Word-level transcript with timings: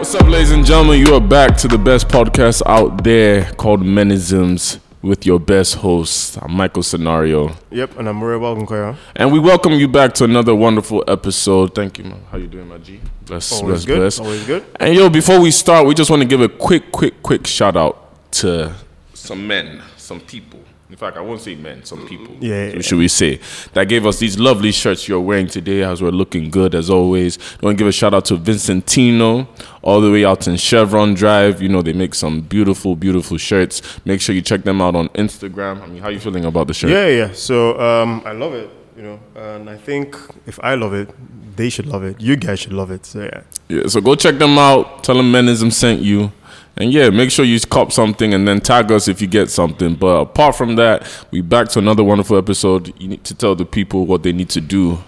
What's 0.00 0.14
up, 0.14 0.26
ladies 0.28 0.50
and 0.50 0.64
gentlemen? 0.64 0.98
You 0.98 1.14
are 1.14 1.20
back 1.20 1.58
to 1.58 1.68
the 1.68 1.76
best 1.76 2.08
podcast 2.08 2.62
out 2.64 3.04
there 3.04 3.52
called 3.52 3.82
Menisms 3.82 4.80
with 5.02 5.26
your 5.26 5.38
best 5.38 5.74
host, 5.74 6.38
I'm 6.40 6.52
Michael 6.52 6.82
Scenario. 6.82 7.54
Yep, 7.70 7.98
and 7.98 8.08
I'm 8.08 8.18
very 8.18 8.38
welcome, 8.38 8.66
Koya. 8.66 8.96
And 9.14 9.30
we 9.30 9.38
welcome 9.38 9.74
you 9.74 9.88
back 9.88 10.14
to 10.14 10.24
another 10.24 10.54
wonderful 10.54 11.04
episode. 11.06 11.74
Thank 11.74 11.98
you, 11.98 12.04
man. 12.04 12.24
How 12.30 12.38
you 12.38 12.46
doing, 12.46 12.66
my 12.66 12.78
G? 12.78 12.98
Bless, 13.26 13.52
Always 13.52 13.84
bless, 13.84 13.84
good. 13.84 13.96
bless. 13.98 14.18
Always 14.20 14.46
good. 14.46 14.64
And 14.76 14.94
yo, 14.94 15.10
before 15.10 15.38
we 15.38 15.50
start, 15.50 15.86
we 15.86 15.92
just 15.94 16.08
want 16.08 16.22
to 16.22 16.26
give 16.28 16.40
a 16.40 16.48
quick, 16.48 16.90
quick, 16.92 17.22
quick 17.22 17.46
shout 17.46 17.76
out 17.76 18.32
to 18.32 18.72
some 19.12 19.46
men, 19.46 19.82
some 19.98 20.18
people. 20.20 20.60
In 20.90 20.96
fact, 20.96 21.16
I 21.16 21.20
won't 21.20 21.40
say 21.40 21.54
men, 21.54 21.84
some 21.84 22.04
people. 22.08 22.34
Yeah, 22.40 22.72
So 22.72 22.80
Should 22.80 22.98
we 22.98 23.06
say 23.06 23.38
that 23.74 23.88
gave 23.88 24.04
us 24.06 24.18
these 24.18 24.40
lovely 24.40 24.72
shirts 24.72 25.06
you're 25.06 25.20
wearing 25.20 25.46
today, 25.46 25.82
as 25.84 26.02
we're 26.02 26.10
looking 26.10 26.50
good 26.50 26.74
as 26.74 26.90
always. 26.90 27.38
I 27.62 27.66
want 27.66 27.78
to 27.78 27.82
give 27.82 27.86
a 27.86 27.92
shout 27.92 28.12
out 28.12 28.24
to 28.26 28.36
Vincentino, 28.36 29.46
all 29.82 30.00
the 30.00 30.10
way 30.10 30.24
out 30.24 30.48
in 30.48 30.56
Chevron 30.56 31.14
Drive. 31.14 31.62
You 31.62 31.68
know 31.68 31.80
they 31.80 31.92
make 31.92 32.14
some 32.14 32.40
beautiful, 32.40 32.96
beautiful 32.96 33.36
shirts. 33.38 33.82
Make 34.04 34.20
sure 34.20 34.34
you 34.34 34.42
check 34.42 34.64
them 34.64 34.80
out 34.82 34.96
on 34.96 35.08
Instagram. 35.10 35.80
I 35.80 35.86
mean, 35.86 36.02
how 36.02 36.08
are 36.08 36.12
you 36.12 36.18
feeling 36.20 36.44
about 36.44 36.66
the 36.66 36.74
shirt? 36.74 36.90
Yeah, 36.90 37.06
yeah. 37.06 37.32
So 37.34 37.78
um, 37.80 38.22
I 38.26 38.32
love 38.32 38.54
it, 38.54 38.68
you 38.96 39.02
know, 39.02 39.20
and 39.36 39.70
I 39.70 39.76
think 39.76 40.16
if 40.46 40.58
I 40.62 40.74
love 40.74 40.92
it, 40.92 41.08
they 41.56 41.68
should 41.68 41.86
love 41.86 42.02
it. 42.02 42.20
You 42.20 42.34
guys 42.36 42.58
should 42.60 42.72
love 42.72 42.90
it. 42.90 43.06
So 43.06 43.22
yeah. 43.22 43.42
Yeah, 43.68 43.86
so 43.86 44.00
go 44.00 44.16
check 44.16 44.38
them 44.38 44.58
out. 44.58 45.04
Tell 45.04 45.14
them 45.16 45.30
Menism 45.30 45.72
sent 45.72 46.00
you. 46.00 46.32
And 46.76 46.92
yeah, 46.92 47.10
make 47.10 47.30
sure 47.30 47.44
you 47.44 47.58
cop 47.60 47.92
something 47.92 48.32
and 48.32 48.46
then 48.48 48.60
tag 48.60 48.90
us 48.92 49.08
if 49.08 49.20
you 49.20 49.26
get 49.26 49.50
something. 49.50 49.94
But 49.96 50.20
apart 50.20 50.54
from 50.56 50.76
that, 50.76 51.06
we 51.30 51.40
back 51.42 51.68
to 51.70 51.78
another 51.78 52.02
wonderful 52.04 52.38
episode. 52.38 52.94
You 53.00 53.08
need 53.08 53.24
to 53.24 53.34
tell 53.34 53.54
the 53.54 53.64
people 53.66 54.06
what 54.06 54.22
they 54.22 54.32
need 54.32 54.48
to 54.50 54.60
do 54.60 54.98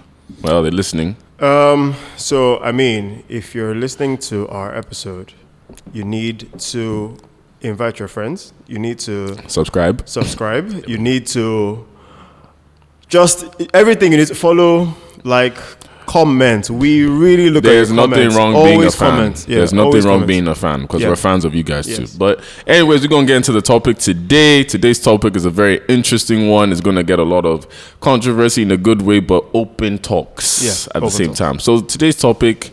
while 0.42 0.62
they're 0.62 0.72
listening. 0.72 1.16
Um, 1.40 1.94
so 2.16 2.58
I 2.60 2.72
mean, 2.72 3.24
if 3.28 3.54
you're 3.54 3.74
listening 3.74 4.19
to 4.19 4.48
our 4.48 4.74
episode, 4.77 5.32
you 5.92 6.04
need 6.04 6.48
to 6.58 7.16
invite 7.62 7.98
your 7.98 8.08
friends. 8.08 8.52
You 8.66 8.78
need 8.78 8.98
to 9.00 9.36
Subscribe. 9.48 10.08
subscribe. 10.08 10.84
You 10.88 10.98
need 10.98 11.26
to 11.28 11.86
just 13.08 13.44
everything 13.74 14.12
you 14.12 14.19
need 14.19 14.28
to 14.28 14.34
follow, 14.34 14.94
like 15.24 15.56
comment. 16.12 16.68
We 16.70 17.05
really 17.06 17.48
look 17.50 17.64
There's 17.64 17.91
at 17.91 17.96
nothing 17.96 18.12
comments. 18.12 18.36
wrong 18.36 18.55
always 18.55 18.72
being 18.77 18.86
a 18.86 18.91
fan. 18.91 19.10
comment. 19.10 19.46
Yeah, 19.48 19.56
There's 19.58 19.72
nothing 19.72 20.02
wrong 20.02 20.12
comment. 20.20 20.27
being 20.28 20.48
a 20.48 20.54
fan 20.54 20.82
because 20.82 21.00
Yeah. 21.02 21.08
we're 21.08 21.16
fans 21.16 21.44
of 21.44 21.54
you 21.54 21.62
guys 21.62 21.88
Yes. 21.88 21.98
too. 21.98 22.19
But 22.19 22.41
anyways, 22.66 23.00
we're 23.02 23.08
gonna 23.08 23.27
get 23.27 23.36
into 23.36 23.52
the 23.52 23.62
topic 23.62 23.96
today. 23.98 24.62
Today's 24.64 25.00
topic 25.00 25.36
is 25.36 25.44
a 25.46 25.50
very 25.50 25.80
interesting 25.88 26.48
one. 26.50 26.70
It's 26.72 26.80
gonna 26.82 27.02
get 27.02 27.19
a 27.19 27.24
lot 27.24 27.44
of 27.46 27.66
controversy 28.00 28.62
in 28.62 28.70
a 28.70 28.77
good 28.77 29.00
way, 29.02 29.20
but 29.20 29.44
open 29.54 29.98
talks 29.98 30.62
Yeah, 30.62 30.96
at 30.96 31.02
the 31.02 31.10
same 31.10 31.28
talks. 31.28 31.38
time. 31.38 31.58
So 31.60 31.80
today's 31.80 32.16
topic 32.16 32.70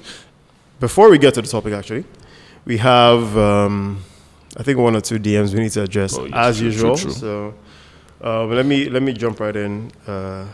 Before 0.82 1.10
we 1.10 1.18
get 1.18 1.34
to 1.34 1.42
the 1.42 1.48
topic, 1.48 1.74
actually, 1.74 2.06
we 2.66 2.78
have 2.78 3.38
um, 3.38 3.98
I 4.58 4.64
think 4.64 4.80
one 4.80 4.96
or 4.96 5.02
two 5.02 5.20
DMs 5.20 5.54
we 5.54 5.60
need 5.62 5.72
to 5.74 5.84
address 5.84 6.18
Oh, 6.18 6.28
as 6.34 6.58
true, 6.58 6.72
true, 6.72 6.90
usual. 6.90 6.96
true. 6.98 7.12
So 7.12 7.54
uh, 8.24 8.46
let 8.46 8.66
me 8.66 8.90
let 8.90 9.02
me 9.04 9.12
jump 9.14 9.40
right 9.40 9.56
in. 9.56 9.92
Uh, 10.08 10.46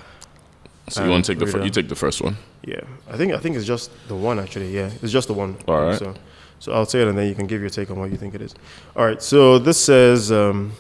So 0.88 1.04
you 1.04 1.10
want 1.10 1.26
to 1.26 1.34
take 1.34 1.40
the 1.40 1.48
fir- 1.52 1.64
you 1.64 1.70
take 1.72 1.88
the 1.90 1.96
first 1.96 2.22
one. 2.22 2.38
yeah, 2.64 2.82
I 3.10 3.18
think 3.18 3.34
I 3.34 3.40
think 3.40 3.56
it's 3.56 3.66
just 3.66 3.90
the 4.08 4.16
one 4.16 4.40
actually. 4.40 4.70
Yeah, 4.76 4.90
it's 5.02 5.12
just 5.12 5.28
the 5.28 5.34
one. 5.34 5.58
All 5.68 5.82
right. 5.82 5.98
So 6.00 6.14
so 6.60 6.72
I'll 6.74 6.86
say 6.86 7.02
it 7.02 7.08
and 7.08 7.18
then 7.18 7.28
you 7.28 7.36
can 7.36 7.48
give 7.48 7.60
your 7.62 7.70
take 7.70 7.90
on 7.92 8.00
what 8.00 8.12
you 8.12 8.18
think 8.18 8.34
it 8.36 8.42
is. 8.42 8.54
All 8.96 9.06
right. 9.06 9.22
So 9.22 9.60
this 9.60 9.78
says, 9.80 10.32
um, 10.32 10.72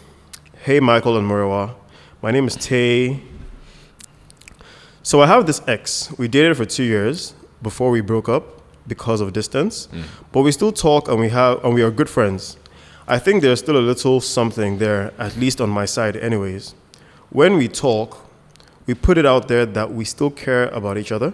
"Hey 0.64 0.80
Michael 0.80 1.18
and 1.18 1.28
Muriwa, 1.30 1.74
my 2.22 2.32
name 2.32 2.48
is 2.48 2.56
Tay. 2.56 3.22
So 5.04 5.22
I 5.22 5.28
have 5.28 5.46
this 5.46 5.62
ex. 5.68 6.12
We 6.18 6.28
dated 6.28 6.58
for 6.58 6.66
two 6.66 6.84
years 6.84 7.34
before 7.62 7.92
we 7.92 8.02
broke 8.02 8.28
up 8.30 8.62
because 8.88 9.22
of 9.22 9.34
distance, 9.34 9.88
but 10.32 10.42
we 10.42 10.52
still 10.52 10.72
talk 10.72 11.08
and 11.08 11.20
we 11.20 11.30
have 11.30 11.64
and 11.64 11.74
we 11.74 11.82
are 11.82 11.92
good 11.92 12.10
friends. 12.10 12.58
I 13.08 13.20
think 13.20 13.42
there's 13.44 13.60
still 13.60 13.78
a 13.78 13.86
little 13.86 14.20
something 14.20 14.80
there, 14.80 15.14
at 15.20 15.38
least 15.38 15.62
on 15.62 15.70
my 15.70 15.86
side, 15.86 16.16
anyways. 16.16 16.74
When 17.30 17.56
we 17.58 17.68
talk, 17.68 18.25
we 18.86 18.94
put 18.94 19.18
it 19.18 19.26
out 19.26 19.48
there 19.48 19.66
that 19.66 19.92
we 19.92 20.06
still 20.06 20.30
care 20.30 20.68
about 20.70 20.98
each 20.98 21.12
other. 21.12 21.34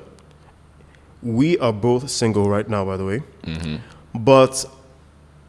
We 1.22 1.58
are 1.60 1.74
both 1.74 2.10
single 2.10 2.50
right 2.50 2.68
now, 2.68 2.86
by 2.86 2.98
the 2.98 3.06
way. 3.06 3.24
Mm-hmm. 3.44 3.78
But 4.24 4.66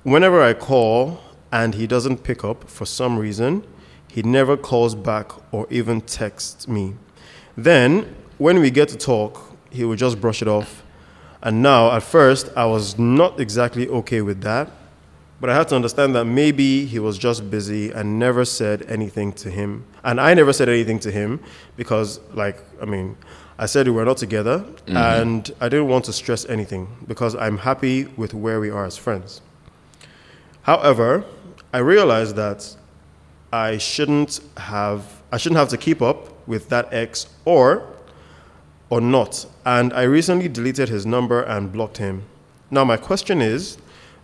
whenever 0.03 0.43
I 0.43 0.55
call 0.55 1.21
and 1.51 1.75
he 1.75 1.87
doesn't 1.87 2.25
pick 2.25 2.45
up 2.45 2.69
for 2.69 2.87
some 2.87 3.19
reason, 3.19 3.65
he 4.09 4.23
never 4.23 4.57
calls 4.57 4.95
back 4.95 5.33
or 5.53 5.67
even 5.71 6.01
texts 6.03 6.69
me. 6.69 6.95
Then, 7.57 8.15
when 8.39 8.61
we 8.61 8.71
get 8.71 8.89
to 8.89 8.97
talk, 8.97 9.57
he 9.71 9.85
will 9.85 9.97
just 9.97 10.21
brush 10.21 10.43
it 10.43 10.49
off. 10.49 10.83
And 11.43 11.63
now, 11.63 11.91
at 11.93 12.03
first, 12.03 12.51
I 12.57 12.67
was 12.67 12.99
not 12.99 13.41
exactly 13.41 13.89
okay 13.89 14.21
with 14.21 14.43
that, 14.43 14.71
but 15.43 15.51
I 15.51 15.57
had 15.57 15.67
to 15.71 15.75
understand 15.75 16.15
that 16.15 16.25
maybe 16.25 16.87
he 16.87 17.01
was 17.01 17.19
just 17.19 17.51
busy 17.51 17.91
and 17.91 18.17
never 18.17 18.45
said 18.45 18.87
anything 18.89 19.33
to 19.33 19.51
him. 19.51 19.85
And 20.05 20.21
I 20.21 20.35
never 20.35 20.53
said 20.53 20.69
anything 20.69 21.01
to 21.01 21.11
him 21.11 21.41
because, 21.77 22.21
like, 22.33 22.63
I 22.81 22.85
mean, 22.85 23.17
I 23.59 23.67
said 23.67 23.89
we 23.89 23.93
were 23.93 24.05
not 24.05 24.19
together 24.19 24.61
mm-hmm. 24.61 24.97
and 24.97 25.51
I 25.61 25.69
didn't 25.69 25.89
want 25.89 26.05
to 26.05 26.13
stress 26.13 26.45
anything 26.45 26.87
because 27.09 27.35
I'm 27.35 27.59
happy 27.59 28.05
with 28.17 28.35
where 28.35 28.61
we 28.61 28.71
are 28.71 28.85
as 28.85 28.97
friends. 28.97 29.41
However, 30.63 31.25
I 31.73 31.79
realized 31.79 32.37
that 32.37 32.77
I 33.53 33.79
shouldn't 33.79 34.39
have 34.57 35.23
I 35.33 35.39
shouldn't 35.39 35.59
have 35.59 35.71
to 35.71 35.77
keep 35.77 36.03
up 36.03 36.47
with 36.47 36.69
that 36.69 36.95
ex 36.95 37.27
or 37.45 37.83
or 38.91 39.01
not. 39.01 39.45
And 39.67 39.93
I 39.93 40.03
recently 40.03 40.47
deleted 40.47 40.89
his 40.89 41.05
number 41.05 41.43
and 41.43 41.73
blocked 41.73 41.97
him. 41.97 42.27
Now 42.71 42.85
my 42.85 42.97
question 42.97 43.43
is, 43.43 43.79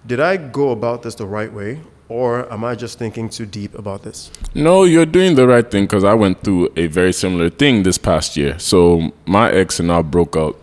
did 0.06 0.20
I 0.20 0.36
go 0.36 0.70
about 0.70 1.02
this 1.02 1.14
the 1.14 1.26
right 1.26 1.52
way 1.52 1.80
or 2.08 2.50
am 2.50 2.64
I 2.64 2.74
just 2.74 2.98
thinking 2.98 3.28
too 3.28 3.46
deep 3.46 3.78
about 3.78 4.02
this? 4.02 4.30
No, 4.54 4.84
you're 4.84 5.06
doing 5.06 5.34
the 5.34 5.46
right 5.46 5.68
thing 5.70 5.84
because 5.84 6.04
I 6.04 6.14
went 6.14 6.42
through 6.42 6.70
a 6.76 6.86
very 6.86 7.12
similar 7.12 7.50
thing 7.50 7.82
this 7.82 7.98
past 7.98 8.36
year. 8.36 8.58
So 8.58 9.12
my 9.26 9.50
ex 9.50 9.78
and 9.78 9.92
I 9.92 10.02
broke 10.02 10.36
up 10.36 10.56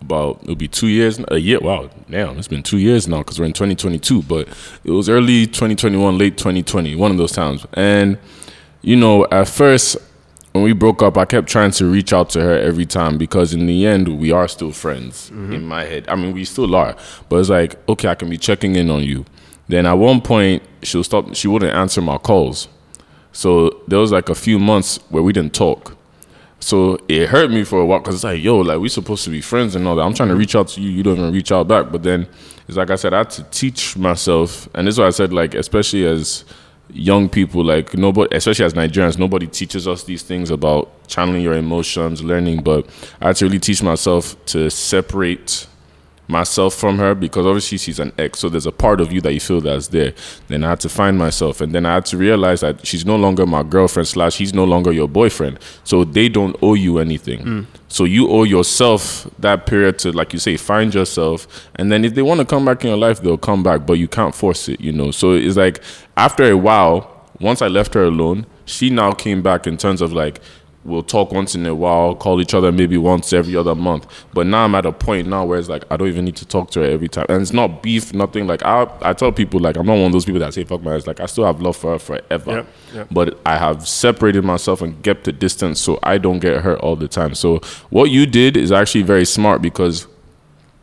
about 0.00 0.40
it'll 0.42 0.56
be 0.56 0.68
two 0.68 0.88
years, 0.88 1.20
a 1.28 1.38
year. 1.38 1.60
Wow, 1.60 1.90
damn, 2.10 2.38
it's 2.38 2.48
been 2.48 2.62
two 2.62 2.78
years 2.78 3.06
now 3.06 3.18
because 3.18 3.38
we're 3.38 3.46
in 3.46 3.52
2022. 3.52 4.22
But 4.22 4.48
it 4.82 4.90
was 4.90 5.08
early 5.08 5.46
2021, 5.46 6.18
late 6.18 6.36
2020, 6.36 6.96
one 6.96 7.10
of 7.10 7.18
those 7.18 7.32
times. 7.32 7.66
And 7.74 8.18
you 8.80 8.96
know, 8.96 9.26
at 9.30 9.48
first 9.48 9.96
when 10.52 10.64
we 10.64 10.72
broke 10.72 11.02
up, 11.02 11.16
I 11.16 11.24
kept 11.24 11.48
trying 11.48 11.70
to 11.72 11.86
reach 11.86 12.12
out 12.12 12.30
to 12.30 12.40
her 12.40 12.58
every 12.58 12.86
time 12.86 13.18
because 13.18 13.54
in 13.54 13.66
the 13.66 13.86
end 13.86 14.20
we 14.20 14.30
are 14.32 14.46
still 14.48 14.72
friends. 14.72 15.30
Mm-hmm. 15.30 15.52
In 15.52 15.66
my 15.66 15.84
head, 15.84 16.06
I 16.08 16.14
mean, 16.14 16.32
we 16.32 16.44
still 16.44 16.74
are. 16.74 16.94
But 17.28 17.36
it's 17.36 17.48
like, 17.48 17.76
okay, 17.88 18.08
I 18.08 18.14
can 18.14 18.28
be 18.28 18.38
checking 18.38 18.76
in 18.76 18.90
on 18.90 19.02
you. 19.02 19.24
Then 19.68 19.86
at 19.86 19.94
one 19.94 20.20
point, 20.20 20.62
she'll 20.82 21.04
stop. 21.04 21.34
She 21.34 21.48
wouldn't 21.48 21.74
answer 21.74 22.02
my 22.02 22.18
calls. 22.18 22.68
So 23.32 23.80
there 23.88 23.98
was 23.98 24.12
like 24.12 24.28
a 24.28 24.34
few 24.34 24.58
months 24.58 24.98
where 25.08 25.22
we 25.22 25.32
didn't 25.32 25.54
talk. 25.54 25.96
So 26.60 26.98
it 27.08 27.28
hurt 27.28 27.50
me 27.50 27.64
for 27.64 27.80
a 27.80 27.86
while 27.86 27.98
because 27.98 28.16
it's 28.16 28.24
like, 28.24 28.42
yo, 28.42 28.58
like 28.58 28.78
we 28.78 28.88
supposed 28.88 29.24
to 29.24 29.30
be 29.30 29.40
friends 29.40 29.74
and 29.74 29.88
all 29.88 29.96
that. 29.96 30.02
I'm 30.02 30.14
trying 30.14 30.28
to 30.28 30.36
reach 30.36 30.54
out 30.54 30.68
to 30.68 30.80
you, 30.80 30.90
you 30.90 31.02
don't 31.02 31.18
even 31.18 31.32
reach 31.32 31.50
out 31.50 31.66
back. 31.66 31.90
But 31.90 32.02
then 32.02 32.28
it's 32.68 32.76
like 32.76 32.90
I 32.90 32.96
said, 32.96 33.14
I 33.14 33.18
had 33.18 33.30
to 33.30 33.42
teach 33.44 33.96
myself, 33.96 34.68
and 34.74 34.86
this 34.86 34.94
is 34.94 34.98
why 35.00 35.06
I 35.06 35.10
said, 35.10 35.32
like, 35.32 35.54
especially 35.54 36.06
as 36.06 36.44
young 36.92 37.28
people, 37.28 37.64
like 37.64 37.94
nobody, 37.94 38.34
especially 38.36 38.64
as 38.64 38.74
Nigerians, 38.74 39.18
nobody 39.18 39.46
teaches 39.46 39.88
us 39.88 40.04
these 40.04 40.22
things 40.22 40.50
about 40.50 40.90
channeling 41.08 41.42
your 41.42 41.54
emotions, 41.54 42.22
learning. 42.22 42.62
But 42.62 42.86
I 43.20 43.28
had 43.28 43.36
to 43.36 43.46
really 43.46 43.58
teach 43.58 43.82
myself 43.82 44.42
to 44.46 44.70
separate 44.70 45.66
myself 46.28 46.74
from 46.74 46.98
her 46.98 47.14
because 47.14 47.44
obviously 47.44 47.76
she's 47.76 47.98
an 47.98 48.12
ex 48.16 48.38
so 48.38 48.48
there's 48.48 48.64
a 48.64 48.72
part 48.72 49.00
of 49.00 49.12
you 49.12 49.20
that 49.20 49.34
you 49.34 49.40
feel 49.40 49.60
that's 49.60 49.88
there 49.88 50.14
then 50.48 50.64
i 50.64 50.70
had 50.70 50.80
to 50.80 50.88
find 50.88 51.18
myself 51.18 51.60
and 51.60 51.74
then 51.74 51.84
i 51.84 51.94
had 51.94 52.06
to 52.06 52.16
realize 52.16 52.60
that 52.60 52.84
she's 52.86 53.04
no 53.04 53.16
longer 53.16 53.44
my 53.44 53.62
girlfriend 53.62 54.06
slash 54.06 54.38
he's 54.38 54.54
no 54.54 54.64
longer 54.64 54.92
your 54.92 55.08
boyfriend 55.08 55.58
so 55.84 56.04
they 56.04 56.28
don't 56.28 56.56
owe 56.62 56.74
you 56.74 56.98
anything 56.98 57.40
mm. 57.40 57.66
So 57.92 58.04
you 58.04 58.26
owe 58.28 58.44
yourself 58.44 59.28
that 59.38 59.66
period 59.66 59.98
to 59.98 60.12
like 60.12 60.32
you 60.32 60.38
say 60.38 60.56
find 60.56 60.94
yourself. 60.94 61.68
And 61.76 61.92
then 61.92 62.06
if 62.06 62.14
they 62.14 62.22
want 62.22 62.40
to 62.40 62.46
come 62.46 62.64
back 62.64 62.82
in 62.84 62.88
your 62.88 62.96
life 62.96 63.20
they'll 63.20 63.36
come 63.36 63.62
back 63.62 63.84
but 63.84 63.94
you 63.94 64.08
can't 64.08 64.34
force 64.34 64.68
it 64.68 64.80
you 64.80 64.92
know? 64.92 65.10
So 65.10 65.32
it's 65.32 65.56
like 65.56 65.82
after 66.16 66.50
a 66.50 66.56
while 66.56 67.08
once 67.40 67.60
i 67.60 67.66
left 67.66 67.92
her 67.94 68.04
alone 68.04 68.46
she 68.64 68.88
now 68.88 69.10
came 69.12 69.42
back 69.42 69.66
in 69.66 69.76
terms 69.76 70.00
of 70.00 70.12
like 70.12 70.40
we'll 70.84 71.02
talk 71.02 71.30
once 71.32 71.54
in 71.54 71.64
a 71.66 71.74
while, 71.74 72.14
call 72.14 72.40
each 72.40 72.54
other 72.54 72.72
maybe 72.72 72.96
once 72.96 73.32
every 73.32 73.54
other 73.56 73.74
month. 73.74 74.06
But 74.32 74.46
now 74.46 74.64
I'm 74.64 74.74
at 74.74 74.84
a 74.86 74.92
point 74.92 75.28
now 75.28 75.44
where 75.44 75.58
it's 75.58 75.68
like 75.68 75.84
I 75.90 75.96
don't 75.96 76.08
even 76.08 76.24
need 76.24 76.36
to 76.36 76.46
talk 76.46 76.70
to 76.72 76.80
her 76.80 76.86
every 76.86 77.08
time, 77.08 77.26
and 77.28 77.40
it's 77.42 77.52
not 77.52 77.82
beef, 77.82 78.12
nothing. 78.12 78.46
Like 78.46 78.62
I, 78.64 78.88
I 79.02 79.12
tell 79.12 79.32
people 79.32 79.60
like 79.60 79.76
I'm 79.76 79.86
not 79.86 79.94
one 79.94 80.06
of 80.06 80.12
those 80.12 80.24
people 80.24 80.40
that 80.40 80.54
say 80.54 80.64
fuck 80.64 80.82
my 80.82 80.94
ass. 80.96 81.06
Like 81.06 81.20
I 81.20 81.26
still 81.26 81.44
have 81.44 81.60
love 81.60 81.76
for 81.76 81.92
her 81.92 81.98
forever, 81.98 82.50
Yep, 82.52 82.66
yep. 82.94 83.08
but 83.10 83.38
I 83.46 83.58
have 83.58 83.86
separated 83.86 84.44
myself 84.44 84.82
and 84.82 85.00
kept 85.02 85.24
the 85.24 85.32
distance 85.32 85.80
so 85.80 85.98
I 86.02 86.18
don't 86.18 86.38
get 86.40 86.62
hurt 86.62 86.80
all 86.80 86.96
the 86.96 87.08
time. 87.08 87.34
So 87.34 87.58
what 87.90 88.10
you 88.10 88.26
did 88.26 88.56
is 88.56 88.72
actually 88.72 89.02
very 89.02 89.24
smart 89.24 89.62
because 89.62 90.06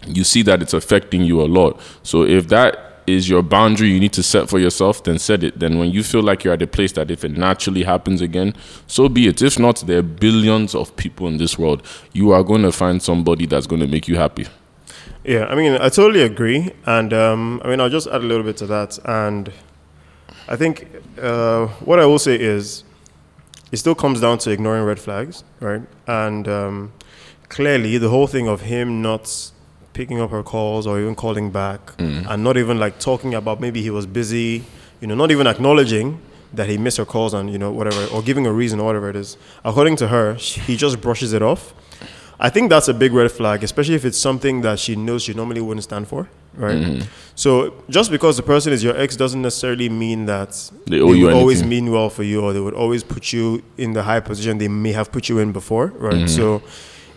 you 0.08 0.24
see 0.24 0.42
that 0.44 0.62
it's 0.62 0.74
affecting 0.74 1.24
you 1.24 1.42
a 1.42 1.46
lot. 1.48 1.80
So 2.04 2.24
if 2.24 2.48
that 2.50 2.89
is 3.16 3.30
your 3.30 3.42
boundary 3.42 3.90
you 3.90 4.00
need 4.00 4.14
to 4.14 4.24
set 4.24 4.50
for 4.50 4.60
yourself, 4.60 5.04
then 5.04 5.20
set 5.20 5.44
it. 5.44 5.60
Then 5.60 5.80
when 5.80 5.92
you 5.92 6.04
feel 6.04 6.22
like 6.22 6.44
you're 6.44 6.54
at 6.54 6.62
a 6.62 6.68
place 6.68 6.92
that 6.94 7.12
if 7.12 7.24
it 7.24 7.32
naturally 7.38 7.84
happens 7.84 8.22
again, 8.22 8.54
so 8.88 9.10
be 9.10 9.28
it. 9.28 9.42
If 9.42 9.60
not, 9.60 9.78
there 9.88 10.00
are 10.00 10.04
billions 10.04 10.76
of 10.76 10.96
people 10.96 11.28
in 11.28 11.38
this 11.38 11.58
world. 11.58 11.86
You 12.14 12.32
are 12.32 12.44
going 12.44 12.62
to 12.64 12.72
find 12.72 13.02
somebody 13.02 13.46
that's 13.46 13.68
going 13.68 13.82
to 13.82 13.88
make 13.88 14.08
you 14.08 14.16
happy. 14.16 14.48
Yeah, 15.24 15.46
I 15.46 15.56
mean, 15.56 15.74
I 15.74 15.90
totally 15.90 16.22
agree, 16.22 16.72
and 16.86 17.14
um, 17.14 17.62
I 17.64 17.68
mean, 17.68 17.82
I'll 17.82 17.90
just 17.90 18.08
add 18.08 18.22
a 18.22 18.26
little 18.26 18.44
bit 18.44 18.56
to 18.58 18.66
that, 18.68 18.98
and 19.04 19.52
I 20.48 20.56
think 20.56 20.88
uh, 21.22 21.68
what 21.86 22.00
I 22.00 22.06
will 22.06 22.20
say 22.20 22.40
is, 22.40 22.84
it 23.72 23.78
still 23.78 23.96
comes 23.96 24.22
down 24.22 24.38
to 24.40 24.52
ignoring 24.52 24.84
red 24.84 25.00
flags, 25.00 25.44
right? 25.60 25.82
And 26.08 26.48
um, 26.48 26.94
clearly, 27.50 27.98
the 27.98 28.10
whole 28.10 28.28
thing 28.28 28.48
of 28.48 28.62
him 28.62 29.02
not 29.02 29.52
picking 29.94 30.20
up 30.22 30.32
her 30.32 30.44
calls 30.44 30.86
or 30.88 31.00
even 31.00 31.16
calling 31.16 31.52
back, 31.52 31.82
Mm. 31.98 32.26
and 32.30 32.44
not 32.44 32.58
even 32.58 32.80
like 32.80 33.00
talking 33.00 33.34
about 33.34 33.60
maybe 33.60 33.82
he 33.82 33.90
was 33.90 34.06
busy, 34.06 34.64
you 35.02 35.08
know, 35.08 35.16
not 35.16 35.32
even 35.32 35.48
acknowledging 35.48 36.20
that 36.54 36.68
he 36.68 36.78
missed 36.78 36.98
her 36.98 37.06
calls 37.06 37.34
and 37.34 37.52
you 37.52 37.58
know 37.60 37.72
whatever, 37.72 38.06
or 38.14 38.22
giving 38.24 38.48
a 38.48 38.52
reason 38.52 38.80
or 38.80 38.86
whatever 38.86 39.10
it 39.10 39.16
is. 39.16 39.38
According 39.64 39.96
to 39.98 40.08
her, 40.08 40.38
she, 40.38 40.60
he 40.62 40.76
just 40.76 41.00
brushes 41.02 41.34
it 41.34 41.42
off. 41.42 41.74
I 42.42 42.50
think 42.50 42.70
that's 42.70 42.88
a 42.88 42.94
big 42.94 43.12
red 43.12 43.32
flag, 43.32 43.64
especially 43.64 43.96
if 43.96 44.06
it's 44.06 44.18
something 44.18 44.62
that 44.62 44.80
she 44.80 44.96
knows 44.96 45.24
she 45.24 45.34
normally 45.34 45.60
wouldn't 45.60 45.84
stand 45.84 46.08
for, 46.08 46.30
right? 46.56 46.78
Mm-hmm. 46.78 47.02
So 47.36 47.74
just 47.90 48.10
because 48.12 48.38
the 48.38 48.44
person 48.44 48.72
is 48.72 48.82
your 48.82 48.96
ex 48.98 49.18
doesn't 49.18 49.42
necessarily 49.42 49.90
mean 49.90 50.26
that 50.28 50.52
They 50.88 50.98
you 50.98 51.06
would 51.26 51.34
always 51.34 51.64
mean 51.66 51.92
well 51.92 52.10
for 52.10 52.24
you 52.24 52.42
or 52.42 52.54
they 52.54 52.62
would 52.62 52.74
always 52.74 53.04
put 53.04 53.34
you 53.34 53.62
in 53.78 53.92
the 53.94 54.04
high 54.04 54.22
position 54.22 54.58
they 54.58 54.70
may 54.70 54.94
have 54.94 55.12
put 55.12 55.28
you 55.28 55.40
in 55.40 55.52
before, 55.52 55.88
right? 55.98 56.14
Mm-hmm. 56.14 56.28
So 56.28 56.62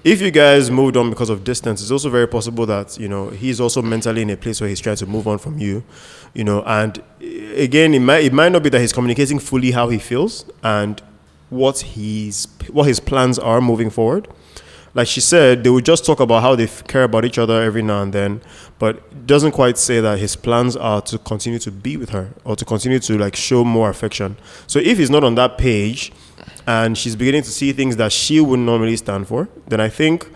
if 0.04 0.20
you 0.20 0.31
guys 0.31 0.70
moved 0.70 0.96
on 0.96 1.10
because 1.10 1.31
of 1.31 1.44
distance, 1.44 1.81
it's 1.81 1.90
also 1.90 2.10
very 2.10 2.26
possible 2.26 2.66
that, 2.66 2.99
you 2.99 3.08
know, 3.08 3.31
he's 3.31 3.60
also 3.60 3.82
mentally 3.82 4.22
in 4.22 4.31
a 4.31 4.37
place 4.37 4.60
where 4.60 4.69
he's 4.69 4.81
trying 4.81 4.96
to 4.96 5.06
move 5.06 5.28
on 5.28 5.38
from 5.38 5.58
you, 5.58 5.84
you 6.34 6.44
know, 6.44 6.62
and 6.64 7.02
again, 7.20 7.94
it 7.94 8.00
might, 8.00 8.25
it 8.25 8.32
might 8.32 8.50
not 8.50 8.62
be 8.62 8.69
that 8.69 8.81
he's 8.81 8.93
communicating 8.93 9.38
fully 9.38 9.70
how 9.70 9.88
he 9.88 9.99
feels 9.99 10.44
and 10.62 11.00
what 11.50 11.78
he's, 11.81 12.49
what 12.70 12.84
his 12.84 12.99
plans 12.99 13.38
are 13.38 13.60
moving 13.60 13.90
forward 13.90 14.28
like 14.94 15.09
she 15.09 15.21
said, 15.21 15.65
they 15.65 15.71
would 15.71 15.85
just 15.85 16.05
talk 16.05 16.21
about 16.21 16.43
how 16.43 16.55
they 16.55 16.65
f- 16.65 16.87
care 16.87 17.05
about 17.05 17.25
each 17.25 17.39
other 17.39 17.62
every 17.62 17.83
now 17.83 18.03
and 18.03 18.12
then, 18.12 18.41
but 18.79 19.27
doesn't 19.27 19.53
quite 19.53 19.79
say 19.79 20.00
that 20.00 20.19
his 20.19 20.37
plans 20.37 20.77
are 20.77 21.00
to 21.03 21.19
continue 21.19 21.59
to 21.61 21.71
be 21.71 21.97
with 21.97 22.11
her 22.11 22.31
or 22.44 22.56
to 22.56 22.65
continue 22.65 22.99
to 22.99 23.17
like 23.17 23.35
show 23.35 23.65
more 23.65 23.89
affection. 23.89 24.37
So 24.67 24.79
if 24.79 24.99
he's 24.99 25.11
not 25.11 25.25
on 25.25 25.35
that 25.37 25.56
page 25.56 26.12
and 26.67 26.97
she's 26.97 27.17
beginning 27.17 27.43
to 27.43 27.50
see 27.50 27.73
things 27.73 27.97
that 27.97 28.12
she 28.12 28.41
wouldn't 28.41 28.67
normally 28.67 28.97
stand 28.97 29.29
for, 29.29 29.49
then 29.69 29.81
I 29.81 29.89
think, 29.89 30.29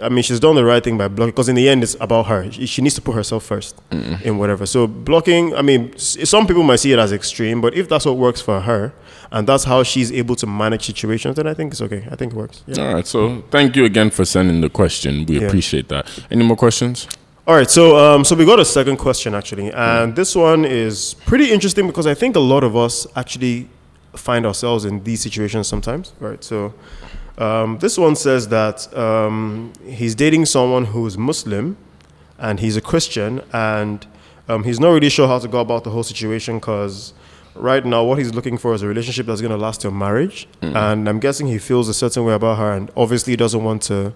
I 0.00 0.08
mean, 0.08 0.22
she's 0.22 0.40
done 0.40 0.54
the 0.54 0.64
right 0.64 0.82
thing 0.82 0.96
by 0.96 1.08
blocking 1.08 1.32
because 1.32 1.48
in 1.48 1.54
the 1.56 1.68
end, 1.68 1.82
it's 1.82 1.96
about 2.00 2.26
her. 2.26 2.50
She, 2.50 2.66
she 2.66 2.82
needs 2.82 2.94
to 2.94 3.02
put 3.02 3.14
herself 3.14 3.48
1st 3.48 4.22
in 4.24 4.38
whatever. 4.38 4.64
So 4.66 4.86
blocking, 4.86 5.54
I 5.54 5.62
mean, 5.62 5.92
s- 5.94 6.16
some 6.28 6.46
people 6.46 6.62
might 6.62 6.76
see 6.76 6.92
it 6.92 6.98
as 6.98 7.12
extreme, 7.12 7.60
but 7.60 7.74
if 7.74 7.88
that's 7.88 8.06
what 8.06 8.16
works 8.16 8.40
for 8.40 8.60
her 8.60 8.92
and 9.30 9.46
that's 9.46 9.64
how 9.64 9.82
she's 9.82 10.10
able 10.12 10.36
to 10.36 10.46
manage 10.46 10.84
situations, 10.86 11.36
then 11.36 11.46
I 11.46 11.54
think 11.54 11.72
it's 11.72 11.82
okay. 11.82 12.06
I 12.10 12.16
think 12.16 12.32
it 12.32 12.36
works. 12.36 12.62
Yeah. 12.66 12.86
All 12.86 12.94
right. 12.94 13.06
So 13.06 13.42
thank 13.50 13.76
you 13.76 13.84
again 13.84 14.10
for 14.10 14.24
sending 14.24 14.60
the 14.60 14.70
question. 14.70 15.26
We 15.26 15.40
Yeah. 15.40 15.46
appreciate 15.46 15.88
that. 15.88 16.06
Any 16.30 16.44
more 16.44 16.56
questions? 16.56 17.06
All 17.44 17.56
right, 17.56 17.68
so 17.68 17.96
um, 17.98 18.24
so 18.24 18.36
we 18.36 18.44
got 18.44 18.60
a 18.60 18.64
second 18.64 18.98
question 18.98 19.34
actually, 19.34 19.72
and 19.72 20.14
this 20.14 20.36
one 20.36 20.64
is 20.64 21.14
pretty 21.26 21.50
interesting 21.50 21.88
because 21.88 22.06
I 22.06 22.14
think 22.14 22.36
a 22.36 22.40
lot 22.40 22.62
of 22.62 22.76
us 22.76 23.04
actually 23.16 23.68
find 24.14 24.46
ourselves 24.46 24.84
in 24.84 25.02
these 25.02 25.22
situations 25.22 25.66
sometimes, 25.66 26.12
right? 26.20 26.42
So 26.44 26.72
um, 27.42 27.78
this 27.78 27.94
one 28.06 28.14
says 28.16 28.48
that 28.48 28.76
um, 28.96 29.72
he's 29.98 30.14
dating 30.14 30.44
someone 30.46 30.84
who's 30.86 31.16
Muslim, 31.30 31.76
and 32.38 32.60
he's 32.60 32.76
a 32.76 32.80
Christian, 32.80 33.40
and 33.52 34.06
um, 34.48 34.64
he's 34.64 34.80
not 34.80 34.90
really 34.90 35.08
sure 35.10 35.26
how 35.28 35.38
to 35.38 35.48
go 35.48 35.60
about 35.60 35.84
the 35.84 35.90
whole 35.90 36.02
situation 36.12 36.58
because 36.58 37.12
right 37.54 37.84
now 37.84 38.02
what 38.04 38.18
he's 38.18 38.32
looking 38.34 38.56
for 38.58 38.74
is 38.74 38.82
a 38.82 38.88
relationship 38.88 39.26
that's 39.26 39.40
going 39.40 39.50
to 39.58 39.62
last 39.66 39.80
till 39.82 39.90
marriage, 40.06 40.48
and 40.60 41.08
I'm 41.08 41.20
guessing 41.20 41.46
he 41.46 41.58
feels 41.58 41.88
a 41.88 41.94
certain 41.94 42.24
way 42.24 42.34
about 42.34 42.58
her, 42.58 42.72
and 42.72 42.90
obviously 42.96 43.36
doesn't 43.36 43.62
want 43.62 43.82
to 43.82 44.12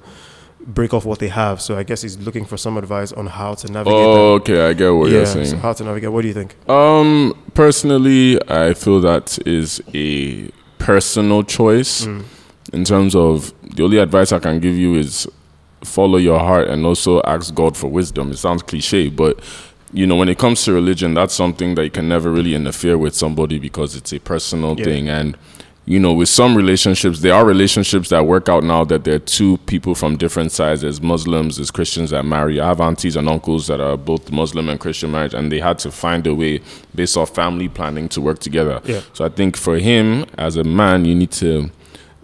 break 0.79 0.93
off 0.93 1.05
what 1.05 1.19
they 1.21 1.29
have. 1.29 1.61
So 1.61 1.79
I 1.79 1.85
guess 1.85 2.03
he's 2.03 2.19
looking 2.19 2.45
for 2.45 2.57
some 2.57 2.77
advice 2.77 3.13
on 3.13 3.27
how 3.27 3.55
to 3.55 3.67
navigate. 3.71 3.95
Oh, 3.97 4.35
okay. 4.41 4.61
I 4.69 4.73
get 4.73 4.89
what 4.91 5.05
that. 5.05 5.11
you're 5.13 5.21
Yeah, 5.21 5.27
so 5.27 5.45
saying. 5.45 5.61
how 5.61 5.73
to 5.75 5.85
navigate. 5.85 6.11
What 6.11 6.23
do 6.23 6.29
you 6.29 6.35
think? 6.35 6.57
Um, 6.69 7.35
personally, 7.55 8.41
I 8.51 8.75
feel 8.75 9.01
that 9.01 9.39
is 9.47 9.81
a 9.95 10.51
personal 10.79 11.45
choice. 11.45 12.09
In 12.73 12.85
terms 12.85 13.15
of 13.15 13.53
the 13.63 13.85
only 13.85 13.99
advice 13.99 14.33
I 14.33 14.39
can 14.39 14.59
give 14.61 14.75
you 14.77 14.95
is 14.95 15.27
follow 15.85 16.19
your 16.19 16.39
heart 16.39 16.69
and 16.69 16.85
also 16.85 17.23
ask 17.23 17.55
God 17.55 17.77
for 17.77 17.89
wisdom. 17.89 18.31
It 18.33 18.39
sounds 18.39 18.63
cliche, 18.63 19.09
but 19.09 19.39
you 19.93 20.07
know, 20.07 20.17
when 20.17 20.29
it 20.29 20.39
comes 20.39 20.65
to 20.65 20.73
religion, 20.73 21.15
that's 21.15 21.33
something 21.35 21.75
that 21.77 21.85
you 21.85 21.91
can 21.91 22.09
never 22.09 22.31
really 22.31 22.55
interfere 22.55 22.99
with 22.99 23.15
somebody 23.15 23.59
because 23.59 23.95
it's 23.95 24.13
a 24.13 24.19
personal 24.19 24.77
Yeah. 24.79 24.85
thing. 24.85 25.09
And 25.09 25.37
you 25.89 26.01
know, 26.01 26.13
with 26.13 26.29
some 26.29 26.57
relationships, 26.57 27.21
there 27.21 27.33
are 27.33 27.45
relationships 27.45 28.09
that 28.09 28.27
work 28.27 28.49
out 28.49 28.65
now 28.65 28.85
that 28.87 29.05
there 29.05 29.15
are 29.15 29.19
two 29.21 29.57
people 29.67 29.95
from 29.95 30.17
different 30.17 30.51
sides. 30.51 30.81
There's 30.81 31.01
Muslims, 31.01 31.59
there's 31.59 31.71
Christians 31.71 32.11
that 32.11 32.25
marry. 32.25 32.59
I 32.61 32.67
have 32.67 32.81
aunties 32.81 33.15
and 33.15 33.29
uncles 33.29 33.69
that 33.69 33.81
are 33.81 33.97
both 33.97 34.33
Muslim 34.33 34.69
and 34.69 34.81
Christian 34.81 35.13
marriage, 35.13 35.33
and 35.33 35.53
they 35.53 35.61
had 35.61 35.79
to 35.81 35.93
find 35.93 36.27
a 36.27 36.35
way 36.35 36.61
based 36.97 37.17
off 37.17 37.31
family 37.33 37.69
planning 37.69 38.09
to 38.09 38.21
work 38.21 38.41
together. 38.41 38.81
Yeah. 38.85 39.03
So 39.13 39.25
I 39.25 39.29
think 39.29 39.57
for 39.57 39.79
him, 39.79 40.27
as 40.37 40.57
a 40.57 40.65
man, 40.65 41.05
you 41.05 41.15
need 41.15 41.31
to 41.33 41.71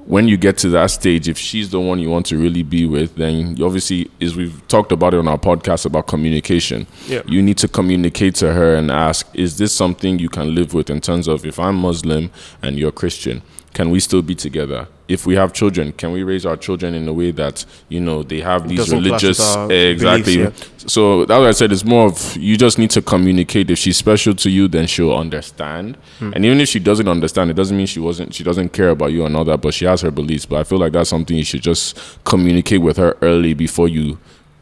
when 0.06 0.26
you 0.26 0.36
get 0.36 0.58
to 0.58 0.68
that 0.70 0.86
stage, 0.90 1.28
if 1.28 1.38
she's 1.38 1.70
the 1.70 1.80
one 1.80 1.98
you 2.00 2.10
want 2.10 2.26
to 2.26 2.36
really 2.36 2.62
be 2.64 2.86
with, 2.86 3.14
then 3.16 3.56
you 3.56 3.64
obviously, 3.64 4.10
as 4.20 4.34
we've 4.34 4.66
talked 4.68 4.90
about 4.92 5.14
it 5.14 5.18
on 5.18 5.28
our 5.28 5.38
podcast 5.38 5.86
about 5.86 6.06
communication, 6.08 6.86
Yeah. 7.08 7.22
you 7.26 7.40
need 7.40 7.56
to 7.58 7.68
communicate 7.68 8.34
to 8.36 8.52
her 8.52 8.74
and 8.74 8.90
ask, 8.90 9.26
is 9.34 9.58
this 9.58 9.72
something 9.72 10.18
you 10.18 10.28
can 10.28 10.54
live 10.54 10.74
with 10.74 10.90
in 10.90 11.00
terms 11.00 11.28
of 11.28 11.46
if 11.46 11.58
I'm 11.58 11.76
Muslim 11.76 12.30
and 12.62 12.78
you're 12.78 12.90
Christian, 12.92 13.42
can 13.74 13.90
we 13.90 14.00
still 14.00 14.22
be 14.22 14.34
together? 14.34 14.86
If 15.08 15.26
we 15.26 15.34
have 15.36 15.52
children, 15.52 15.92
can 15.92 16.12
we 16.12 16.22
raise 16.22 16.44
our 16.46 16.56
children 16.56 16.94
in 16.94 17.06
a 17.08 17.12
way 17.12 17.30
that 17.32 17.64
you 17.88 18.00
know 18.00 18.22
they 18.22 18.40
have 18.40 18.68
these 18.68 18.78
Doesn't 18.78 19.02
religious 19.02 19.40
our 19.56 19.70
exactly? 19.70 20.36
beliefs, 20.38 20.70
So 20.92 21.24
that's 21.24 21.38
what 21.38 21.48
I 21.48 21.52
said. 21.52 21.72
It's 21.72 21.84
more 21.84 22.06
of 22.06 22.36
you 22.36 22.56
just 22.56 22.78
need 22.78 22.90
to 22.90 23.02
communicate. 23.02 23.70
If 23.70 23.78
she's 23.78 23.96
special 23.96 24.34
to 24.34 24.50
you, 24.50 24.68
then 24.68 24.86
she'll 24.86 25.14
understand. 25.14 25.96
Hmm. 26.18 26.32
And 26.34 26.44
even 26.44 26.60
if 26.60 26.68
she 26.68 26.78
doesn't 26.78 27.08
understand, 27.08 27.50
it 27.50 27.54
doesn't 27.54 27.76
mean 27.76 27.86
she 27.86 28.00
wasn't. 28.00 28.34
She 28.34 28.44
doesn't 28.44 28.70
care 28.70 28.90
about 28.90 29.12
you 29.12 29.24
and 29.24 29.36
all 29.36 29.44
that. 29.44 29.60
But 29.60 29.74
she 29.74 29.84
has 29.86 30.00
her 30.02 30.10
beliefs. 30.10 30.46
But 30.46 30.60
I 30.60 30.64
feel 30.64 30.78
like 30.78 30.92
that's 30.92 31.10
something 31.10 31.36
you 31.36 31.44
should 31.44 31.62
just 31.62 31.98
communicate 32.24 32.82
with 32.82 32.96
her 32.98 33.16
early 33.22 33.54
before 33.54 33.88
you, 33.88 34.18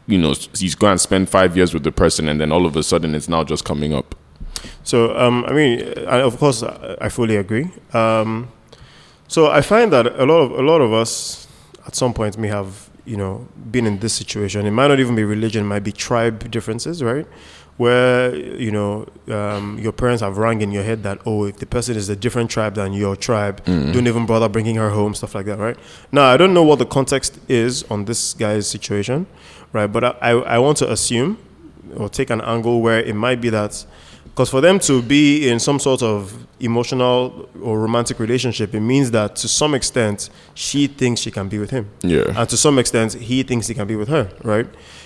you 0.07 0.17
know, 0.17 0.33
you 0.55 0.71
go 0.75 0.87
and 0.87 0.99
spend 0.99 1.29
five 1.29 1.55
years 1.55 1.73
with 1.73 1.83
the 1.83 1.91
person, 1.91 2.27
and 2.29 2.39
then 2.39 2.51
all 2.51 2.65
of 2.65 2.75
a 2.75 2.83
sudden 2.83 3.15
it's 3.15 3.29
now 3.29 3.43
just 3.43 3.63
coming 3.65 3.93
up. 3.93 4.15
So, 4.83 5.15
um, 5.17 5.45
I 5.45 5.53
mean, 5.53 5.81
I, 6.07 6.21
of 6.21 6.37
course, 6.37 6.63
I, 6.63 6.97
I 7.01 7.09
fully 7.09 7.35
agree. 7.35 7.69
Um, 7.93 8.49
so 9.31 9.49
I 9.49 9.61
find 9.61 9.93
that 9.93 10.07
a 10.07 10.25
lot 10.25 10.39
of 10.41 10.51
a 10.51 10.61
lot 10.61 10.81
of 10.81 10.91
us, 10.91 11.47
at 11.87 11.95
some 11.95 12.13
point, 12.13 12.37
may 12.37 12.49
have 12.49 12.89
you 13.05 13.15
know 13.15 13.47
been 13.71 13.87
in 13.87 13.99
this 13.99 14.13
situation. 14.13 14.65
It 14.65 14.71
might 14.71 14.89
not 14.89 14.99
even 14.99 15.15
be 15.15 15.23
religion; 15.23 15.63
it 15.63 15.67
might 15.67 15.85
be 15.85 15.93
tribe 15.93 16.51
differences, 16.51 17.01
right? 17.01 17.25
Where 17.77 18.35
you 18.35 18.71
know 18.71 19.07
um, 19.29 19.79
your 19.79 19.93
parents 19.93 20.21
have 20.21 20.37
rang 20.37 20.61
in 20.61 20.71
your 20.73 20.83
head 20.83 21.03
that 21.03 21.19
oh, 21.25 21.45
if 21.45 21.57
the 21.63 21.65
person 21.65 21.95
is 21.95 22.09
a 22.09 22.15
different 22.15 22.51
tribe 22.51 22.75
than 22.75 22.91
your 22.91 23.15
tribe, 23.15 23.63
don't 23.93 24.05
even 24.05 24.25
bother 24.25 24.49
bringing 24.49 24.75
her 24.75 24.89
home, 24.89 25.15
stuff 25.15 25.33
like 25.33 25.45
that, 25.45 25.59
right? 25.59 25.77
Now, 26.11 26.25
I 26.25 26.35
don't 26.35 26.53
know 26.53 26.63
what 26.63 26.79
the 26.79 26.85
context 26.85 27.39
is 27.47 27.83
on 27.89 28.03
this 28.05 28.33
guy's 28.33 28.69
situation, 28.69 29.27
right? 29.71 29.87
But 29.87 30.03
I, 30.03 30.09
I, 30.21 30.31
I 30.55 30.59
want 30.59 30.77
to 30.79 30.91
assume 30.91 31.37
or 31.95 32.09
take 32.09 32.29
an 32.31 32.41
angle 32.41 32.81
where 32.81 32.99
it 32.99 33.15
might 33.15 33.39
be 33.39 33.49
that 33.49 33.85
because 34.41 34.49
for 34.49 34.59
them 34.61 34.79
to 34.79 35.03
be 35.03 35.47
in 35.47 35.59
some 35.59 35.77
sort 35.77 36.01
of 36.01 36.47
emotional 36.59 37.47
or 37.61 37.79
romantic 37.79 38.17
relationship, 38.17 38.73
it 38.73 38.79
means 38.79 39.11
that 39.11 39.35
to 39.35 39.47
some 39.47 39.75
extent 39.75 40.31
she 40.55 40.87
thinks 40.87 41.21
she 41.21 41.29
can 41.29 41.47
be 41.47 41.59
with 41.59 41.69
him, 41.69 41.87
Yeah. 42.01 42.23
and 42.35 42.49
to 42.49 42.57
some 42.57 42.79
extent 42.79 43.13
he 43.13 43.43
thinks 43.43 43.67
he 43.67 43.75
can 43.75 43.85
be 43.87 43.95
with 43.95 44.07
her, 44.07 44.31
right? 44.43 44.65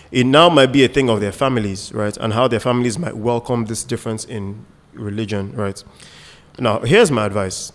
It 0.09 0.25
now 0.25 0.47
might 0.47 0.71
be 0.71 0.85
a 0.85 0.87
thing 0.87 1.09
of 1.09 1.19
their 1.19 1.33
families, 1.33 1.91
right, 1.93 2.15
and 2.15 2.31
how 2.31 2.47
their 2.47 2.61
families 2.61 2.97
might 2.97 3.17
welcome 3.17 3.65
this 3.65 3.83
difference 3.83 4.23
in 4.23 4.65
religion, 4.93 5.51
right? 5.53 5.83
Now, 6.57 6.79
here's 6.79 7.11
my 7.11 7.25
advice. 7.25 7.73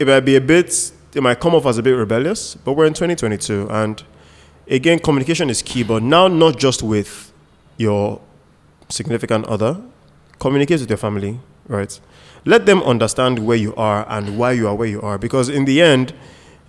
It 0.00 0.08
might 0.08 0.24
be 0.24 0.34
a 0.34 0.40
bit, 0.40 0.90
it 1.14 1.22
might 1.22 1.38
come 1.38 1.54
off 1.54 1.64
as 1.66 1.78
a 1.78 1.82
bit 1.82 1.92
rebellious, 1.92 2.56
but 2.56 2.72
we're 2.72 2.86
in 2.86 2.94
2022, 2.94 3.68
and 3.70 4.02
again, 4.68 4.98
communication 4.98 5.48
is 5.48 5.62
key, 5.62 5.84
but 5.84 6.02
now 6.02 6.26
not 6.26 6.58
just 6.58 6.82
with 6.82 7.32
your 7.76 8.20
significant 8.88 9.46
other, 9.46 9.80
communicate 10.38 10.80
with 10.80 10.90
your 10.90 10.96
family, 10.96 11.40
right? 11.68 11.98
Let 12.44 12.66
them 12.66 12.82
understand 12.82 13.46
where 13.46 13.56
you 13.56 13.74
are 13.76 14.06
and 14.08 14.38
why 14.38 14.52
you 14.52 14.68
are 14.68 14.74
where 14.74 14.88
you 14.88 15.00
are. 15.00 15.18
Because 15.18 15.48
in 15.48 15.64
the 15.64 15.80
end, 15.80 16.12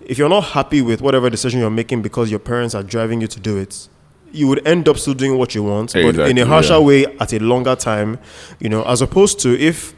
if 0.00 0.18
you're 0.18 0.28
not 0.28 0.44
happy 0.44 0.80
with 0.80 1.02
whatever 1.02 1.28
decision 1.28 1.60
you're 1.60 1.70
making 1.70 2.02
because 2.02 2.30
your 2.30 2.38
parents 2.40 2.74
are 2.74 2.82
driving 2.82 3.20
you 3.20 3.26
to 3.26 3.40
do 3.40 3.56
it, 3.56 3.88
you 4.32 4.48
would 4.48 4.66
end 4.66 4.88
up 4.88 4.98
still 4.98 5.14
doing 5.14 5.38
what 5.38 5.54
you 5.54 5.62
want, 5.62 5.92
but 5.92 6.18
in 6.18 6.38
a 6.38 6.46
harsher 6.46 6.74
yeah. 6.74 6.78
way 6.80 7.06
at 7.20 7.32
a 7.32 7.38
longer 7.38 7.74
time, 7.74 8.18
you 8.60 8.68
know, 8.68 8.82
as 8.84 9.00
opposed 9.00 9.40
to 9.40 9.58
if 9.58 9.94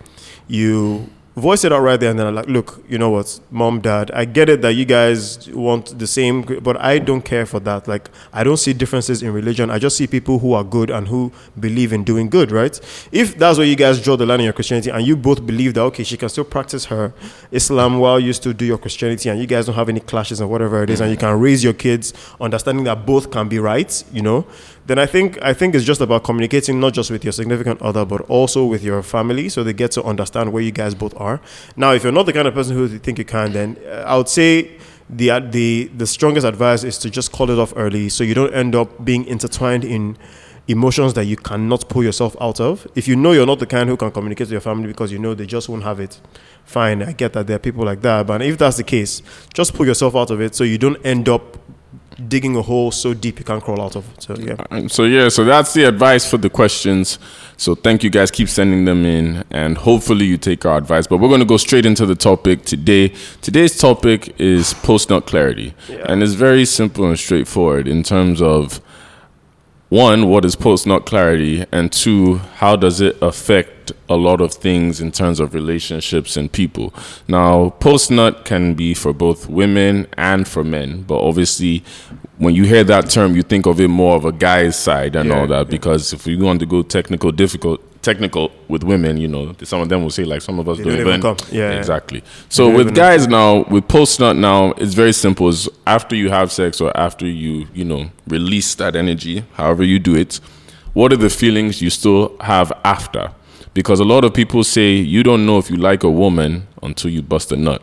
you 0.47 1.09
voice 1.39 1.65
it 1.65 1.73
out 1.73 1.81
right 1.81 1.99
there 1.99 2.11
and 2.11 2.19
then 2.19 2.27
I'm 2.27 2.35
like, 2.35 2.47
look, 2.49 2.85
you 2.89 2.99
know 2.99 3.11
what, 3.11 3.41
mom, 3.51 3.81
dad, 3.81 4.11
I 4.13 4.25
get 4.25 4.49
it 4.49 4.63
that 4.63 4.75
you 4.75 4.85
guys 4.85 5.49
want 5.51 5.99
the 5.99 6.07
same, 6.07 6.43
but 6.43 6.81
I 6.81 6.99
don't 6.99 7.23
care 7.23 7.47
for 7.47 7.61
that. 7.61 7.89
Like, 7.89 8.11
I 8.33 8.45
don't 8.45 8.57
see 8.57 8.73
differences 8.73 9.23
in 9.23 9.33
religion. 9.33 9.71
I 9.71 9.79
just 9.79 9.97
see 9.97 10.07
people 10.07 10.39
who 10.39 10.53
are 10.53 10.65
good 10.65 10.91
and 10.91 11.09
who 11.09 11.33
believe 11.59 11.93
in 11.93 12.05
doing 12.05 12.29
good, 12.29 12.51
right? 12.51 12.79
If 13.13 13.39
that's 13.39 13.59
where 13.59 13.67
you 13.67 13.77
guys 13.77 14.03
draw 14.03 14.17
the 14.17 14.27
line 14.27 14.41
in 14.41 14.45
your 14.45 14.53
Christianity 14.53 14.91
and 14.91 15.07
you 15.07 15.17
both 15.17 15.47
believe 15.47 15.75
that, 15.75 15.83
okay, 15.83 16.05
she 16.05 16.17
can 16.17 16.29
still 16.29 16.45
practice 16.45 16.87
her 16.87 17.13
Islam 17.51 17.99
while 17.99 18.21
you 18.21 18.33
still 18.33 18.53
do 18.53 18.65
your 18.65 18.79
Christianity 18.79 19.29
and 19.29 19.41
you 19.41 19.47
guys 19.47 19.67
don't 19.67 19.75
have 19.75 19.89
any 19.89 20.01
clashes 20.01 20.41
and 20.41 20.51
whatever 20.51 20.83
it 20.83 20.91
is, 20.91 21.01
and 21.01 21.11
you 21.11 21.17
can 21.17 21.39
raise 21.39 21.65
your 21.65 21.73
kids 21.73 22.13
understanding 22.41 22.85
that 22.85 23.07
both 23.07 23.31
can 23.31 23.49
be 23.49 23.59
right, 23.59 24.05
you 24.13 24.23
know, 24.23 24.47
then 24.89 24.99
I 24.99 25.05
think 25.05 25.39
I 25.43 25.53
think 25.53 25.75
it's 25.75 25.85
just 25.85 26.01
about 26.01 26.25
communicating 26.25 26.81
not 26.81 26.95
just 26.95 27.11
with 27.11 27.23
your 27.23 27.33
significant 27.33 27.81
other 27.83 28.07
but 28.07 28.23
also 28.23 28.65
with 28.65 28.83
your 28.83 29.03
family 29.03 29.51
so 29.51 29.63
they 29.63 29.75
get 29.75 29.91
to 29.93 30.03
understand 30.03 30.51
where 30.53 30.63
you 30.63 30.73
guys 30.73 30.95
both 30.95 31.15
are. 31.21 31.41
Now, 31.77 31.93
if 31.93 32.03
you're 32.03 32.13
not 32.13 32.25
the 32.25 32.33
kind 32.33 32.49
of 32.49 32.55
person 32.55 32.75
who 32.75 32.87
you 32.87 32.99
think 32.99 33.19
you 33.19 33.25
can, 33.27 33.53
then 33.53 33.77
uh, 33.87 34.05
I 34.07 34.17
would 34.17 34.31
say 34.31 34.79
the 35.11 35.41
the 35.41 35.91
the 35.95 36.07
strongest 36.07 36.47
advice 36.47 36.85
is 36.85 36.97
to 36.99 37.11
just 37.11 37.33
call 37.33 37.51
it 37.51 37.59
off 37.59 37.75
early 37.77 38.09
so 38.09 38.25
you 38.25 38.35
don't 38.35 38.55
end 38.55 38.75
up 38.75 39.05
being 39.05 39.27
intertwined 39.27 39.85
in 39.85 40.17
emotions 40.69 41.13
that 41.15 41.25
you 41.27 41.37
cannot 41.37 41.87
pull 41.91 42.03
yourself 42.03 42.35
out 42.41 42.59
of. 42.59 42.87
If 42.95 43.07
you 43.09 43.17
know 43.17 43.33
you're 43.33 43.47
not 43.47 43.59
the 43.59 43.67
kind 43.67 43.91
who 43.91 43.97
can 43.97 44.11
communicate 44.11 44.49
to 44.49 44.53
your 44.53 44.61
family 44.63 44.87
because 44.87 45.13
you 45.13 45.19
know 45.19 45.35
they 45.35 45.47
just 45.47 45.69
won't 45.69 45.83
have 45.83 46.01
it, 46.01 46.19
fine. 46.65 47.03
I 47.03 47.13
get 47.13 47.35
that 47.35 47.47
there 47.47 47.57
are 47.57 47.59
people 47.59 47.85
like 47.85 48.01
that, 48.03 48.27
but 48.27 48.41
if 48.41 48.57
that's 48.57 48.79
the 48.79 48.85
case, 48.85 49.21
just 49.53 49.75
pull 49.75 49.87
yourself 49.87 50.17
out 50.17 50.31
of 50.31 50.41
it 50.41 50.55
so 50.55 50.65
you 50.65 50.79
don't 50.79 51.05
end 51.05 51.29
up 51.29 51.59
digging 52.27 52.57
a 52.57 52.63
hole 52.63 52.91
so 52.91 53.15
deep 53.15 53.39
you 53.39 53.45
can't 53.45 53.63
crawl 53.63 53.81
out 53.81 53.95
of. 53.95 54.05
So 54.19 54.35
yeah. 54.37 54.89
So 54.89 55.05
yeah, 55.05 55.29
so 55.29 55.45
that's 55.45 55.73
the 55.75 55.85
advice 55.85 56.29
for 56.29 56.37
the 56.37 56.51
questions. 56.51 57.19
So 57.57 57.75
thank 57.75 58.03
you 58.03 58.11
guys. 58.11 58.31
Keep 58.31 58.49
sending 58.49 58.85
them 58.85 59.05
in, 59.05 59.45
and 59.51 59.79
hopefully 59.79 60.25
you 60.25 60.37
take 60.37 60.65
our 60.67 60.79
advice. 60.79 61.07
But 61.07 61.19
we're 61.19 61.29
going 61.29 61.41
to 61.41 61.47
go 61.47 61.57
straight 61.57 61.87
into 61.87 62.07
the 62.07 62.15
topic 62.15 62.65
today. 62.65 63.13
Today's 63.41 63.77
topic 63.77 64.35
is 64.41 64.75
post 64.75 65.11
nut 65.11 65.27
clarity, 65.27 65.75
and 66.07 66.23
it's 66.23 66.35
very 66.35 66.65
simple 66.65 67.07
and 67.07 67.19
straightforward 67.19 67.87
in 67.87 68.03
terms 68.03 68.43
of 68.43 68.81
one, 69.89 70.29
what 70.29 70.45
is 70.45 70.57
post 70.57 70.87
nut 70.87 71.07
clarity, 71.07 71.65
and 71.73 71.91
two, 71.91 72.37
how 72.37 72.77
does 72.77 73.01
it 73.01 73.17
affect 73.23 73.79
a 74.09 74.17
lot 74.17 74.41
of 74.41 74.53
things 74.53 75.01
in 75.01 75.13
terms 75.13 75.41
of 75.41 75.55
relationships 75.55 76.37
and 76.37 76.51
people. 76.51 76.95
Now, 77.27 77.71
post 77.71 78.11
nut 78.11 78.45
can 78.45 78.75
be 78.75 78.95
for 78.95 79.13
both 79.13 79.49
women 79.49 80.07
and 80.17 80.47
for 80.47 80.65
men, 80.65 81.03
but 81.03 81.21
obviously, 81.21 81.85
when 82.39 82.55
you 82.55 82.65
hear 82.65 82.85
that 82.85 83.11
term, 83.11 83.35
you 83.35 83.43
think 83.43 83.67
of 83.67 83.81
it 83.81 83.89
more 83.89 84.17
of 84.17 84.25
a 84.25 84.33
guy's 84.33 84.77
side 84.77 85.17
and 85.17 85.29
Yeah, 85.29 85.41
all 85.41 85.47
that. 85.49 85.67
yeah. 85.67 85.71
Because 85.71 86.13
if 86.13 86.25
we 86.27 86.37
want 86.37 86.61
to 86.61 86.67
go 86.67 86.83
technical, 86.83 87.33
difficult, 87.33 87.81
technical 88.03 88.53
with 88.69 88.85
women, 88.85 89.17
you 89.17 89.27
know, 89.29 89.55
some 89.65 89.81
of 89.81 89.89
them 89.89 90.03
will 90.03 90.11
say 90.11 90.25
like 90.25 90.41
some 90.41 90.59
of 90.61 90.69
us 90.69 90.79
They 90.79 90.85
don't, 90.85 90.99
don't 90.99 91.07
even 91.09 91.21
come. 91.21 91.37
Yeah, 91.51 91.73
exactly. 91.73 92.23
So 92.49 92.69
with 92.69 92.81
even 92.83 92.87
know. 92.95 93.01
guys 93.01 93.27
now, 93.27 93.65
with 93.65 93.89
post 93.89 94.21
nut 94.21 94.37
now, 94.37 94.71
it's 94.73 94.95
very 94.95 95.13
simple. 95.13 95.49
It's 95.49 95.69
after 95.87 96.15
you 96.15 96.31
have 96.31 96.53
sex 96.53 96.81
or 96.81 96.97
after 96.97 97.27
you, 97.27 97.67
you 97.75 97.85
know, 97.85 98.11
release 98.29 98.75
that 98.77 98.95
energy, 98.95 99.45
however 99.55 99.83
you 99.83 99.99
do 99.99 100.15
it, 100.15 100.39
what 100.95 101.13
are 101.13 101.17
the 101.17 101.31
feelings 101.31 101.83
you 101.83 101.91
still 101.91 102.37
have 102.41 102.73
after? 102.85 103.33
Because 103.75 104.01
a 104.01 104.05
lot 104.05 104.25
of 104.25 104.33
people 104.33 104.65
say 104.65 104.93
you 104.93 105.23
don't 105.23 105.45
know 105.45 105.59
if 105.59 105.71
you 105.71 105.77
like 105.77 106.03
a 106.03 106.11
woman 106.11 106.67
until 106.83 107.11
you 107.11 107.23
bust 107.23 107.53
a 107.53 107.57
nut. 107.57 107.83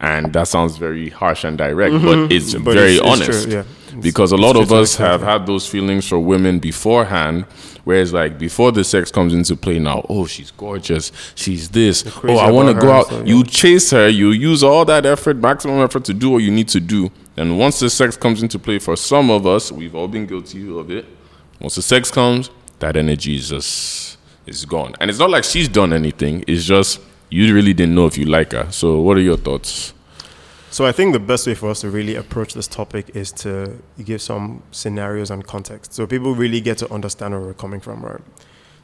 And 0.00 0.32
that 0.32 0.46
sounds 0.46 0.76
very 0.76 1.10
harsh 1.10 1.42
and 1.44 1.58
direct, 1.58 1.92
but 2.04 2.30
it's 2.32 2.54
Mm-hmm. 2.54 2.64
But 2.64 2.74
very 2.74 2.96
it's- 2.96 3.20
it's 3.20 3.22
honest. 3.28 3.42
true, 3.48 3.52
yeah. 3.52 3.64
Because 4.00 4.30
a 4.30 4.36
lot 4.36 4.54
of 4.56 4.70
us 4.70 4.94
have 4.96 5.22
had 5.22 5.46
those 5.46 5.66
feelings 5.66 6.06
for 6.06 6.20
women 6.20 6.60
beforehand, 6.60 7.46
whereas 7.82 8.12
like 8.12 8.38
before 8.38 8.70
the 8.70 8.84
sex 8.84 9.10
comes 9.10 9.34
into 9.34 9.56
play 9.56 9.80
now, 9.80 10.04
oh 10.08 10.24
she's 10.26 10.52
gorgeous, 10.52 11.10
she's 11.34 11.68
this, 11.70 12.04
oh 12.22 12.36
I 12.36 12.48
want 12.50 12.68
to 12.68 12.74
go 12.80 12.92
out. 12.92 13.06
stuff, 13.06 13.26
You 13.26 13.42
chase 13.42 13.90
her, 13.90 14.08
you 14.08 14.30
use 14.30 14.62
all 14.62 14.84
that 14.84 15.04
effort, 15.04 15.38
maximum 15.38 15.80
effort 15.80 16.04
to 16.04 16.14
do 16.14 16.30
what 16.30 16.38
you 16.44 16.50
need 16.52 16.68
to 16.68 16.80
do. 16.80 17.10
And 17.36 17.58
once 17.58 17.80
the 17.80 17.90
sex 17.90 18.16
comes 18.16 18.40
into 18.42 18.58
play, 18.58 18.78
for 18.78 18.94
some 18.94 19.30
of 19.30 19.46
us, 19.48 19.72
we've 19.72 19.94
all 19.96 20.06
been 20.06 20.26
guilty 20.26 20.68
of 20.78 20.90
it. 20.92 21.06
Once 21.58 21.74
the 21.74 21.82
sex 21.82 22.08
comes, 22.10 22.50
that 22.78 22.94
energy 22.96 23.34
is 23.36 23.48
just 23.48 24.18
is 24.46 24.64
gone. 24.64 24.94
And 25.00 25.10
it's 25.10 25.18
not 25.18 25.30
like 25.30 25.42
she's 25.44 25.66
done 25.68 25.92
anything. 25.92 26.44
It's 26.46 26.64
just 26.64 27.00
you 27.30 27.54
really 27.54 27.74
didn't 27.74 27.94
know 27.94 28.06
if 28.06 28.16
you 28.16 28.24
like 28.24 28.52
her. 28.52 28.70
So 28.70 29.00
what 29.00 29.16
are 29.16 29.20
your 29.20 29.36
thoughts? 29.36 29.92
So 30.70 30.84
I 30.84 30.92
think 30.92 31.12
the 31.14 31.20
best 31.20 31.46
way 31.46 31.54
for 31.54 31.70
us 31.70 31.80
to 31.80 31.90
really 31.90 32.14
approach 32.14 32.54
this 32.54 32.68
topic 32.68 33.10
is 33.16 33.32
to 33.32 33.78
give 34.04 34.20
some 34.20 34.62
scenarios 34.70 35.30
and 35.30 35.46
context, 35.46 35.94
so 35.94 36.06
people 36.06 36.34
really 36.34 36.60
get 36.60 36.76
to 36.78 36.92
understand 36.92 37.32
where 37.32 37.40
we're 37.40 37.54
coming 37.54 37.80
from, 37.80 38.02
right? 38.02 38.20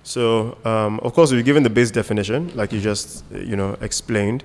So 0.02 0.56
um, 0.64 0.98
of 1.00 1.12
course 1.12 1.30
we've 1.30 1.44
given 1.44 1.62
the 1.62 1.70
base 1.70 1.90
definition, 1.90 2.54
like 2.54 2.72
you 2.72 2.80
just 2.80 3.24
you 3.30 3.56
know 3.56 3.76
explained, 3.80 4.44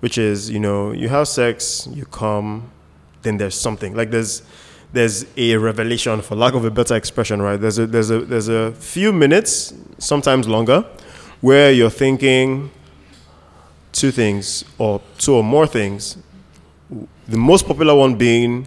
which 0.00 0.16
is 0.16 0.50
you 0.50 0.60
know 0.60 0.92
you 0.92 1.08
have 1.08 1.28
sex, 1.28 1.88
you 1.92 2.06
come, 2.06 2.70
then 3.22 3.36
there's 3.36 3.54
something 3.54 3.94
like 3.94 4.10
there's 4.10 4.42
there's 4.92 5.26
a 5.36 5.56
revelation, 5.56 6.22
for 6.22 6.34
lack 6.34 6.54
of 6.54 6.64
a 6.64 6.70
better 6.70 6.96
expression, 6.96 7.42
right? 7.42 7.60
There's 7.60 7.78
a 7.78 7.86
there's 7.86 8.10
a 8.10 8.20
there's 8.20 8.48
a 8.48 8.72
few 8.72 9.12
minutes, 9.12 9.74
sometimes 9.98 10.48
longer, 10.48 10.86
where 11.42 11.70
you're 11.70 11.90
thinking 11.90 12.70
two 13.92 14.10
things 14.10 14.64
or 14.78 15.00
two 15.18 15.34
or 15.34 15.44
more 15.44 15.66
things 15.66 16.18
the 17.28 17.36
most 17.36 17.66
popular 17.66 17.94
one 17.94 18.16
being, 18.16 18.66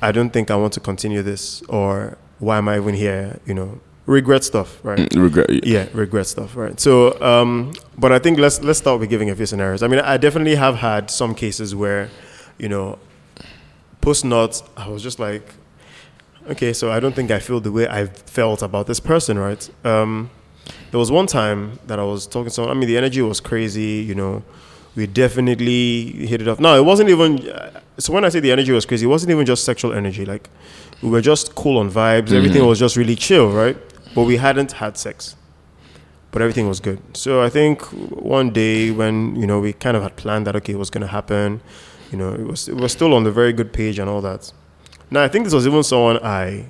I 0.00 0.12
don't 0.12 0.30
think 0.30 0.50
I 0.50 0.56
want 0.56 0.72
to 0.74 0.80
continue 0.80 1.22
this, 1.22 1.62
or 1.62 2.16
why 2.38 2.58
am 2.58 2.68
I 2.68 2.76
even 2.76 2.94
here? 2.94 3.40
You 3.46 3.54
know, 3.54 3.80
regret 4.06 4.44
stuff, 4.44 4.78
right? 4.84 5.12
Regret. 5.14 5.64
Yeah, 5.66 5.88
regret 5.92 6.26
stuff, 6.26 6.54
right? 6.54 6.78
So, 6.78 7.20
um, 7.20 7.72
but 7.96 8.12
I 8.12 8.20
think 8.20 8.38
let's 8.38 8.62
let's 8.62 8.78
start 8.78 9.00
with 9.00 9.10
giving 9.10 9.30
a 9.30 9.34
few 9.34 9.46
scenarios. 9.46 9.82
I 9.82 9.88
mean, 9.88 10.00
I 10.00 10.16
definitely 10.16 10.54
have 10.54 10.76
had 10.76 11.10
some 11.10 11.34
cases 11.34 11.74
where, 11.74 12.10
you 12.58 12.68
know, 12.68 12.98
post 14.00 14.24
nuts, 14.24 14.62
I 14.76 14.88
was 14.88 15.02
just 15.02 15.18
like, 15.18 15.54
okay, 16.48 16.72
so 16.72 16.92
I 16.92 17.00
don't 17.00 17.14
think 17.14 17.32
I 17.32 17.40
feel 17.40 17.60
the 17.60 17.72
way 17.72 17.88
I 17.88 18.06
felt 18.06 18.62
about 18.62 18.86
this 18.86 19.00
person, 19.00 19.36
right? 19.36 19.68
Um, 19.84 20.30
there 20.90 20.98
was 20.98 21.10
one 21.10 21.26
time 21.26 21.78
that 21.86 21.98
I 21.98 22.04
was 22.04 22.26
talking 22.26 22.44
to 22.46 22.50
someone. 22.50 22.76
I 22.76 22.78
mean, 22.80 22.88
the 22.88 22.96
energy 22.96 23.22
was 23.22 23.40
crazy. 23.40 24.04
You 24.08 24.14
know, 24.14 24.42
we 24.96 25.06
definitely 25.06 26.26
hit 26.26 26.40
it 26.42 26.48
off. 26.48 26.60
No, 26.60 26.76
it 26.76 26.84
wasn't 26.84 27.08
even. 27.10 27.48
uh, 27.48 27.80
So 27.98 28.12
when 28.12 28.24
I 28.24 28.28
say 28.30 28.40
the 28.40 28.52
energy 28.52 28.72
was 28.72 28.86
crazy, 28.86 29.04
it 29.06 29.08
wasn't 29.08 29.30
even 29.32 29.44
just 29.46 29.64
sexual 29.64 29.92
energy. 29.92 30.24
Like 30.24 30.48
we 31.02 31.08
were 31.10 31.20
just 31.22 31.54
cool 31.54 31.78
on 31.78 31.90
vibes. 31.90 32.32
Everything 32.32 32.64
was 32.66 32.78
just 32.78 32.96
really 32.96 33.16
chill, 33.16 33.50
right? 33.50 33.76
But 34.14 34.24
we 34.24 34.36
hadn't 34.38 34.72
had 34.72 34.96
sex. 34.96 35.36
But 36.30 36.42
everything 36.42 36.68
was 36.68 36.80
good. 36.80 36.98
So 37.16 37.42
I 37.42 37.48
think 37.50 37.82
one 38.38 38.50
day 38.50 38.90
when 38.90 39.34
you 39.36 39.46
know 39.46 39.60
we 39.60 39.72
kind 39.72 39.96
of 39.96 40.02
had 40.02 40.14
planned 40.16 40.46
that 40.46 40.54
okay, 40.56 40.72
it 40.74 40.78
was 40.78 40.90
going 40.90 41.02
to 41.02 41.12
happen. 41.18 41.60
You 42.12 42.18
know, 42.18 42.32
it 42.34 42.46
was 42.46 42.68
it 42.68 42.76
was 42.76 42.92
still 42.92 43.12
on 43.14 43.24
the 43.24 43.32
very 43.32 43.52
good 43.52 43.72
page 43.72 43.98
and 43.98 44.08
all 44.10 44.20
that. 44.22 44.52
Now 45.10 45.22
I 45.24 45.28
think 45.28 45.44
this 45.44 45.54
was 45.54 45.66
even 45.66 45.82
someone 45.82 46.18
I 46.22 46.66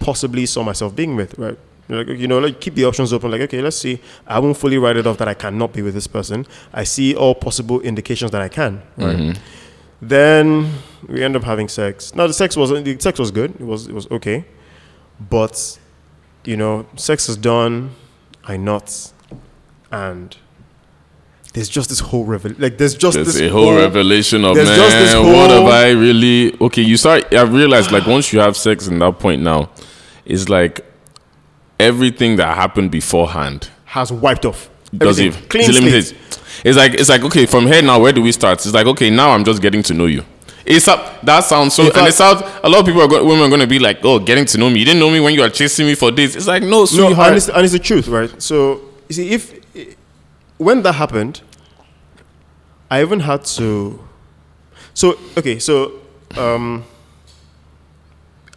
possibly 0.00 0.44
saw 0.46 0.62
myself 0.62 0.94
being 0.94 1.16
with, 1.16 1.38
right? 1.38 1.58
Like, 1.90 2.08
you 2.08 2.28
know, 2.28 2.38
like 2.38 2.60
keep 2.60 2.74
the 2.74 2.84
options 2.84 3.12
open. 3.12 3.30
Like, 3.30 3.40
okay, 3.42 3.60
let's 3.60 3.76
see. 3.76 4.00
I 4.26 4.38
won't 4.38 4.56
fully 4.56 4.78
write 4.78 4.96
it 4.96 5.06
off 5.06 5.18
that 5.18 5.28
I 5.28 5.34
cannot 5.34 5.72
be 5.72 5.82
with 5.82 5.94
this 5.94 6.06
person. 6.06 6.46
I 6.72 6.84
see 6.84 7.14
all 7.14 7.34
possible 7.34 7.80
indications 7.80 8.30
that 8.30 8.40
I 8.42 8.48
can, 8.48 8.82
right? 8.96 9.16
Mm-hmm. 9.16 9.42
Then 10.00 10.72
we 11.08 11.22
end 11.22 11.36
up 11.36 11.42
having 11.44 11.68
sex. 11.68 12.14
Now 12.14 12.26
the 12.26 12.32
sex 12.32 12.56
wasn't 12.56 12.84
the 12.84 12.98
sex 12.98 13.18
was 13.18 13.30
good. 13.30 13.50
It 13.60 13.64
was 13.66 13.86
it 13.88 13.92
was 13.94 14.10
okay, 14.10 14.44
but 15.28 15.78
you 16.44 16.56
know, 16.56 16.86
sex 16.96 17.28
is 17.28 17.36
done. 17.36 17.90
I 18.46 18.56
not, 18.56 19.12
and 19.92 20.34
there's 21.52 21.68
just 21.68 21.88
this 21.90 22.00
whole 22.00 22.24
revel 22.24 22.52
like 22.58 22.78
there's 22.78 22.94
just 22.94 23.16
There's 23.16 23.34
this 23.34 23.40
a 23.42 23.48
whole 23.50 23.74
revelation 23.76 24.44
of 24.44 24.56
man. 24.56 24.64
just 24.64 24.96
this 24.96 25.14
what 25.16 25.50
have 25.50 25.62
whole- 25.62 25.72
I 25.72 25.90
really? 25.90 26.56
Okay, 26.60 26.82
you 26.82 26.96
start. 26.96 27.34
I 27.34 27.42
realized 27.42 27.90
like 27.92 28.06
once 28.06 28.32
you 28.32 28.40
have 28.40 28.56
sex 28.56 28.86
in 28.86 28.98
that 29.00 29.18
point 29.18 29.42
now, 29.42 29.68
it's 30.24 30.48
like 30.48 30.80
everything 31.80 32.36
that 32.36 32.54
happened 32.56 32.90
beforehand 32.90 33.68
has 33.86 34.12
wiped 34.12 34.44
off. 34.44 34.70
does 34.96 35.18
it. 35.18 35.32
Clean 35.48 35.64
it's. 35.68 36.12
It's 36.62 36.76
like 36.76 36.94
it's 36.94 37.08
like 37.08 37.22
okay, 37.22 37.46
from 37.46 37.66
here 37.66 37.80
now, 37.82 38.00
where 38.00 38.12
do 38.12 38.22
we 38.22 38.32
start? 38.32 38.58
It's 38.64 38.74
like 38.74 38.86
okay, 38.86 39.08
now 39.10 39.30
I'm 39.30 39.44
just 39.44 39.62
getting 39.62 39.82
to 39.84 39.94
know 39.94 40.06
you. 40.06 40.24
It's 40.66 40.86
up. 40.88 41.22
That 41.22 41.40
sounds 41.40 41.74
so. 41.74 41.84
And 41.84 42.06
it 42.06 42.12
sounds. 42.12 42.42
A 42.62 42.68
lot 42.68 42.80
of 42.80 42.86
people 42.86 43.00
are 43.00 43.08
go, 43.08 43.24
women 43.24 43.44
are 43.44 43.48
going 43.48 43.60
to 43.60 43.66
be 43.66 43.78
like, 43.78 44.04
oh, 44.04 44.18
getting 44.18 44.44
to 44.44 44.58
know 44.58 44.68
me. 44.68 44.80
You 44.80 44.84
didn't 44.84 45.00
know 45.00 45.10
me 45.10 45.20
when 45.20 45.34
you 45.34 45.40
were 45.40 45.48
chasing 45.48 45.86
me 45.86 45.94
for 45.94 46.10
days. 46.10 46.36
It's 46.36 46.46
like 46.46 46.62
no, 46.62 46.68
No, 46.80 46.84
sweetheart. 46.84 47.28
and 47.28 47.36
it's, 47.36 47.48
and 47.48 47.64
it's 47.64 47.72
the 47.72 47.78
truth, 47.78 48.08
right? 48.08 48.30
So 48.42 48.80
you 49.08 49.14
see, 49.14 49.30
if 49.30 49.58
when 50.58 50.82
that 50.82 50.92
happened, 50.92 51.40
I 52.90 53.00
even 53.00 53.20
had 53.20 53.44
to. 53.56 53.98
So 54.92 55.18
okay, 55.38 55.58
so 55.58 55.92
um, 56.36 56.84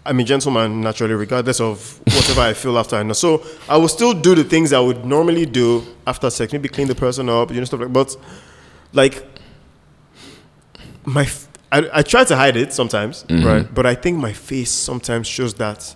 I'm 0.06 0.20
a 0.20 0.24
gentleman 0.24 0.82
naturally, 0.82 1.14
regardless 1.14 1.60
of 1.62 2.00
whatever 2.08 2.42
I 2.42 2.54
feel 2.54 2.78
after 2.78 2.96
I 2.96 3.04
know. 3.04 3.14
So 3.14 3.44
I 3.70 3.78
will 3.78 3.88
still 3.88 4.14
do 4.14 4.36
the 4.36 4.44
things 4.44 4.74
I 4.74 4.80
would 4.80 5.06
normally 5.06 5.46
do 5.46 5.84
after 6.06 6.30
sex, 6.30 6.52
maybe 6.52 6.68
clean 6.70 6.88
the 6.88 6.96
person 6.96 7.30
up, 7.30 7.52
you 7.52 7.58
know, 7.58 7.66
stuff 7.66 7.80
like. 7.80 7.94
But 7.94 8.16
like 8.92 9.26
my, 11.06 11.24
f- 11.24 11.48
I, 11.72 11.90
I 11.94 12.02
try 12.02 12.26
to 12.26 12.36
hide 12.36 12.58
it 12.58 12.74
sometimes, 12.74 13.24
mm-hmm. 13.24 13.48
right? 13.48 13.74
But 13.74 13.86
I 13.86 13.96
think 13.96 14.18
my 14.18 14.34
face 14.34 14.72
sometimes 14.72 15.28
shows 15.28 15.54
that 15.56 15.96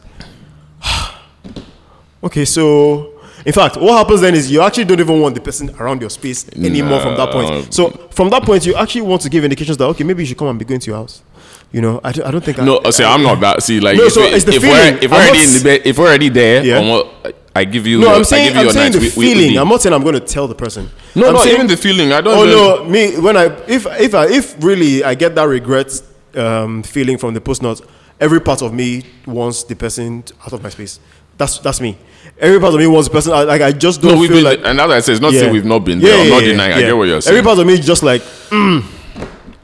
okay, 2.23 2.45
so 2.45 3.17
In 3.45 3.53
fact, 3.53 3.77
what 3.77 3.97
happens 3.97 4.19
then 4.19 4.35
is 4.35 4.51
you 4.51 4.61
actually 4.61 4.83
don't 4.83 4.99
even 4.99 5.21
want 5.21 5.33
the 5.33 5.39
person 5.39 5.69
around 5.79 6.01
your 6.01 6.09
space 6.09 6.49
anymore 6.49 6.99
from 6.99 7.15
that 7.15 7.31
point. 7.31 7.73
So 7.73 7.91
from 8.11 8.29
that 8.31 8.43
point, 8.43 8.65
you 8.65 8.75
actually 8.75 9.03
want 9.03 9.21
to 9.21 9.29
give 9.29 9.43
indications 9.43 9.77
that 9.77 9.85
okay, 9.85 10.03
maybe 10.03 10.23
you 10.23 10.27
should 10.27 10.37
come 10.37 10.49
and 10.49 10.59
be 10.59 10.65
going 10.65 10.81
to 10.81 10.91
your 10.91 10.97
house. 10.97 11.23
You 11.71 11.81
know, 11.81 11.99
I 12.03 12.11
don't, 12.13 12.25
I 12.25 12.31
don't 12.31 12.43
think. 12.43 12.57
No, 12.59 12.79
I, 12.85 12.91
see, 12.91 13.03
I'm 13.03 13.23
not 13.23 13.39
that. 13.41 13.61
See, 13.61 13.79
like, 13.81 13.97
No, 13.97 14.05
if, 14.05 14.13
so 14.13 14.21
it- 14.21 14.33
it's 14.35 14.45
the 14.45 14.53
if 14.53 14.61
feeling. 14.61 14.95
we're 14.95 15.03
if 15.03 15.11
we're 15.11 15.17
I'm 15.17 15.23
already 15.27 15.39
not 15.39 15.47
in 15.47 15.53
the 15.57 15.63
bed, 15.63 15.81
if 15.85 15.97
we're 15.99 16.07
already 16.07 16.29
there, 16.29 16.63
Yeah. 16.65 16.79
What- 16.79 17.35
I 17.55 17.65
give 17.65 17.87
you. 17.87 17.99
No, 17.99 18.09
I 18.09 18.11
I'm 18.13 18.17
give 18.19 18.27
saying 18.27 18.53
you 18.53 18.61
I'm 18.61 18.69
saying 18.69 18.91
the 18.93 18.99
We- 18.99 19.09
feeling. 19.09 19.51
we- 19.53 19.57
I'm 19.57 19.67
not 19.67 19.81
saying 19.81 19.91
I'm 19.93 20.03
going 20.03 20.13
to 20.13 20.19
tell 20.21 20.47
the 20.47 20.53
person. 20.55 20.89
No, 21.15 21.27
I'm 21.27 21.33
not 21.33 21.43
saying- 21.43 21.55
even 21.55 21.67
the 21.67 21.75
feeling. 21.77 22.13
I 22.13 22.21
don't. 22.21 22.37
Oh 22.37 22.43
even- 22.45 22.55
no, 22.55 22.83
me 22.89 23.19
when 23.19 23.35
I 23.35 23.45
if 23.67 23.85
if 23.99 24.13
I 24.15 24.27
if 24.27 24.55
really 24.63 25.03
I 25.03 25.15
get 25.15 25.33
that 25.35 25.45
regret 25.47 25.91
um, 26.35 26.83
feeling 26.83 27.17
from 27.17 27.33
the 27.33 27.41
post 27.41 27.61
nut, 27.63 27.81
every 28.21 28.39
part 28.39 28.61
of 28.61 28.73
me 28.73 29.03
wants 29.25 29.63
the 29.63 29.75
person 29.75 30.23
out 30.45 30.53
of 30.53 30.61
my 30.63 30.69
space. 30.69 30.99
That's 31.37 31.57
that's 31.59 31.81
me. 31.81 31.97
Every 32.39 32.59
part 32.59 32.75
of 32.75 32.79
me 32.79 32.85
wants 32.87 33.07
the 33.09 33.13
person. 33.13 33.33
I- 33.33 33.43
Like 33.43 33.61
I 33.61 33.71
just 33.71 34.01
don't 34.01 34.13
No, 34.13 34.19
we've 34.19 34.29
feel 34.29 34.37
been, 34.37 34.45
like. 34.45 34.59
and 34.63 34.79
as 34.79 34.89
I 34.91 34.99
say, 34.99 35.13
it's 35.13 35.21
not 35.21 35.33
Yeah. 35.33 35.39
saying 35.41 35.53
we've 35.53 35.65
not 35.65 35.83
been 35.83 35.99
Yeah, 35.99 36.09
there. 36.11 36.21
I'm 36.21 36.29
not 36.29 36.41
yeah, 36.43 36.47
denying. 36.49 36.73
I 36.73 36.81
get 36.81 36.95
what 36.97 37.07
you're 37.07 37.21
saying. 37.21 37.37
Every 37.37 37.43
part 37.45 37.57
of 37.59 37.65
me 37.65 37.73
is 37.73 37.85
just 37.85 38.03
like, 38.03 38.21
mm, 38.51 38.83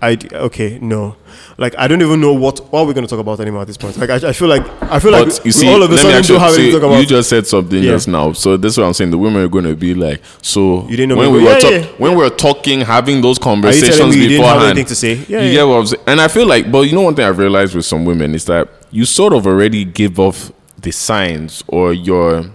I 0.02 0.18
okay, 0.34 0.80
no. 0.82 1.16
Like 1.58 1.76
I 1.78 1.88
don't 1.88 2.02
even 2.02 2.20
know 2.20 2.34
what 2.34 2.60
what 2.72 2.88
we're 2.88 2.94
going 2.94 3.06
to 3.06 3.10
talk 3.10 3.20
about 3.20 3.40
anymore 3.40 3.62
at 3.62 3.68
this 3.68 3.78
point. 3.78 3.96
Like 3.98 4.10
I, 4.10 4.30
I 4.30 4.34
feel 4.34 4.48
like 4.48 4.64
I 4.84 5.00
feel 5.00 5.12
like 5.12 5.28
you 5.46 5.52
see, 5.52 5.68
all 5.68 5.84
of 5.84 5.92
a 5.92 5.98
sudden 5.98 6.12
actually, 6.18 6.36
don't 6.40 6.42
have 6.42 6.54
anything 6.56 6.72
to 6.74 6.80
talk 6.80 6.88
about. 6.90 7.00
you 7.00 7.06
just 7.06 7.30
said 7.30 7.46
something 7.46 7.82
Yeah. 7.84 7.92
just 7.92 8.08
now. 8.08 8.34
So 8.34 8.58
that's 8.58 8.76
what 8.78 8.86
I'm 8.86 8.94
saying. 8.94 9.12
The 9.12 9.18
women 9.20 9.44
are 9.44 9.48
going 9.48 9.66
to 9.66 9.76
be 9.76 9.94
like, 9.94 10.22
so 10.42 10.84
You 10.90 10.98
didn't 10.98 11.10
know 11.10 11.18
when 11.18 11.32
we 11.32 11.44
were 11.44 11.52
yeah, 11.60 11.70
yeah, 11.70 11.86
when 11.98 12.12
we 12.12 12.18
were 12.24 12.30
talking, 12.30 12.82
having 12.82 13.22
those 13.22 13.38
conversations 13.38 14.16
you 14.16 14.28
didn't 14.30 14.44
have 14.46 14.56
beforehand. 14.56 14.64
anything 14.72 14.86
to 14.88 14.96
say? 14.96 15.14
Yeah, 15.28 15.42
you 15.42 15.48
yeah. 15.50 15.54
get 15.54 15.64
what 15.66 15.76
I'm 15.80 15.86
saying? 15.86 16.04
And 16.08 16.22
I 16.22 16.28
feel 16.28 16.48
like, 16.48 16.72
but 16.72 16.82
you 16.82 16.94
know, 16.94 17.02
one 17.02 17.16
thing 17.16 17.26
I've 17.26 17.38
realized 17.38 17.76
with 17.76 17.86
some 17.86 18.04
women 18.06 18.34
is 18.34 18.46
that 18.46 18.68
you 18.92 19.06
sort 19.06 19.34
of 19.34 19.46
already 19.46 19.86
give 19.86 20.20
off 20.20 20.52
the 20.82 20.92
signs 20.92 21.64
or 21.68 21.94
your 21.94 22.46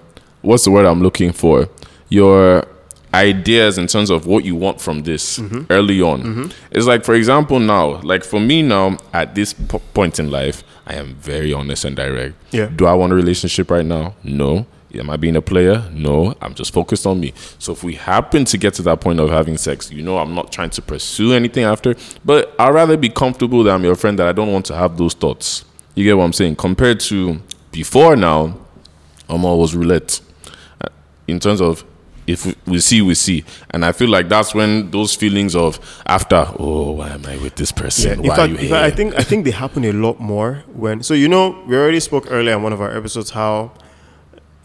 what's 0.43 0.64
the 0.64 0.71
word 0.73 0.87
I'm 0.87 1.02
looking 1.02 1.33
for? 1.33 1.69
Your 2.09 2.67
ideas 3.14 3.78
in 3.78 3.86
terms 3.86 4.10
of 4.10 4.26
what 4.26 4.44
you 4.44 4.54
want 4.56 4.80
from 4.80 5.02
this 5.02 5.38
Mm-hmm. 5.38 5.62
early 5.70 6.00
on. 6.02 6.52
It's 6.70 6.86
like, 6.86 7.04
for 7.04 7.14
example, 7.14 7.58
now, 7.60 8.00
like 8.02 8.24
for 8.24 8.40
me 8.40 8.62
now 8.62 8.96
at 9.12 9.34
this 9.34 9.52
po- 9.52 9.80
point 9.94 10.18
in 10.18 10.30
life, 10.30 10.62
I 10.86 10.94
am 10.94 11.14
very 11.16 11.52
honest 11.52 11.84
and 11.84 11.94
direct. 11.96 12.34
Yeah. 12.50 12.66
Do 12.74 12.86
I 12.86 12.94
want 12.94 13.12
a 13.12 13.16
relationship 13.16 13.70
right 13.70 13.84
now? 13.84 14.14
No. 14.22 14.66
Am 14.94 15.10
I 15.10 15.16
being 15.18 15.36
a 15.36 15.42
player? 15.42 15.84
No. 15.92 16.34
I'm 16.40 16.54
just 16.54 16.72
focused 16.72 17.06
on 17.06 17.20
me. 17.20 17.32
So 17.58 17.72
if 17.72 17.84
we 17.84 17.94
happen 17.94 18.44
to 18.46 18.56
get 18.58 18.72
to 18.74 18.82
that 18.82 19.00
point 19.02 19.20
of 19.20 19.28
having 19.30 19.58
sex, 19.58 19.90
you 19.92 20.02
know, 20.02 20.16
I'm 20.18 20.34
not 20.34 20.50
trying 20.50 20.70
to 20.70 20.82
pursue 20.82 21.34
anything 21.34 21.64
after, 21.64 21.94
but 22.24 22.54
I'd 22.58 22.72
rather 22.74 22.96
be 22.96 23.10
comfortable 23.10 23.62
that 23.64 23.74
I'm 23.74 23.84
your 23.84 23.94
friend 23.96 24.18
that 24.18 24.26
I 24.26 24.32
don't 24.32 24.50
want 24.52 24.64
to 24.66 24.74
have 24.76 24.96
those 24.96 25.12
thoughts. 25.14 25.64
You 25.94 26.04
get 26.04 26.16
what 26.16 26.24
I'm 26.24 26.32
saying? 26.32 26.56
Compared 26.56 27.00
to 27.00 27.38
before 27.70 28.16
now, 28.16 28.56
I'm 29.28 29.44
always 29.44 29.74
roulette 29.74 30.20
Uh, 30.80 30.88
in 31.26 31.38
terms 31.38 31.60
of 31.60 31.84
if 32.28 32.44
we- 32.66 32.78
see, 32.80 33.00
we 33.02 33.14
see. 33.14 33.44
And 33.70 33.85
I 33.85 33.92
feel 33.92 34.08
like 34.11 34.28
that's 34.28 34.54
when 34.54 34.90
those 34.90 35.14
feelings 35.16 35.54
of 35.56 35.78
after, 36.06 36.47
oh, 36.58 36.92
why 36.92 37.08
am 37.11 37.25
I 37.26 37.37
with 37.38 37.54
this 37.56 37.73
person? 37.73 38.23
Yeah, 38.23 38.28
why 38.30 38.37
fact, 38.37 38.49
are 38.49 38.52
you 38.52 38.56
here? 38.58 38.68
fact, 38.70 38.85
I 38.92 38.97
think 38.97 39.14
I 39.14 39.23
think 39.23 39.44
they 39.44 39.50
happen 39.52 39.85
a 39.85 39.92
lot 39.92 40.20
more 40.20 40.62
when. 40.75 41.02
So 41.02 41.14
you 41.14 41.28
know, 41.28 41.56
we 41.66 41.76
already 41.76 42.00
spoke 42.00 42.26
earlier 42.30 42.56
in 42.56 42.62
one 42.62 42.73
of 42.73 42.80
our 42.80 42.97
episodes 42.97 43.30
how, 43.30 43.73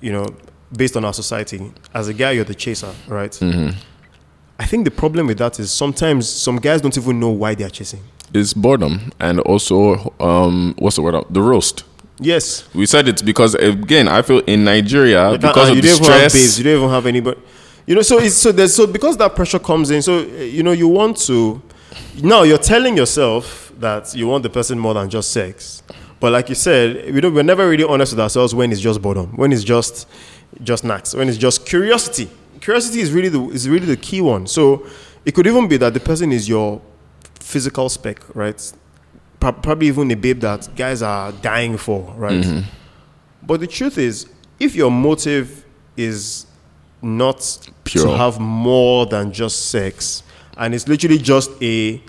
you 0.01 0.12
know, 0.12 0.25
based 0.75 0.96
on 0.98 1.05
our 1.05 1.13
society, 1.13 1.72
as 1.93 2.08
a 2.08 2.13
guy, 2.13 2.32
you're 2.32 2.46
the 2.46 2.55
chaser, 2.55 2.93
right? 3.08 3.32
Mm-hmm. 3.32 3.77
I 4.60 4.65
think 4.65 4.86
the 4.86 4.91
problem 4.91 5.27
with 5.27 5.38
that 5.39 5.60
is 5.60 5.72
sometimes 5.72 6.27
some 6.29 6.58
guys 6.58 6.82
don't 6.82 6.98
even 6.98 7.20
know 7.20 7.29
why 7.29 7.55
they 7.55 7.63
are 7.63 7.70
chasing. 7.79 8.01
it's 8.36 8.53
boredom 8.53 9.12
and 9.20 9.39
also 9.41 10.12
um 10.20 10.74
what's 10.79 10.96
the 10.96 11.01
word 11.03 11.15
the 11.29 11.41
roast 11.41 11.84
Yes, 12.20 12.67
we 12.74 12.86
said 12.86 13.08
it 13.08 13.25
because 13.25 13.55
again 13.55 14.08
i 14.08 14.22
feel 14.22 14.39
in 14.41 14.63
nigeria 14.63 15.32
Like, 15.32 15.41
because 15.41 15.70
uh, 15.70 15.72
of 15.72 15.75
you 15.77 15.82
the 15.82 15.88
have 15.89 16.32
babes, 16.32 16.58
you 16.60 16.63
don't 16.63 16.77
even 16.77 16.89
have 16.89 17.05
anybody. 17.08 17.39
You 17.86 17.96
know, 17.96 18.01
so 18.01 18.20
it's 18.20 18.36
so 18.36 18.51
there's 18.51 18.75
so 18.75 18.88
because 18.88 19.17
that 19.17 19.36
pressure 19.36 19.60
comes 19.60 19.91
in. 19.91 20.01
So 20.01 20.20
you 20.22 20.63
know, 20.63 20.72
you 20.72 20.88
want 20.88 21.17
to 21.27 21.62
now 22.22 22.43
you're 22.43 22.58
telling 22.60 22.96
yourself 22.96 23.74
that 23.79 24.15
you 24.15 24.27
want 24.27 24.43
the 24.43 24.50
person 24.50 24.79
more 24.79 24.93
than 24.93 25.10
just 25.10 25.32
sex. 25.32 25.84
But 26.20 26.32
like 26.32 26.48
you 26.48 26.55
said, 26.55 27.13
we 27.13 27.20
don't, 27.20 27.34
we're 27.34 27.43
never 27.43 27.67
really 27.67 27.84
honest 27.84 28.13
with 28.13 28.20
ourselves 28.22 28.55
when 28.55 28.72
it's 28.72 28.79
just 28.79 29.01
boredom, 29.01 29.36
when 29.36 29.51
it's 29.51 29.63
just 29.63 30.08
just 30.62 30.84
knacks, 30.84 31.13
when 31.13 31.27
it's 31.27 31.38
just 31.38 31.65
curiosity. 31.65 32.29
Curiosity 32.62 33.01
is 33.01 33.12
really 33.12 33.29
the 33.29 33.43
is 33.50 33.67
really 33.67 33.86
the 33.88 33.98
key 33.98 34.22
one. 34.22 34.48
So 34.48 34.88
it 35.25 35.34
could 35.34 35.48
even 35.48 35.67
be 35.67 35.77
that 35.77 35.93
the 35.93 36.00
person 36.00 36.32
is 36.32 36.48
your 36.48 36.82
physical 37.39 37.89
spec, 37.89 38.22
right? 38.36 38.72
Pro- 39.43 39.51
Probably 39.51 39.88
even 39.88 40.09
a 40.09 40.15
babe 40.15 40.39
that 40.39 40.69
guys 40.73 41.01
are 41.01 41.33
dying 41.33 41.75
for, 41.77 42.13
right? 42.15 42.63
But 43.45 43.60
the 43.60 43.67
truth 43.67 43.97
is, 43.97 44.27
if 44.58 44.73
your 44.73 44.89
motive 44.89 45.65
is 45.97 46.45
not 47.01 47.69
Pure. 47.84 48.06
to 48.06 48.15
have 48.15 48.39
more 48.39 49.06
than 49.06 49.34
just 49.34 49.65
sex, 49.69 50.23
and 50.56 50.73
it's 50.73 50.88
literally 50.88 51.17
just 51.17 51.51
a 51.62 52.01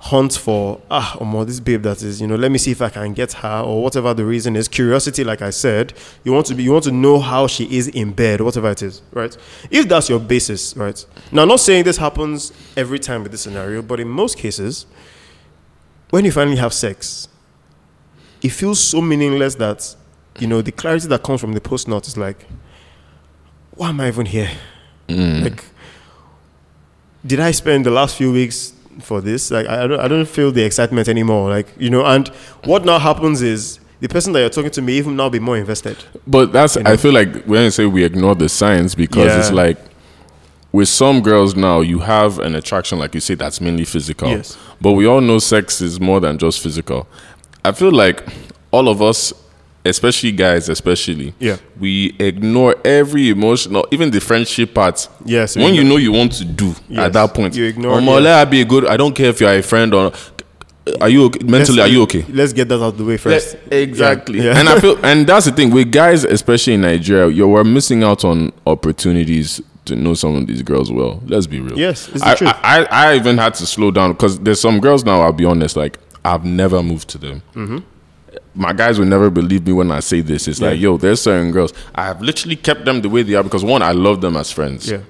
hunt 0.00 0.32
for 0.34 0.80
ah, 0.90 1.16
oh 1.20 1.44
this 1.44 1.60
babe 1.60 1.82
that 1.84 2.02
is, 2.02 2.20
you 2.20 2.26
know, 2.26 2.34
let 2.34 2.50
me 2.52 2.58
see 2.58 2.72
if 2.72 2.82
I 2.82 2.90
can 2.90 3.14
get 3.14 3.32
her 3.34 3.62
or 3.62 3.82
whatever 3.82 4.12
the 4.12 4.26
reason 4.26 4.54
is. 4.54 4.68
Curiosity, 4.68 5.24
like 5.24 5.40
I 5.40 5.48
said, 5.50 5.94
you 6.24 6.32
want 6.32 6.44
to 6.46 6.54
be, 6.54 6.62
you 6.62 6.72
want 6.72 6.84
to 6.84 6.92
know 6.92 7.20
how 7.20 7.46
she 7.46 7.64
is 7.74 7.88
in 7.88 8.12
bed, 8.12 8.42
whatever 8.42 8.68
it 8.70 8.82
is, 8.82 9.00
right? 9.12 9.34
If 9.70 9.88
that's 9.88 10.10
your 10.10 10.20
basis, 10.20 10.76
right? 10.76 11.02
Now, 11.30 11.42
I'm 11.42 11.48
not 11.48 11.60
saying 11.60 11.84
this 11.84 11.96
happens 11.96 12.52
every 12.76 12.98
time 12.98 13.22
with 13.22 13.32
this 13.32 13.40
scenario, 13.40 13.80
but 13.80 13.98
in 13.98 14.08
most 14.08 14.36
cases, 14.36 14.84
when 16.12 16.26
you 16.26 16.30
finally 16.30 16.58
have 16.58 16.74
sex, 16.74 17.26
it 18.42 18.50
feels 18.50 18.78
so 18.78 19.00
meaningless 19.00 19.54
that 19.54 19.96
you 20.38 20.46
know 20.46 20.60
the 20.60 20.70
clarity 20.70 21.08
that 21.08 21.22
comes 21.22 21.40
from 21.40 21.54
the 21.54 21.60
post 21.60 21.88
nut 21.88 22.06
is 22.06 22.18
like, 22.18 22.46
why 23.70 23.88
am 23.88 23.98
I 23.98 24.08
even 24.08 24.26
here? 24.26 24.50
Mm. 25.08 25.42
Like, 25.44 25.64
did 27.26 27.40
I 27.40 27.50
spend 27.52 27.86
the 27.86 27.90
last 27.90 28.16
few 28.16 28.30
weeks 28.30 28.74
for 29.00 29.22
this? 29.22 29.50
Like, 29.50 29.66
I 29.66 29.84
I 29.84 29.86
don't, 29.86 30.00
I 30.00 30.06
don't 30.08 30.28
feel 30.28 30.52
the 30.52 30.62
excitement 30.62 31.08
anymore. 31.08 31.48
Like, 31.48 31.68
you 31.78 31.88
know, 31.88 32.04
and 32.04 32.28
what 32.64 32.84
now 32.84 32.98
happens 32.98 33.40
is 33.40 33.80
the 34.00 34.08
person 34.08 34.34
that 34.34 34.40
you're 34.40 34.50
talking 34.50 34.70
to 34.72 34.82
may 34.82 34.92
even 34.92 35.16
now 35.16 35.30
be 35.30 35.38
more 35.38 35.56
invested. 35.56 35.96
but 36.26 36.52
that's 36.52 36.76
i 36.76 36.96
feel 36.96 37.12
like 37.12 37.44
when 37.44 37.62
i 37.64 37.68
say 37.70 37.86
we 37.86 38.02
ignore 38.04 38.34
the 38.34 38.48
signs 38.48 38.96
because 38.96 39.32
it's 39.36 39.52
like 39.52 39.78
with 40.72 40.88
some 40.88 41.20
girls 41.22 41.54
now 41.54 41.80
you 41.80 41.98
have 42.00 42.38
an 42.38 42.54
attraction 42.54 42.98
like 42.98 43.14
you 43.14 43.20
say 43.20 43.34
that's 43.34 43.60
mainly 43.60 43.84
physical 43.84 44.28
Yes. 44.30 44.56
but 44.80 44.92
we 44.92 45.06
all 45.06 45.20
know 45.20 45.38
sex 45.38 45.80
is 45.80 46.00
more 46.00 46.18
than 46.20 46.38
just 46.38 46.60
physical 46.62 47.06
i 47.64 47.72
feel 47.72 47.92
like 47.92 48.26
all 48.70 48.88
of 48.88 49.02
us 49.02 49.32
especially 49.84 50.30
guys 50.32 50.68
especially 50.68 51.34
Yeah. 51.40 51.56
we 51.78 52.14
ignore 52.18 52.76
every 52.84 53.28
emotional 53.30 53.86
even 53.90 54.10
the 54.10 54.20
friendship 54.20 54.74
part 54.74 55.08
Yes, 55.24 55.56
when 55.56 55.74
you 55.74 55.84
know 55.84 55.96
you 55.96 56.12
want 56.12 56.32
to 56.34 56.44
do 56.44 56.74
Yes. 56.88 57.06
at 57.06 57.12
that 57.14 57.34
point 57.34 57.54
You 57.56 57.64
ignore- 57.66 57.98
Omo, 57.98 58.14
yeah. 58.14 58.18
let 58.20 58.44
her 58.46 58.50
be 58.50 58.60
a 58.60 58.64
good 58.64 58.86
i 58.86 58.96
don't 58.96 59.14
care 59.14 59.28
if 59.30 59.40
you're 59.40 59.52
a 59.52 59.62
friend 59.62 59.92
or 59.92 60.12
are 61.00 61.08
you 61.08 61.24
okay? 61.26 61.44
mentally 61.44 61.78
Let's- 61.78 61.90
are 61.90 61.92
you 61.92 62.02
okay 62.02 62.24
Let's 62.28 62.52
get 62.52 62.68
that 62.68 62.76
out 62.76 62.94
of 62.94 62.98
the 62.98 63.04
way 63.04 63.16
first. 63.16 63.54
Le- 63.70 63.76
exactly. 63.76 64.40
Yeah. 64.42 64.58
And 64.58 64.68
I 64.68 64.80
feel, 64.80 64.98
and 65.04 65.24
that's 65.28 65.46
the 65.46 65.52
thing 65.52 65.70
with 65.70 65.92
guys, 65.92 66.24
especially 66.24 66.74
in 66.74 66.80
Nigeria, 66.80 67.28
you 67.30 67.46
we're 67.46 67.62
missing 67.62 68.02
out 68.02 68.24
on 68.24 68.52
opportunities 68.66 69.60
to 69.84 69.96
know 69.96 70.14
some 70.14 70.36
of 70.36 70.46
these 70.46 70.62
girls 70.62 70.92
well. 70.92 71.20
Let's 71.26 71.46
be 71.46 71.60
real. 71.60 71.78
Yes, 71.78 72.08
it's 72.08 72.20
the 72.20 72.28
I, 72.28 72.34
truth. 72.34 72.50
I, 72.62 72.84
I, 72.84 73.10
I 73.12 73.16
even 73.16 73.38
had 73.38 73.54
to 73.54 73.66
slow 73.66 73.90
down 73.90 74.12
because 74.12 74.38
there's 74.40 74.60
some 74.60 74.80
girls 74.80 75.04
now. 75.04 75.20
I'll 75.20 75.32
be 75.32 75.44
honest, 75.44 75.76
like 75.76 75.98
I've 76.24 76.44
never 76.44 76.82
moved 76.82 77.08
to 77.10 77.18
them. 77.18 77.42
Mm-hmm. 77.54 77.78
My 78.54 78.72
guys 78.72 78.98
will 78.98 79.06
never 79.06 79.30
believe 79.30 79.66
me 79.66 79.72
when 79.72 79.90
I 79.90 80.00
say 80.00 80.20
this. 80.20 80.46
It's 80.46 80.60
like, 80.60 80.78
yo, 80.78 80.98
there's 80.98 81.22
certain 81.22 81.52
girls. 81.52 81.72
I 81.94 82.04
have 82.04 82.20
literally 82.20 82.56
kept 82.56 82.84
them 82.84 83.00
the 83.00 83.08
way 83.08 83.22
they 83.22 83.34
are 83.34 83.42
because 83.42 83.64
one, 83.64 83.80
I 83.80 83.92
love 83.92 84.20
them 84.20 84.36
as 84.36 84.52
friends. 84.52 84.90
Yeah. 84.90 85.00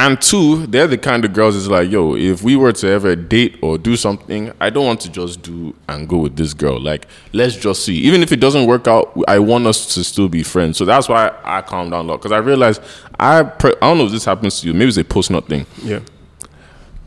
And 0.00 0.22
two, 0.22 0.64
they're 0.68 0.86
the 0.86 0.96
kind 0.96 1.24
of 1.24 1.32
girls 1.32 1.56
is 1.56 1.66
like, 1.66 1.90
yo, 1.90 2.14
if 2.14 2.44
we 2.44 2.54
were 2.54 2.70
to 2.70 2.86
ever 2.86 3.16
date 3.16 3.58
or 3.60 3.76
do 3.76 3.96
something, 3.96 4.52
I 4.60 4.70
don't 4.70 4.86
want 4.86 5.00
to 5.00 5.10
just 5.10 5.42
do 5.42 5.74
and 5.88 6.08
go 6.08 6.18
with 6.18 6.36
this 6.36 6.54
girl. 6.54 6.78
Like, 6.80 7.08
let's 7.32 7.56
just 7.56 7.84
see. 7.84 7.96
Even 7.96 8.22
if 8.22 8.30
it 8.30 8.36
doesn't 8.36 8.68
work 8.68 8.86
out, 8.86 9.12
I 9.26 9.40
want 9.40 9.66
us 9.66 9.92
to 9.94 10.04
still 10.04 10.28
be 10.28 10.44
friends. 10.44 10.78
So 10.78 10.84
that's 10.84 11.08
why 11.08 11.36
I 11.42 11.62
calm 11.62 11.90
down 11.90 12.04
a 12.04 12.08
lot 12.08 12.18
because 12.18 12.30
I 12.30 12.38
realize 12.38 12.78
I 13.18 13.42
pre- 13.42 13.74
I 13.82 13.88
don't 13.88 13.98
know 13.98 14.06
if 14.06 14.12
this 14.12 14.24
happens 14.24 14.60
to 14.60 14.68
you. 14.68 14.72
Maybe 14.72 14.86
it's 14.86 14.98
a 14.98 15.04
post 15.04 15.32
nut 15.32 15.48
thing. 15.48 15.66
Yeah. 15.82 15.98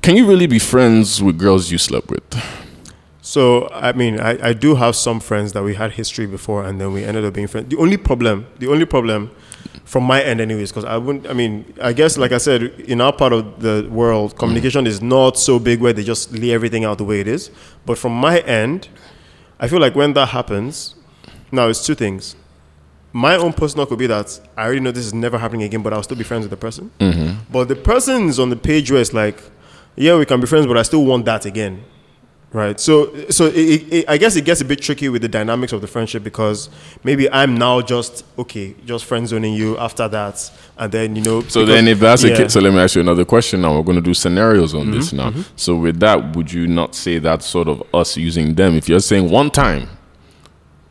Can 0.02 0.18
you 0.18 0.28
really 0.28 0.48
be 0.48 0.60
friends 0.60 1.24
with 1.24 1.40
girls 1.40 1.72
you 1.72 1.78
slept 1.78 2.10
with? 2.10 2.44
So 3.22 3.70
I 3.70 3.94
mean, 3.94 4.20
I, 4.20 4.50
I 4.50 4.52
do 4.52 4.76
have 4.76 4.98
some 4.98 5.22
friends 5.22 5.54
that 5.54 5.64
we 5.64 5.76
had 5.76 5.94
history 5.94 6.28
before, 6.28 6.66
and 6.66 6.82
then 6.82 6.92
we 6.92 7.06
ended 7.06 7.24
up 7.24 7.36
being 7.36 7.48
friends. 7.48 7.70
The 7.70 7.78
only 7.78 7.96
problem, 7.96 8.48
the 8.60 8.68
only 8.68 8.86
problem, 8.86 9.32
from 9.92 10.06
my 10.06 10.24
end, 10.24 10.40
anyways, 10.40 10.72
because 10.72 10.86
I 10.86 10.96
wouldn't. 10.96 11.28
I 11.28 11.34
mean, 11.34 11.66
I 11.82 11.92
guess 11.92 12.18
like 12.18 12.32
I 12.32 12.38
said, 12.38 12.64
in 12.94 13.02
our 13.02 13.12
part 13.12 13.34
of 13.34 13.60
the 13.60 13.86
world, 13.92 14.38
communication 14.38 14.88
is 14.88 15.02
not 15.02 15.38
so 15.38 15.60
big 15.60 15.82
where 15.82 15.92
they 15.92 16.02
just 16.02 16.32
lay 16.32 16.52
everything 16.52 16.86
out 16.86 16.98
the 16.98 17.04
way 17.04 17.20
it 17.20 17.28
is. 17.28 17.52
But 17.86 17.98
from 17.98 18.14
my 18.14 18.40
end, 18.40 18.88
I 19.60 19.68
feel 19.68 19.82
like 19.82 19.94
when 19.94 20.14
that 20.14 20.30
happens, 20.30 20.96
now 21.52 21.68
it's 21.68 21.86
two 21.86 21.96
things. 21.96 22.38
My 23.12 23.36
own 23.36 23.52
personal 23.52 23.86
could 23.86 24.00
be 24.00 24.08
that 24.08 24.40
I 24.56 24.64
already 24.64 24.80
know 24.80 24.92
this 24.92 25.06
is 25.06 25.14
never 25.14 25.38
happening 25.38 25.64
again, 25.64 25.84
but 25.84 25.92
I'll 25.92 26.04
still 26.04 26.16
be 26.16 26.24
friends 26.24 26.44
with 26.44 26.52
the 26.52 26.64
person. 26.68 26.90
Mm-hmm. 27.02 27.52
But 27.52 27.68
the 27.68 27.76
person 27.76 28.30
is 28.30 28.40
on 28.40 28.50
the 28.50 28.56
page 28.56 28.90
where 28.92 29.02
it's 29.02 29.12
like, 29.12 29.44
yeah, 29.98 30.18
we 30.18 30.26
can 30.26 30.40
be 30.40 30.48
friends, 30.48 30.68
but 30.68 30.78
I 30.78 30.84
still 30.84 31.04
want 31.04 31.26
that 31.26 31.46
again 31.46 31.84
right? 32.54 32.80
So, 32.80 33.30
so 33.30 33.46
it, 33.46 33.56
it, 33.56 33.94
it- 33.94 34.10
I 34.10 34.18
guess 34.18 34.36
it 34.36 34.46
gets 34.46 34.62
a 34.62 34.66
bit 34.66 34.82
tricky 34.82 35.10
with 35.10 35.22
the 35.22 35.28
dynamics 35.30 35.74
of 35.74 35.82
the 35.82 35.88
friendship 35.88 36.24
because 36.24 36.70
maybe 37.04 37.30
I'm 37.32 37.56
now 37.56 37.82
just 37.82 38.26
okay, 38.38 38.76
just 38.86 39.06
friend 39.06 39.28
zoning 39.28 39.54
you 39.54 39.78
after 39.78 40.08
that, 40.08 40.52
and 40.78 40.92
then 40.92 41.16
you 41.16 41.22
know. 41.24 41.42
So 41.42 41.66
then, 41.66 41.88
if 41.88 42.00
that's 42.00 42.24
yeah. 42.24 42.32
Mm-hmm, 42.32 42.44
case, 42.44 42.54
so 42.54 42.60
let 42.60 42.74
me 42.74 42.80
ask 42.80 42.96
you 42.96 43.02
another 43.02 43.26
question. 43.26 43.62
Now 43.62 43.76
we're 43.78 43.84
going 43.84 43.98
to 43.98 44.02
do 44.02 44.14
scenarios 44.14 44.74
on 44.76 44.92
this 44.92 45.14
now. 45.14 45.34
So 45.56 45.76
with 45.76 46.00
that, 46.00 46.36
would 46.36 46.52
you 46.52 46.68
not 46.68 46.96
say 46.96 47.20
that 47.20 47.44
sort 47.44 47.68
of 47.68 47.84
us 47.94 48.18
using 48.18 48.56
them? 48.56 48.76
If 48.76 48.90
you're 48.90 49.00
saying 49.00 49.30
one 49.30 49.50
time, 49.52 49.88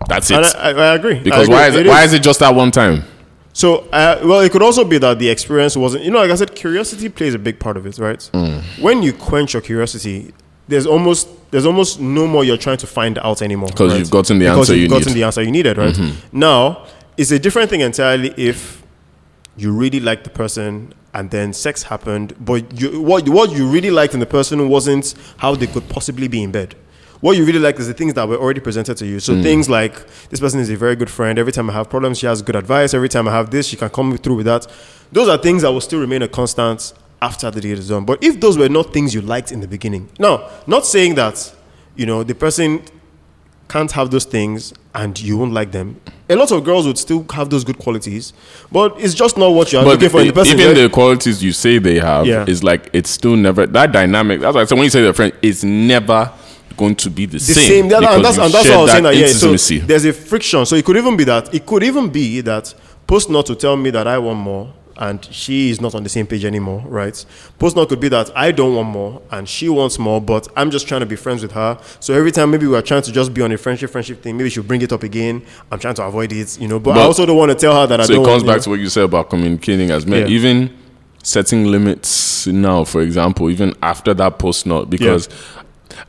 that's 0.09 0.31
it. 0.31 0.37
I, 0.57 0.71
I, 0.71 0.71
I 0.71 0.95
agree 0.95 1.17
I 1.19 1.23
because 1.23 1.45
agree. 1.45 1.55
why 1.55 1.67
is 1.69 1.77
it, 1.77 1.87
why 1.87 2.05
is 2.05 2.13
it 2.13 2.23
just 2.23 2.41
that 2.41 2.55
one 2.55 2.71
time? 2.71 3.05
So, 3.53 3.79
uh, 3.93 4.21
well, 4.25 4.41
it 4.41 4.53
could 4.53 4.63
also 4.63 4.85
be 4.85 4.99
that 4.99 5.19
the 5.19 5.29
experience 5.29 5.77
wasn't, 5.77 6.05
you 6.05 6.11
know, 6.13 6.19
like 6.19 6.31
I 6.31 6.37
said, 6.37 6.55
curiosity 6.55 7.09
plays 7.09 7.35
a 7.35 7.39
big 7.39 7.59
part 7.59 7.77
of 7.77 7.85
it, 7.85 7.99
right? 7.99 8.19
Mm. 8.33 8.63
When 8.81 9.03
you 9.03 9.13
quench 9.13 9.55
your 9.55 9.61
curiosity, 9.61 10.33
there's 10.69 10.87
almost 10.87 11.29
there's 11.51 11.67
almost 11.67 12.01
no 12.01 12.27
more 12.27 12.45
you're 12.45 12.57
trying 12.57 12.77
to 12.79 12.87
find 12.87 13.19
out 13.19 13.43
anymore 13.43 13.69
'Cause 13.71 13.91
right? 13.93 13.99
you've 13.99 14.11
gotten 14.11 14.39
the 14.39 14.45
because 14.47 14.59
answer 14.71 14.75
you've 14.75 14.83
you 14.85 14.89
gotten 14.89 15.05
need. 15.07 15.11
Mm-hmm. 15.11 15.21
the 15.21 15.25
answer 15.25 15.43
you 15.43 15.51
needed, 15.51 15.77
right? 15.79 15.99
Now, 16.33 16.85
it's 17.17 17.31
a 17.33 17.39
different 17.39 17.71
thing 17.71 17.81
entirely 17.81 18.33
if 18.37 18.83
you 19.57 19.73
really 19.73 20.01
like 20.01 20.25
the 20.25 20.31
person 20.31 20.95
and 21.13 21.31
then 21.31 21.53
sex 21.53 21.83
happened, 21.85 22.35
but 22.41 22.81
you, 22.81 23.01
what 23.03 23.29
what 23.29 23.51
you 23.51 23.67
really 23.69 23.91
liked 23.91 24.15
in 24.15 24.21
the 24.21 24.27
person 24.27 24.69
wasn't 24.69 25.15
how 25.39 25.55
they 25.57 25.67
could 25.67 25.89
possibly 25.89 26.29
be 26.29 26.43
in 26.43 26.51
bed. 26.53 26.75
What 27.21 27.37
you 27.37 27.45
really 27.45 27.59
liked 27.59 27.79
is 27.81 27.87
the 27.89 27.93
things 27.95 28.15
that 28.15 28.27
were 28.29 28.37
already 28.39 28.61
presented 28.61 28.97
to 28.99 29.07
you. 29.07 29.21
So 29.21 29.35
Mm. 29.35 29.43
things 29.43 29.69
like 29.69 29.95
this 30.31 30.41
person 30.41 30.59
is 30.61 30.71
a 30.71 30.77
very 30.77 30.97
good 30.97 31.11
friend. 31.11 31.39
Every 31.39 31.53
time 31.53 31.69
I 31.69 31.75
have 31.75 31.91
problems, 31.91 32.19
she 32.19 32.27
has 32.27 32.41
good 32.41 32.57
advice. 32.57 32.95
Every 32.95 33.11
time 33.11 33.29
I 33.29 33.33
have 33.33 33.51
this, 33.51 33.67
she 33.67 33.77
can 33.77 33.91
come 33.91 34.17
through 34.17 34.37
with 34.37 34.47
that. 34.47 34.67
Those 35.13 35.29
are 35.29 35.37
things 35.37 35.61
that 35.63 35.71
will 35.73 35.83
still 35.83 36.01
remain 36.01 36.23
a 36.23 36.29
constant 36.29 36.95
after 37.23 37.51
the 37.51 37.61
deal 37.61 37.79
is 37.79 37.89
done. 37.89 38.05
But 38.05 38.23
if 38.23 38.41
those 38.41 38.57
were 38.59 38.69
not 38.69 38.93
things 38.93 39.15
you 39.15 39.21
liked 39.21 39.53
in 39.53 39.61
the 39.61 39.69
beginning, 39.69 40.09
now, 40.19 40.49
not 40.67 40.87
saying 40.87 41.15
that 41.17 41.53
you 41.97 42.07
know 42.07 42.23
the 42.23 42.35
person 42.35 42.83
can't 43.69 43.93
have 43.93 44.11
those 44.11 44.25
things 44.25 44.75
and 44.97 45.21
you 45.21 45.37
won't 45.39 45.53
like 45.53 45.71
them. 45.71 46.01
A 46.29 46.35
lot 46.35 46.51
of 46.51 46.65
girls 46.65 46.87
would 46.87 46.99
still 46.99 47.25
have 47.33 47.51
those 47.51 47.63
good 47.63 47.79
qualities, 47.79 48.33
but 48.73 48.95
it's 48.99 49.15
just 49.15 49.39
not 49.39 49.51
what 49.51 49.73
you're 49.73 49.83
looking 49.85 50.09
for 50.09 50.21
in 50.21 50.27
the 50.27 50.33
person. 50.33 50.59
even 50.59 50.75
right? 50.75 50.83
the 50.83 50.89
qualities 50.91 51.43
you 51.43 51.53
say 51.53 51.79
they 51.79 52.01
have 52.01 52.27
Yeah. 52.27 52.45
is 52.49 52.65
like 52.65 52.91
it's 52.93 53.11
still 53.11 53.37
never 53.37 53.67
that 53.67 53.93
dynamic. 53.93 54.41
That's 54.41 54.55
why 54.57 54.63
I 54.63 54.65
said 54.65 54.75
when 54.77 54.85
you 54.85 54.91
say 54.91 55.03
the 55.03 55.13
friend, 55.13 55.33
it's 55.41 55.63
never 55.63 56.33
going 56.77 56.97
to 56.97 57.11
be 57.11 57.27
the, 57.27 57.33
the 57.33 57.41
same. 57.41 57.69
same. 57.69 57.89
Because 57.89 58.15
and 58.17 58.25
that's, 58.25 58.39
and 58.39 58.53
that's 58.53 58.69
what 58.69 58.79
I 58.79 58.83
was 58.83 58.91
saying. 58.91 59.05
That, 59.05 59.17
yeah, 59.17 59.27
so 59.29 59.47
intimacy. 59.49 59.79
there's 59.79 60.05
a 60.05 60.13
friction. 60.13 60.67
So 60.67 60.75
it 60.77 60.85
could 60.85 60.97
even 60.97 61.17
be 61.17 61.25
that. 61.25 61.55
It 61.55 61.65
could 61.67 61.83
even 61.85 62.09
be 62.11 62.41
that 62.41 62.75
post 63.07 63.31
nut 63.31 63.47
to 63.47 63.55
tell 63.55 63.77
me 63.77 63.91
that 63.91 64.07
I 64.09 64.19
want 64.19 64.39
more, 64.41 64.73
and 65.01 65.25
she 65.25 65.71
is 65.71 65.81
not 65.81 65.95
on 65.95 66.03
the 66.03 66.09
same 66.09 66.27
page 66.27 66.45
anymore, 66.45 66.85
right? 66.87 67.25
Post 67.59 67.75
nut 67.75 67.89
could 67.89 68.01
be 68.01 68.09
that 68.11 68.31
I 68.37 68.53
don't 68.53 68.75
want 68.77 68.89
more, 68.91 69.23
and 69.31 69.49
she 69.49 69.69
wants 69.69 69.99
more, 69.99 70.21
but 70.21 70.47
I'm 70.57 70.71
just 70.71 70.87
trying 70.87 71.01
to 71.01 71.07
be 71.07 71.17
friends 71.17 71.43
with 71.43 71.53
her. 71.53 71.79
So 71.99 72.15
every 72.15 72.31
time 72.31 72.51
maybe 72.51 72.67
we're 72.67 72.83
trying 72.83 73.03
to 73.03 73.13
just 73.13 73.35
be 73.35 73.43
on 73.43 73.51
a 73.51 73.59
friendship, 73.59 73.91
friendship 73.91 74.23
thing, 74.23 74.37
maybe 74.37 74.51
she'll 74.51 74.63
bring 74.63 74.83
it 74.83 74.93
up 74.93 75.03
again. 75.03 75.45
I'm 75.73 75.79
trying 75.79 75.95
to 75.95 76.05
avoid 76.05 76.33
it, 76.33 76.61
you 76.61 76.69
know. 76.69 76.79
But, 76.79 76.99
I 76.99 77.03
also 77.03 77.25
don't 77.27 77.39
want 77.39 77.51
to 77.51 77.57
tell 77.57 77.81
her 77.81 77.87
that 77.87 78.01
I 78.01 78.05
so 78.05 78.15
don't. 78.15 78.23
it 78.23 78.27
comes 78.27 78.45
want, 78.45 78.47
back 78.47 78.57
you 78.59 78.63
to 78.63 78.71
what 78.71 78.79
you 78.79 78.89
said 78.91 79.05
about 79.05 79.31
communicating 79.31 79.91
as 79.91 80.07
men. 80.07 80.29
Yeah. 80.29 80.37
Even 80.37 80.79
setting 81.23 81.67
limits 81.67 82.47
now, 82.47 82.85
for 82.85 83.01
example, 83.01 83.51
even 83.51 83.75
after 83.83 84.15
that 84.15 84.39
post 84.39 84.67
nut, 84.67 84.91
because 84.91 85.29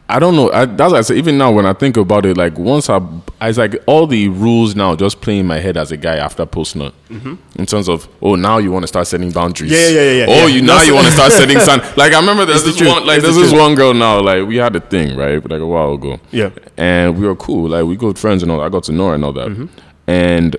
I 0.09 0.19
don't 0.19 0.35
know. 0.35 0.51
I, 0.51 0.65
that's 0.65 0.93
I 0.93 1.01
say 1.01 1.15
even 1.17 1.37
now 1.37 1.51
when 1.51 1.65
I 1.65 1.73
think 1.73 1.97
about 1.97 2.25
it, 2.25 2.37
like 2.37 2.57
once 2.57 2.89
I, 2.89 2.99
it's 3.41 3.57
like 3.57 3.75
all 3.87 4.05
the 4.07 4.27
rules 4.29 4.75
now 4.75 4.95
just 4.95 5.21
play 5.21 5.39
in 5.39 5.47
my 5.47 5.59
head 5.59 5.77
as 5.77 5.91
a 5.91 5.97
guy 5.97 6.17
after 6.17 6.45
post 6.45 6.75
nut, 6.75 6.93
in 7.09 7.65
terms 7.65 7.87
of 7.89 8.07
oh 8.21 8.35
now 8.35 8.57
you 8.57 8.71
want 8.71 8.83
to 8.83 8.87
start 8.87 9.07
setting 9.07 9.31
boundaries. 9.31 9.71
Mm-hmm. 9.71 9.95
Yeah, 9.95 10.01
yeah, 10.01 10.11
yeah, 10.11 10.25
yeah, 10.25 10.43
Oh, 10.43 10.47
yeah. 10.47 10.55
you 10.55 10.61
now 10.61 10.67
That's- 10.73 10.87
you 10.87 10.93
want 10.95 11.07
to 11.07 11.13
start 11.13 11.31
setting 11.31 11.59
sun. 11.69 11.79
Like 11.97 12.13
I 12.13 12.19
remember 12.19 12.45
there's 12.45 12.63
the 12.63 12.71
this 12.71 12.87
one, 12.87 13.05
like 13.05 13.17
It's 13.19 13.27
the 13.27 13.33
this 13.33 13.49
truth. 13.51 13.61
one 13.61 13.75
girl 13.75 13.93
now. 13.93 14.19
Like 14.21 14.45
we 14.47 14.57
had 14.57 14.75
a 14.75 14.79
thing 14.81 15.15
right, 15.17 15.41
like 15.49 15.61
a 15.61 15.65
while 15.67 15.93
ago. 15.93 16.19
Yeah. 16.31 16.49
and 16.77 17.17
we 17.19 17.25
were 17.25 17.35
cool. 17.35 17.69
Like 17.69 17.85
we 17.85 17.95
good 17.95 18.19
friends 18.19 18.43
and 18.43 18.51
all. 18.51 18.59
that. 18.59 18.65
I 18.65 18.69
got 18.69 18.83
to 18.83 18.91
know 18.91 19.09
her 19.09 19.15
and 19.15 19.23
all 19.25 19.33
that. 19.33 19.47
Mm-hmm. 19.47 19.65
And 20.07 20.55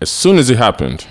as 0.00 0.10
soon 0.10 0.36
as 0.38 0.50
it 0.50 0.58
happened, 0.58 1.06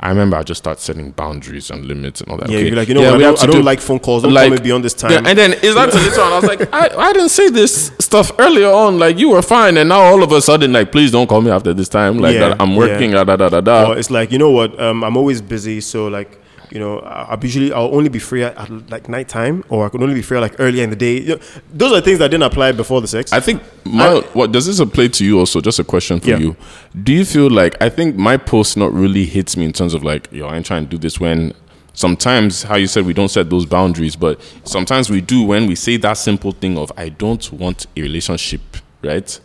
I 0.00 0.10
remember 0.10 0.36
I 0.36 0.44
just 0.44 0.58
started 0.62 0.80
setting 0.80 1.10
boundaries 1.10 1.70
and 1.70 1.84
limits 1.84 2.20
and 2.20 2.30
all 2.30 2.36
that. 2.38 2.48
Yeah, 2.48 2.58
Okay. 2.58 2.64
you'd 2.66 2.70
be 2.70 2.76
like, 2.76 2.86
you 2.88 2.94
know 2.94 3.00
Yeah, 3.02 3.10
what, 3.12 3.20
I 3.20 3.22
don't, 3.24 3.42
I 3.42 3.46
don't 3.46 3.56
do- 3.56 3.62
like 3.62 3.80
phone 3.80 3.98
calls. 3.98 4.22
Don't 4.22 4.32
like- 4.32 4.48
call 4.48 4.56
me 4.58 4.62
beyond 4.62 4.84
this 4.84 4.94
time. 4.94 5.10
Yeah, 5.10 5.22
and 5.26 5.36
then 5.36 5.54
it's 5.54 5.74
not 5.74 5.90
to 5.90 5.98
this 5.98 6.16
one. 6.16 6.32
I 6.32 6.36
was 6.36 6.44
like, 6.44 6.72
I, 6.72 6.88
I 6.96 7.12
didn't 7.12 7.30
say 7.30 7.50
this 7.50 7.90
stuff 7.98 8.30
earlier 8.38 8.68
on. 8.70 8.98
Like 9.00 9.18
you 9.18 9.30
were 9.30 9.42
fine, 9.42 9.76
and 9.76 9.88
now 9.88 10.00
all 10.02 10.22
of 10.22 10.30
a 10.30 10.40
sudden, 10.40 10.72
like, 10.72 10.92
please 10.92 11.10
don't 11.10 11.26
call 11.26 11.40
me 11.40 11.50
after 11.50 11.74
this 11.74 11.88
time. 11.88 12.18
Like 12.18 12.34
Yeah, 12.34 12.50
that 12.50 12.60
I'm 12.62 12.76
working. 12.76 13.10
Da 13.10 13.24
da 13.24 13.34
da 13.36 13.48
da 13.48 13.60
da. 13.60 13.90
or 13.90 13.98
it's 13.98 14.10
like 14.10 14.30
you 14.30 14.38
know 14.38 14.50
what 14.50 14.78
um, 14.80 15.02
i'm 15.02 15.16
always 15.16 15.40
busy 15.40 15.80
so 15.80 16.06
like 16.08 16.38
you 16.70 16.78
know 16.78 16.98
I- 17.00 17.26
i'll 17.30 17.38
usually 17.42 17.72
i'll 17.72 17.94
only 17.94 18.08
be 18.08 18.18
free 18.18 18.42
at, 18.44 18.56
at 18.58 18.90
like 18.90 19.08
nighttime 19.08 19.64
or 19.68 19.86
i 19.86 19.88
could 19.88 20.02
only 20.02 20.14
be 20.14 20.22
free 20.22 20.38
like 20.38 20.54
earlier 20.58 20.84
in 20.84 20.90
the 20.90 20.96
day 20.96 21.20
you 21.20 21.34
know, 21.36 21.40
those 21.72 21.92
are 21.92 22.00
things 22.00 22.18
that 22.18 22.28
didn't 22.28 22.44
apply 22.44 22.72
before 22.72 23.00
the 23.00 23.06
sex 23.08 23.32
I 23.32 23.40
think 23.40 23.62
my 23.84 24.16
what 24.34 24.52
does 24.52 24.66
this 24.66 24.78
apply 24.80 25.08
to 25.08 25.24
you 25.24 25.38
also? 25.38 25.60
Just 25.60 25.78
a 25.78 25.84
question 25.84 26.20
for 26.20 26.28
Yeah. 26.30 26.38
you. 26.38 26.56
Do 27.02 27.12
you 27.12 27.24
feel 27.24 27.48
like 27.50 27.80
I 27.80 27.88
think 27.88 28.16
my 28.16 28.36
post 28.36 28.76
nut 28.76 28.92
really 28.92 29.24
hits 29.24 29.56
me 29.56 29.64
in 29.64 29.72
terms 29.72 29.94
of 29.94 30.04
like, 30.04 30.28
yo, 30.30 30.46
I 30.46 30.56
ain't 30.56 30.66
trying 30.66 30.84
to 30.84 30.90
do 30.90 30.98
this 30.98 31.18
when 31.18 31.52
sometimes 31.94 32.62
how 32.64 32.76
you 32.76 32.86
said 32.86 33.06
we 33.06 33.12
don't 33.14 33.28
set 33.30 33.48
those 33.50 33.64
boundaries, 33.66 34.14
but 34.16 34.40
sometimes 34.64 35.10
we 35.10 35.20
do 35.20 35.42
when 35.42 35.66
we 35.66 35.74
say 35.74 35.96
that 35.98 36.14
simple 36.14 36.52
thing 36.52 36.76
of 36.78 36.92
I 36.96 37.08
don't 37.08 37.50
want 37.52 37.86
a 37.96 38.02
relationship, 38.02 38.60
right? 39.02 39.40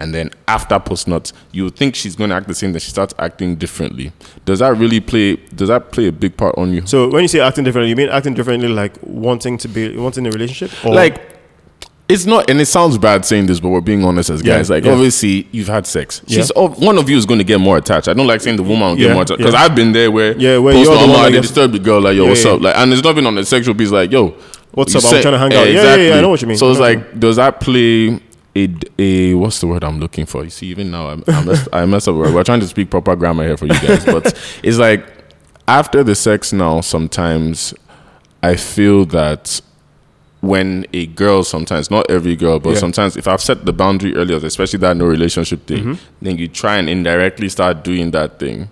And 0.00 0.14
then 0.14 0.30
after 0.48 0.78
post 0.80 1.06
nut, 1.06 1.32
you 1.52 1.70
think 1.70 1.94
she's 1.94 2.16
going 2.16 2.30
to 2.30 2.36
act 2.36 2.48
the 2.48 2.54
same, 2.54 2.72
then 2.72 2.80
she 2.80 2.90
starts 2.90 3.14
acting 3.18 3.56
differently. 3.56 4.12
Does 4.44 4.58
that 4.60 4.74
really 4.76 5.00
play? 5.00 5.36
Does 5.54 5.68
that 5.68 5.92
play 5.92 6.06
a 6.08 6.12
big 6.12 6.36
part 6.36 6.56
on 6.58 6.72
you? 6.72 6.86
so 6.86 7.08
when 7.10 7.22
you 7.22 7.28
say 7.28 7.40
acting 7.40 7.64
differently 7.64 7.90
you 7.90 7.96
mean 7.96 8.08
acting 8.08 8.34
differently 8.34 8.68
like 8.68 8.94
wanting 9.02 9.58
to 9.58 9.68
be 9.68 9.96
wanting 9.96 10.26
a 10.26 10.30
relationship 10.30 10.84
or 10.84 10.94
like 10.94 11.20
it's 12.08 12.26
not 12.26 12.50
and 12.50 12.60
it 12.60 12.66
sounds 12.66 12.98
bad 12.98 13.24
saying 13.24 13.46
this 13.46 13.60
but 13.60 13.68
we're 13.68 13.80
being 13.80 14.04
honest 14.04 14.30
as 14.30 14.42
Yeah, 14.42 14.56
guys 14.56 14.68
like 14.70 14.84
yeah. 14.84 14.92
obviously 14.92 15.46
you've 15.52 15.68
had 15.68 15.86
sex 15.86 16.22
Yeah. 16.26 16.38
she's 16.38 16.52
oh, 16.56 16.68
one 16.70 16.98
of 16.98 17.08
you 17.08 17.16
is 17.16 17.24
going 17.26 17.38
to 17.38 17.44
get 17.44 17.60
more 17.60 17.76
attached 17.76 18.08
i 18.08 18.12
don't 18.14 18.26
like 18.26 18.40
saying 18.40 18.56
the 18.56 18.62
woman 18.64 18.88
will 18.90 18.96
get 18.96 19.08
Yeah, 19.08 19.12
more 19.14 19.22
attached 19.22 19.38
because 19.38 19.54
yeah. 19.54 19.62
i've 19.62 19.74
been 19.76 19.92
there 19.92 20.10
where 20.10 20.36
Yeah, 20.36 20.58
where 20.58 20.74
you're 20.74 20.84
the 20.86 21.06
one 21.06 21.10
I 21.10 21.12
that 21.24 21.24
did 21.30 21.32
gets- 21.34 21.48
disturb 21.48 21.72
the 21.72 21.78
girl 21.78 22.00
like 22.00 22.16
yo 22.16 22.24
Yeah, 22.24 22.28
what's 22.30 22.44
yeah. 22.44 22.52
up 22.52 22.60
like 22.62 22.76
and 22.76 22.92
it's 22.92 23.04
not 23.04 23.14
been 23.14 23.26
on 23.26 23.34
the 23.36 23.44
sexual 23.44 23.74
piece 23.74 23.90
like 23.90 24.10
yo 24.10 24.34
What's 24.72 24.94
up? 24.94 25.02
I'm 25.04 25.20
trying 25.20 25.32
to 25.34 25.38
hang 25.38 25.52
out. 25.52 25.66
Yeah, 25.66 25.82
yeah, 25.82 25.96
yeah, 25.96 26.14
I 26.14 26.20
know 26.20 26.28
what 26.28 26.40
you 26.42 26.46
mean. 26.46 26.56
so 26.56 26.70
it's 26.70 26.78
what 26.78 26.96
like 26.96 27.18
does 27.18 27.34
that 27.36 27.60
play 27.60 28.20
a, 28.56 28.68
a 28.98 29.34
what's 29.34 29.60
the 29.60 29.66
word 29.66 29.84
i'm 29.84 30.00
looking 30.00 30.26
for 30.26 30.42
you 30.44 30.50
see 30.50 30.66
even 30.66 30.90
now 30.90 31.08
I'm, 31.08 31.24
I, 31.28 31.44
messed, 31.44 31.68
I 31.72 31.86
messed 31.86 32.08
up 32.08 32.16
we're 32.16 32.42
trying 32.44 32.60
to 32.60 32.66
speak 32.66 32.90
proper 32.90 33.14
grammar 33.16 33.44
here 33.46 33.56
for 33.56 33.66
you 33.66 33.78
guys 33.80 34.04
but 34.04 34.26
it's 34.62 34.78
like 34.78 35.06
after 35.68 36.02
the 36.02 36.14
sex 36.14 36.52
now 36.52 36.80
sometimes 36.80 37.72
i 38.42 38.56
feel 38.56 39.04
that 39.06 39.60
when 40.40 40.86
a 40.94 41.06
girl 41.06 41.44
sometimes 41.44 41.90
not 41.90 42.10
every 42.10 42.34
girl 42.34 42.58
but 42.58 42.70
Yeah. 42.70 42.78
sometimes 42.78 43.16
if 43.16 43.28
i've 43.28 43.42
set 43.42 43.66
the 43.66 43.72
boundary 43.72 44.16
earlier 44.16 44.38
especially 44.38 44.78
that 44.80 44.96
no 44.96 45.06
relationship 45.06 45.66
thing 45.66 45.84
Mm-hmm. 45.84 46.24
then 46.24 46.38
you 46.38 46.48
try 46.48 46.76
and 46.76 46.88
indirectly 46.88 47.48
start 47.50 47.84
doing 47.84 48.10
that 48.12 48.38
thing 48.38 48.68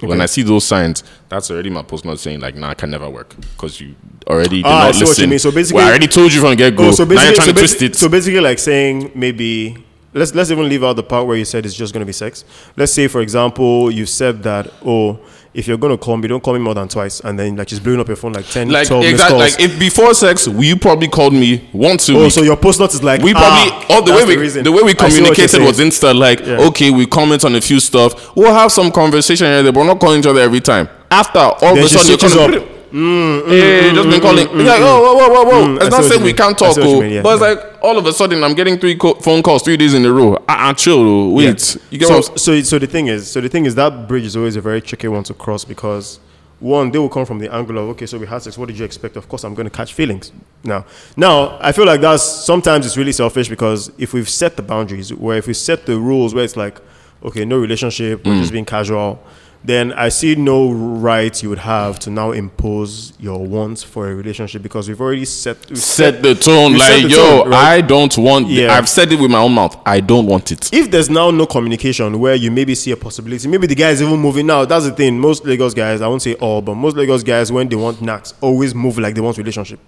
when 0.00 0.20
i 0.20 0.26
see 0.26 0.42
those 0.42 0.64
signs 0.64 1.02
that's 1.28 1.50
already 1.50 1.70
my 1.70 1.82
post 1.82 2.04
nut 2.04 2.18
saying 2.18 2.40
like 2.40 2.54
nah 2.54 2.70
i 2.70 2.74
can 2.74 2.90
never 2.90 3.08
work 3.08 3.34
because 3.52 3.80
you 3.80 3.94
already 4.26 4.56
did 4.62 4.66
ah, 4.66 4.82
I 4.82 4.86
not 4.86 4.94
see 4.96 5.04
what 5.04 5.18
you 5.18 5.28
mean. 5.28 5.38
So 5.38 5.50
basically- 5.52 5.76
well, 5.76 5.86
i 5.86 5.90
already 5.90 6.08
told 6.08 6.32
you 6.32 6.40
from 6.40 6.50
the 6.50 6.56
get-go 6.56 6.88
Oh, 6.88 6.90
so 6.92 7.04
now 7.04 7.10
basically, 7.10 7.26
you're 7.26 7.34
trying 7.34 7.46
so, 7.46 7.52
to 7.52 7.58
twist 7.58 7.82
it 7.82 7.96
so 7.96 8.08
basically, 8.08 8.40
like 8.40 8.58
saying 8.58 9.12
maybe 9.14 9.84
let's 10.16 10.34
let's 10.34 10.50
even 10.50 10.68
leave 10.68 10.82
out 10.82 10.96
the 10.96 11.02
part 11.02 11.26
where 11.26 11.36
you 11.36 11.44
said 11.44 11.64
it's 11.64 11.74
just 11.74 11.92
going 11.92 12.00
to 12.00 12.06
be 12.06 12.12
sex. 12.12 12.44
Let's 12.76 12.92
say, 12.92 13.06
for 13.06 13.20
example, 13.20 13.90
you 13.90 14.06
said 14.06 14.42
that 14.44 14.72
oh, 14.84 15.20
if 15.56 15.66
you're 15.66 15.78
to 15.78 15.96
call 15.96 16.18
me, 16.18 16.28
don't 16.28 16.42
call 16.42 16.52
me 16.52 16.60
more 16.60 16.74
than 16.74 16.86
twice, 16.86 17.20
and 17.20 17.38
then 17.38 17.56
like 17.56 17.70
she's 17.70 17.80
blowing 17.80 17.98
up 17.98 18.06
your 18.06 18.16
phone 18.16 18.34
like 18.34 18.46
10, 18.46 18.68
like 18.68 18.86
12 18.86 19.02
missed 19.02 19.12
exactly 19.12 19.38
like 19.38 19.58
if 19.58 19.78
before 19.78 20.12
sex 20.12 20.46
you 20.46 20.76
probably 20.76 21.08
called 21.08 21.32
me 21.32 21.66
once 21.72 22.08
a 22.10 22.12
oh, 22.14 22.24
week. 22.24 22.32
so 22.32 22.42
your 22.42 22.56
post 22.58 22.78
nut 22.78 22.92
is 22.92 23.02
like 23.02 23.22
we 23.22 23.32
probably 23.32 23.70
ah, 23.72 23.86
all 23.90 24.02
the 24.02 24.12
way 24.12 24.24
we 24.26 24.36
reason. 24.36 24.62
the 24.64 24.70
way 24.70 24.82
we 24.82 24.94
I 24.98 25.08
see 25.08 25.22
what 25.22 25.38
you're 25.38 25.48
communicated 25.48 25.60
was 25.62 25.78
insta 25.78 26.16
like 26.16 26.40
Yeah. 26.40 26.66
okay 26.68 26.90
we 26.90 27.06
comment 27.06 27.44
on 27.44 27.54
a 27.54 27.60
few 27.60 27.80
stuff. 27.80 28.36
We'll 28.36 28.52
have 28.52 28.70
some 28.70 28.90
conversation 28.92 29.46
here 29.46 29.62
but 29.72 29.74
we're 29.80 29.86
not 29.86 29.98
calling 29.98 30.20
each 30.20 30.26
other 30.26 30.40
every 30.40 30.60
time. 30.60 30.88
After 31.10 31.38
all 31.38 31.58
Then 31.60 31.78
of 31.78 31.84
a 31.84 31.88
sudden 31.88 32.52
you're 32.60 32.75
switches 32.96 33.42
calling 33.42 33.42
up. 33.42 33.46
hey 33.48 33.92
just 33.94 34.08
been 34.10 34.20
calling 34.20 34.48
You're 34.48 34.66
like 34.66 34.80
oh 34.82 35.14
whoa 35.14 35.28
whoa 35.28 35.28
whoa. 35.28 35.44
whoa 35.44 35.66
Mm, 35.66 35.80
it's 35.82 35.90
not 35.90 36.04
saying 36.04 36.22
we 36.22 36.32
can't 36.32 36.58
talk 36.58 36.74
see 36.74 36.80
what 36.80 36.88
you 36.90 36.96
oh 36.96 37.00
mean, 37.00 37.12
yeah, 37.12 37.22
but 37.22 37.34
it's 37.34 37.42
yeah. 37.42 37.48
like 37.70 37.82
all 37.84 37.98
of 37.98 38.06
a 38.06 38.12
sudden 38.12 38.42
I'm 38.44 38.54
getting 38.54 38.78
three 38.78 38.96
co- 38.96 39.14
phone 39.14 39.42
calls 39.42 39.62
three 39.62 39.76
days 39.76 39.94
in 39.94 40.04
a 40.04 40.12
row. 40.12 40.42
Ah 40.48 40.70
uh, 40.70 40.74
chill 40.74 40.98
oh, 40.98 41.30
wait. 41.30 41.76
You 41.90 41.98
get 41.98 42.08
so, 42.08 42.14
what 42.16 42.38
so 42.40 42.60
so 42.62 42.78
the 42.78 42.86
thing 42.86 43.06
is 43.08 43.30
so 43.30 43.40
the 43.40 43.48
thing 43.48 43.64
is 43.64 43.74
that 43.76 44.08
bridge 44.08 44.24
is 44.24 44.36
always 44.36 44.56
a 44.56 44.60
very 44.60 44.80
tricky 44.80 45.08
one 45.08 45.22
to 45.24 45.34
cross 45.34 45.64
because 45.64 46.18
one 46.58 46.90
they 46.90 46.98
will 46.98 47.08
come 47.10 47.26
from 47.26 47.38
the 47.38 47.52
angle 47.52 47.76
of 47.78 47.88
okay 47.90 48.06
so 48.06 48.18
we 48.18 48.26
had 48.26 48.40
sex 48.42 48.56
what 48.56 48.66
did 48.68 48.78
you 48.78 48.84
expect? 48.84 49.16
Of 49.16 49.28
course 49.28 49.44
i'm 49.44 49.54
going 49.54 49.68
to 49.68 49.76
catch 49.76 49.92
feelings. 49.94 50.32
Now 50.64 50.84
now 51.16 51.58
i 51.60 51.72
feel 51.72 51.86
like 51.86 52.00
that's 52.00 52.22
sometimes 52.22 52.86
it's 52.86 52.96
really 52.96 53.12
selfish 53.12 53.48
because 53.48 53.90
if 53.98 54.12
we've 54.14 54.28
set 54.28 54.56
the 54.56 54.62
boundaries 54.62 55.12
where 55.12 55.36
if 55.38 55.46
we 55.46 55.54
set 55.54 55.86
the 55.86 55.98
rules 55.98 56.34
where 56.34 56.44
it's 56.44 56.56
like 56.56 56.80
okay 57.22 57.44
no 57.44 57.58
relationship 57.58 58.24
we're 58.24 58.32
Mm. 58.34 58.40
just 58.40 58.52
being 58.52 58.64
casual 58.64 59.18
then 59.64 59.92
i 59.94 60.08
see 60.08 60.34
no 60.34 60.70
right 60.70 61.42
you 61.42 61.48
would 61.48 61.58
have 61.58 61.98
to 61.98 62.10
now 62.10 62.30
impose 62.32 63.12
your 63.18 63.44
wants 63.44 63.82
for 63.82 64.08
a 64.08 64.14
relationship 64.14 64.62
because 64.62 64.88
we've 64.88 65.00
already 65.00 65.24
set 65.24 65.56
we've 65.68 65.78
set 65.78 66.22
the 66.22 66.34
tone 66.34 66.76
like 66.76 67.02
the 67.02 67.08
yo 67.08 67.16
tone, 67.42 67.50
right? 67.50 67.74
I 67.74 67.80
don't 67.80 68.16
want 68.18 68.46
Yeah. 68.48 68.74
I've 68.74 68.88
said 68.88 69.12
it 69.12 69.18
with 69.18 69.30
my 69.30 69.38
own 69.38 69.52
mouth 69.52 69.76
I 69.86 70.00
don't 70.00 70.26
want 70.26 70.52
it 70.52 70.72
if 70.72 70.90
there's 70.90 71.10
now 71.10 71.30
no 71.30 71.46
communication 71.46 72.18
where 72.20 72.34
you 72.34 72.50
maybe 72.50 72.74
see 72.74 72.90
a 72.92 72.96
possibility, 72.96 73.48
maybe 73.48 73.66
the 73.66 73.74
guy 73.74 73.90
is 73.90 74.02
even 74.02 74.18
moving 74.18 74.46
now. 74.46 74.64
That's 74.64 74.84
the 74.84 74.92
thing. 74.92 75.18
Most 75.18 75.44
Lagos 75.44 75.74
guys, 75.74 76.00
I 76.00 76.08
won't 76.08 76.22
say 76.22 76.34
all, 76.34 76.60
but 76.62 76.74
most 76.74 76.96
Lagos 76.96 77.22
guys, 77.22 77.50
when 77.50 77.68
they 77.68 77.76
want 77.76 78.00
knacks, 78.02 78.34
always 78.40 78.74
move 78.74 78.98
like 78.98 79.14
they 79.14 79.20
want 79.20 79.36
relationship. 79.38 79.80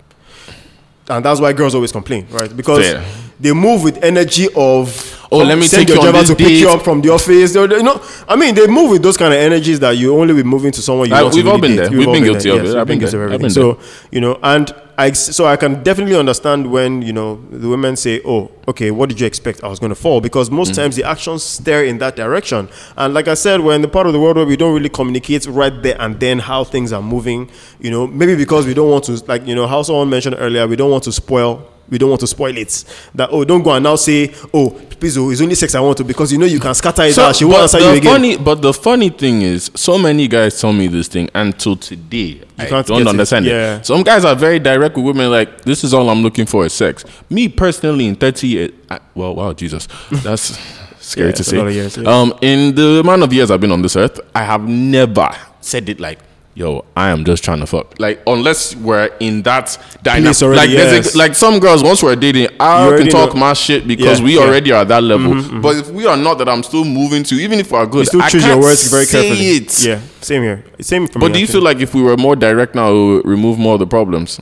and 1.08 1.24
that's 1.24 1.40
why 1.40 1.52
girls 1.52 1.74
always 1.74 1.92
complain, 1.92 2.26
right? 2.30 2.54
Because 2.56 2.86
Fair. 2.86 3.04
they 3.40 3.52
move 3.52 3.82
with 3.82 4.02
energy 4.02 4.48
of 4.56 5.17
Oh, 5.30 5.38
let 5.38 5.58
me 5.58 5.66
send 5.66 5.86
take 5.86 5.94
your 5.94 6.04
you 6.06 6.10
driver 6.10 6.26
to 6.26 6.34
pick 6.34 6.48
you 6.50 6.68
up 6.70 6.82
from 6.82 7.00
the 7.02 7.10
office. 7.10 7.54
You 7.54 7.66
know, 7.66 8.00
I 8.26 8.34
mean, 8.34 8.54
they 8.54 8.66
move 8.66 8.90
with 8.92 9.02
those 9.02 9.16
kind 9.16 9.32
of 9.34 9.38
energies 9.38 9.78
that 9.80 9.90
you 9.96 10.18
only 10.18 10.32
be 10.34 10.42
moving 10.42 10.72
to 10.72 10.80
someone 10.82 11.08
you 11.08 11.14
to 11.14 11.30
we've 11.36 11.46
all 11.46 11.58
been 11.58 11.72
date. 11.72 11.76
there. 11.76 11.90
We've 11.90 12.08
all 12.08 12.14
been 12.14 12.24
guilty 12.24 12.48
of 12.50 12.58
it. 12.60 12.62
we've 12.64 12.76
I've 12.76 12.86
been 12.86 12.98
guilty 12.98 13.16
of 13.16 13.22
everything. 13.24 13.50
So 13.50 13.78
you 14.10 14.20
know, 14.22 14.38
and 14.42 14.74
I 14.96 15.12
so 15.12 15.44
I 15.46 15.56
can 15.56 15.82
definitely 15.82 16.16
understand 16.16 16.70
when 16.70 17.02
you 17.02 17.12
know 17.12 17.40
the 17.50 17.68
women 17.68 17.94
say, 17.96 18.20
"Oh, 18.24 18.50
okay, 18.66 18.90
what 18.90 19.10
did 19.10 19.20
you 19.20 19.26
expect? 19.26 19.62
I 19.62 19.68
was 19.68 19.78
going 19.78 19.90
to 19.90 19.94
fall," 19.94 20.20
because 20.20 20.50
most 20.50 20.72
Mm. 20.72 20.76
times 20.76 20.96
the 20.96 21.04
actions 21.04 21.42
stare 21.44 21.84
in 21.84 21.98
that 21.98 22.16
direction. 22.16 22.68
And 22.96 23.12
like 23.14 23.28
I 23.28 23.34
said, 23.34 23.60
we're 23.60 23.74
in 23.74 23.82
the 23.82 23.88
part 23.88 24.06
of 24.06 24.12
the 24.14 24.18
world 24.20 24.36
where 24.36 24.46
we 24.46 24.56
don't 24.56 24.72
really 24.74 24.88
communicate 24.88 25.46
right 25.46 25.82
there 25.82 25.96
and 26.00 26.18
then 26.18 26.38
how 26.40 26.64
things 26.64 26.92
are 26.92 27.02
moving. 27.02 27.50
You 27.80 27.90
know, 27.90 28.06
maybe 28.06 28.34
because 28.34 28.66
we 28.66 28.72
don't 28.74 28.90
want 28.90 29.04
to, 29.04 29.22
like 29.28 29.46
you 29.46 29.54
know, 29.54 29.66
how 29.66 29.82
someone 29.82 30.08
mentioned 30.10 30.36
earlier, 30.38 30.66
we 30.66 30.74
don't 30.76 30.90
want 30.90 31.04
to 31.04 31.12
spoil. 31.12 31.62
We 31.90 31.98
don't 31.98 32.10
want 32.10 32.20
to 32.20 32.26
spoil 32.26 32.56
it. 32.56 32.84
That 33.14 33.30
oh, 33.32 33.44
don't 33.44 33.62
go 33.62 33.72
and 33.72 33.82
now 33.82 33.96
say, 33.96 34.34
oh, 34.52 34.70
please, 34.70 35.16
oh, 35.16 35.30
it's 35.30 35.40
only 35.40 35.54
sex 35.54 35.74
I 35.74 35.80
want 35.80 35.96
to 35.98 36.04
because 36.04 36.30
you 36.32 36.38
know 36.38 36.46
you 36.46 36.60
can 36.60 36.74
scatter 36.74 37.02
it 37.04 37.16
out. 37.18 37.34
She 37.36 37.44
won't 37.44 37.56
but 37.56 37.62
answer 37.62 37.78
the 37.78 37.84
you 37.92 37.98
again. 37.98 38.12
funny, 38.12 38.36
but 38.36 38.60
the 38.62 38.72
funny 38.72 39.08
thing 39.10 39.42
is, 39.42 39.70
so 39.74 39.96
many 39.98 40.28
guys 40.28 40.60
tell 40.60 40.72
me 40.72 40.86
this 40.86 41.08
thing, 41.08 41.28
and 41.34 41.58
till 41.58 41.76
today, 41.76 42.42
I 42.58 42.66
can't 42.66 42.86
don't 42.86 42.98
get 42.98 43.06
it. 43.06 43.10
understand 43.10 43.46
it. 43.46 43.50
Yeah. 43.50 43.80
Some 43.82 44.02
guys 44.02 44.24
are 44.24 44.34
very 44.34 44.58
direct 44.58 44.96
with 44.96 45.06
women, 45.06 45.30
like 45.30 45.62
this 45.62 45.84
is 45.84 45.94
all 45.94 46.08
I'm 46.10 46.22
looking 46.22 46.46
for 46.46 46.66
is 46.66 46.72
sex. 46.72 47.04
Me 47.30 47.48
personally, 47.48 48.06
in 48.06 48.16
30 48.16 48.46
years, 48.46 48.70
I, 48.90 49.00
well, 49.14 49.34
wow, 49.34 49.52
Jesus, 49.52 49.88
that's 50.10 50.58
scary 51.00 51.28
Yeah, 51.28 51.34
to 51.36 51.44
say. 51.44 51.72
years, 51.72 51.96
yeah. 51.96 52.08
Um, 52.20 52.34
in 52.42 52.74
the 52.74 53.00
amount 53.00 53.22
of 53.22 53.32
years 53.32 53.50
I've 53.50 53.60
been 53.60 53.72
on 53.72 53.82
this 53.82 53.96
earth, 53.96 54.20
I 54.34 54.42
have 54.44 54.68
never 54.68 55.30
said 55.60 55.88
it 55.88 56.00
like. 56.00 56.18
Yo, 56.54 56.84
I 56.96 57.10
am 57.10 57.24
just 57.24 57.44
trying 57.44 57.60
to 57.60 57.66
fuck. 57.66 58.00
Like, 58.00 58.20
unless 58.26 58.74
we're 58.74 59.06
in 59.20 59.42
that 59.42 59.78
dynamic. 60.02 60.40
Like, 60.40 60.70
there's 60.70 61.06
yes. 61.06 61.14
a, 61.14 61.18
like 61.18 61.36
some 61.36 61.60
girls, 61.60 61.84
once 61.84 62.02
we're 62.02 62.16
dating, 62.16 62.48
I 62.58 62.90
You 62.90 62.96
can 62.98 63.08
talk 63.10 63.34
know. 63.34 63.40
my 63.40 63.52
shit 63.52 63.86
because 63.86 64.18
Yeah, 64.18 64.24
we 64.24 64.34
yeah. 64.34 64.40
already 64.40 64.72
are 64.72 64.80
at 64.82 64.88
that 64.88 65.04
level. 65.04 65.28
Mm-hmm, 65.34 65.38
mm-hmm. 65.50 65.60
But 65.60 65.76
if 65.76 65.90
we 65.90 66.04
are 66.06 66.16
not, 66.16 66.38
that 66.38 66.48
I'm 66.48 66.64
still 66.64 66.84
moving 66.84 67.22
to, 67.24 67.36
even 67.36 67.60
if 67.60 67.70
we're 67.70 67.86
good, 67.86 68.00
You 68.00 68.04
still 68.06 68.22
I 68.22 68.28
choose 68.28 68.42
can't 68.42 68.54
your 68.54 68.62
words 68.64 68.88
very 68.90 69.06
carefully. 69.06 69.38
It. 69.50 69.84
Yeah, 69.84 70.00
same 70.20 70.42
here. 70.42 70.64
Same 70.80 71.06
for 71.06 71.20
me. 71.20 71.26
But 71.28 71.34
do 71.34 71.38
you 71.40 71.46
feel 71.46 71.62
like 71.62 71.78
if 71.78 71.94
we 71.94 72.02
were 72.02 72.16
more 72.16 72.34
direct 72.34 72.74
now, 72.74 72.90
it 72.90 72.94
would 73.06 73.26
remove 73.26 73.56
more 73.56 73.74
of 73.74 73.78
the 73.80 73.86
problems? 73.86 74.40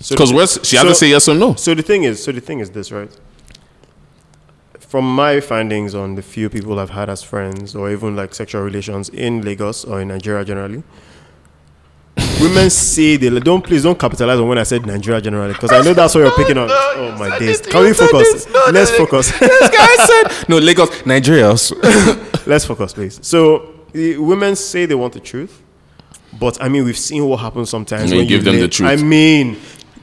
So 0.00 0.14
Because 0.14 0.30
the- 0.30 0.64
she 0.64 0.76
has 0.76 0.84
so- 0.84 0.88
to 0.88 0.94
say 0.94 1.08
yes 1.10 1.28
or 1.28 1.34
no. 1.34 1.54
So 1.56 1.74
the 1.74 1.82
thing 1.82 2.04
is, 2.04 2.22
so 2.24 2.32
the 2.32 2.40
thing 2.40 2.60
is 2.60 2.70
this, 2.70 2.90
right? 2.90 3.10
From 4.78 5.14
my 5.14 5.40
findings 5.40 5.94
on 5.94 6.14
the 6.14 6.22
few 6.22 6.48
people 6.48 6.80
I've 6.80 6.90
had 6.90 7.10
as 7.10 7.22
friends, 7.22 7.76
or 7.76 7.90
even 7.90 8.16
like 8.16 8.34
sexual 8.34 8.62
relations 8.62 9.10
in 9.10 9.42
Lagos 9.42 9.84
or 9.84 10.00
in 10.00 10.08
Nigeria 10.08 10.42
generally, 10.44 10.82
women 12.40 12.70
say 12.70 13.16
they 13.16 13.30
don't 13.40 13.62
please 13.62 13.82
don't 13.82 13.98
capitalize 13.98 14.38
on 14.38 14.48
when 14.48 14.58
I 14.58 14.62
said 14.64 14.84
Nigeria 14.86 15.20
generally 15.20 15.52
because 15.52 15.72
I 15.72 15.82
know 15.82 15.94
that's 15.94 16.14
what 16.14 16.22
you're 16.22 16.36
picking 16.36 16.58
on. 16.58 16.68
Oh 16.70 17.16
my 17.18 17.38
days! 17.38 17.60
Can 17.60 17.82
we 17.84 17.92
focus? 17.92 18.48
Let's 18.72 18.90
focus. 18.90 19.30
this 19.38 19.70
guy 19.70 19.96
said 20.06 20.48
no 20.48 20.58
Lagos, 20.58 21.04
Nigeria. 21.06 21.48
Let's 22.46 22.64
focus, 22.64 22.92
please. 22.92 23.18
So 23.22 23.74
the 23.92 24.16
women 24.18 24.56
say 24.56 24.86
they 24.86 24.94
want 24.94 25.12
the 25.12 25.20
truth, 25.20 25.62
but 26.38 26.60
I 26.62 26.68
mean 26.68 26.84
we've 26.84 26.98
seen 26.98 27.24
what 27.26 27.38
happens 27.40 27.70
sometimes 27.70 28.04
when 28.10 28.12
You 28.12 28.18
when 28.18 28.26
give 28.28 28.44
them 28.44 28.54
lay- 28.54 28.60
the 28.60 28.68
truth. 28.68 28.88
I 28.88 28.96
mean, 28.96 29.56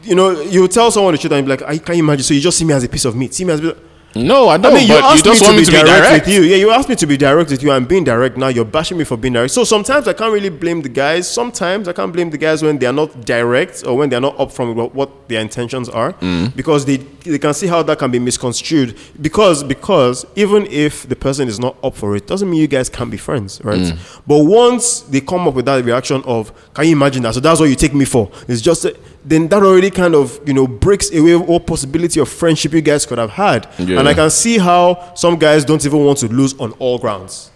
you 0.03 0.15
know, 0.15 0.39
you 0.41 0.67
tell 0.67 0.91
someone 0.91 1.13
the 1.13 1.17
truth 1.17 1.33
and 1.33 1.47
you're 1.47 1.57
like, 1.57 1.67
I 1.67 1.77
can't 1.77 1.99
imagine. 1.99 2.23
So 2.23 2.33
you 2.33 2.41
just 2.41 2.57
see 2.57 2.65
me 2.65 2.73
as 2.73 2.83
a 2.83 2.89
piece 2.89 3.05
of 3.05 3.15
meat. 3.15 3.33
See 3.33 3.45
me 3.45 3.53
as. 3.53 3.59
A 3.61 3.73
piece 3.73 3.81
No, 4.25 4.47
I 4.47 4.53
I 4.55 4.57
don't. 4.57 4.73
mean, 4.73 4.87
you 4.87 4.95
asked 4.95 5.25
you 5.25 5.31
just 5.31 5.41
me, 5.41 5.47
want 5.47 5.55
to 5.55 5.61
me 5.61 5.61
be, 5.61 5.65
to 5.65 5.71
be 5.71 5.77
direct, 5.77 6.03
direct. 6.07 6.25
with 6.25 6.35
you. 6.35 6.41
Yeah, 6.43 6.55
you 6.57 6.71
asked 6.71 6.89
me 6.89 6.95
to 6.95 7.05
be 7.07 7.17
direct 7.17 7.49
with 7.51 7.61
you. 7.63 7.71
I'm 7.71 7.85
being 7.85 8.03
direct 8.03 8.37
now. 8.37 8.47
You're 8.47 8.65
bashing 8.65 8.97
me 8.97 9.03
for 9.03 9.17
being 9.17 9.33
direct. 9.33 9.53
So 9.53 9.63
sometimes 9.63 10.07
I 10.07 10.13
can't 10.13 10.33
really 10.33 10.49
blame 10.49 10.81
the 10.81 10.89
guys. 10.89 11.29
Sometimes 11.29 11.87
I 11.87 11.93
can't 11.93 12.11
blame 12.11 12.29
the 12.29 12.37
guys 12.37 12.63
when 12.63 12.77
they 12.79 12.85
are 12.85 12.93
not 12.93 13.25
direct 13.25 13.83
or 13.85 13.95
when 13.97 14.09
they 14.09 14.15
are 14.15 14.21
not 14.21 14.39
up 14.39 14.51
from 14.51 14.75
what, 14.75 15.27
their 15.29 15.41
intentions 15.41 15.89
are, 15.89 16.13
Mm. 16.13 16.55
because 16.55 16.85
they 16.85 16.97
they 17.25 17.37
can 17.37 17.53
see 17.53 17.67
how 17.67 17.83
that 17.83 17.99
can 17.99 18.09
be 18.09 18.19
misconstrued. 18.19 18.95
Because 19.21 19.63
because 19.63 20.25
even 20.35 20.65
if 20.71 21.07
the 21.09 21.15
person 21.15 21.47
is 21.49 21.59
not 21.59 21.75
up 21.83 21.95
for 21.95 22.15
it, 22.15 22.25
doesn't 22.27 22.49
mean 22.49 22.61
you 22.61 22.67
guys 22.67 22.87
can't 22.89 23.11
be 23.11 23.17
friends, 23.17 23.59
right? 23.63 23.79
Mm. 23.79 23.97
But 24.25 24.39
once 24.45 25.01
they 25.01 25.19
come 25.21 25.47
up 25.47 25.53
with 25.55 25.65
that 25.65 25.83
reaction 25.83 26.23
of, 26.25 26.51
"Can 26.73 26.85
you 26.85 26.93
imagine 26.93 27.23
that?" 27.23 27.33
So 27.33 27.41
that's 27.41 27.59
what 27.59 27.69
you 27.69 27.75
take 27.75 27.93
me 27.93 28.05
for. 28.05 28.29
It's 28.47 28.61
just 28.61 28.85
a- 28.85 28.95
then 29.25 29.47
that 29.49 29.61
already 29.63 29.89
kind 29.89 30.15
of 30.15 30.39
you 30.47 30.53
know 30.53 30.67
breaks 30.67 31.13
away 31.13 31.35
all 31.35 31.59
possibility 31.59 32.19
of 32.19 32.29
friendship 32.29 32.73
you 32.73 32.81
guys 32.81 33.05
could 33.05 33.17
have 33.17 33.31
had. 33.31 33.67
Yeah. 33.77 33.99
And 33.99 34.07
I 34.07 34.13
can 34.13 34.29
see 34.29 34.57
how 34.57 35.13
some 35.15 35.37
guys 35.37 35.65
don't 35.65 35.85
even 35.85 36.05
want 36.05 36.19
to 36.19 36.27
lose 36.27 36.57
on 36.59 36.71
all 36.73 36.97
grounds. 36.97 37.51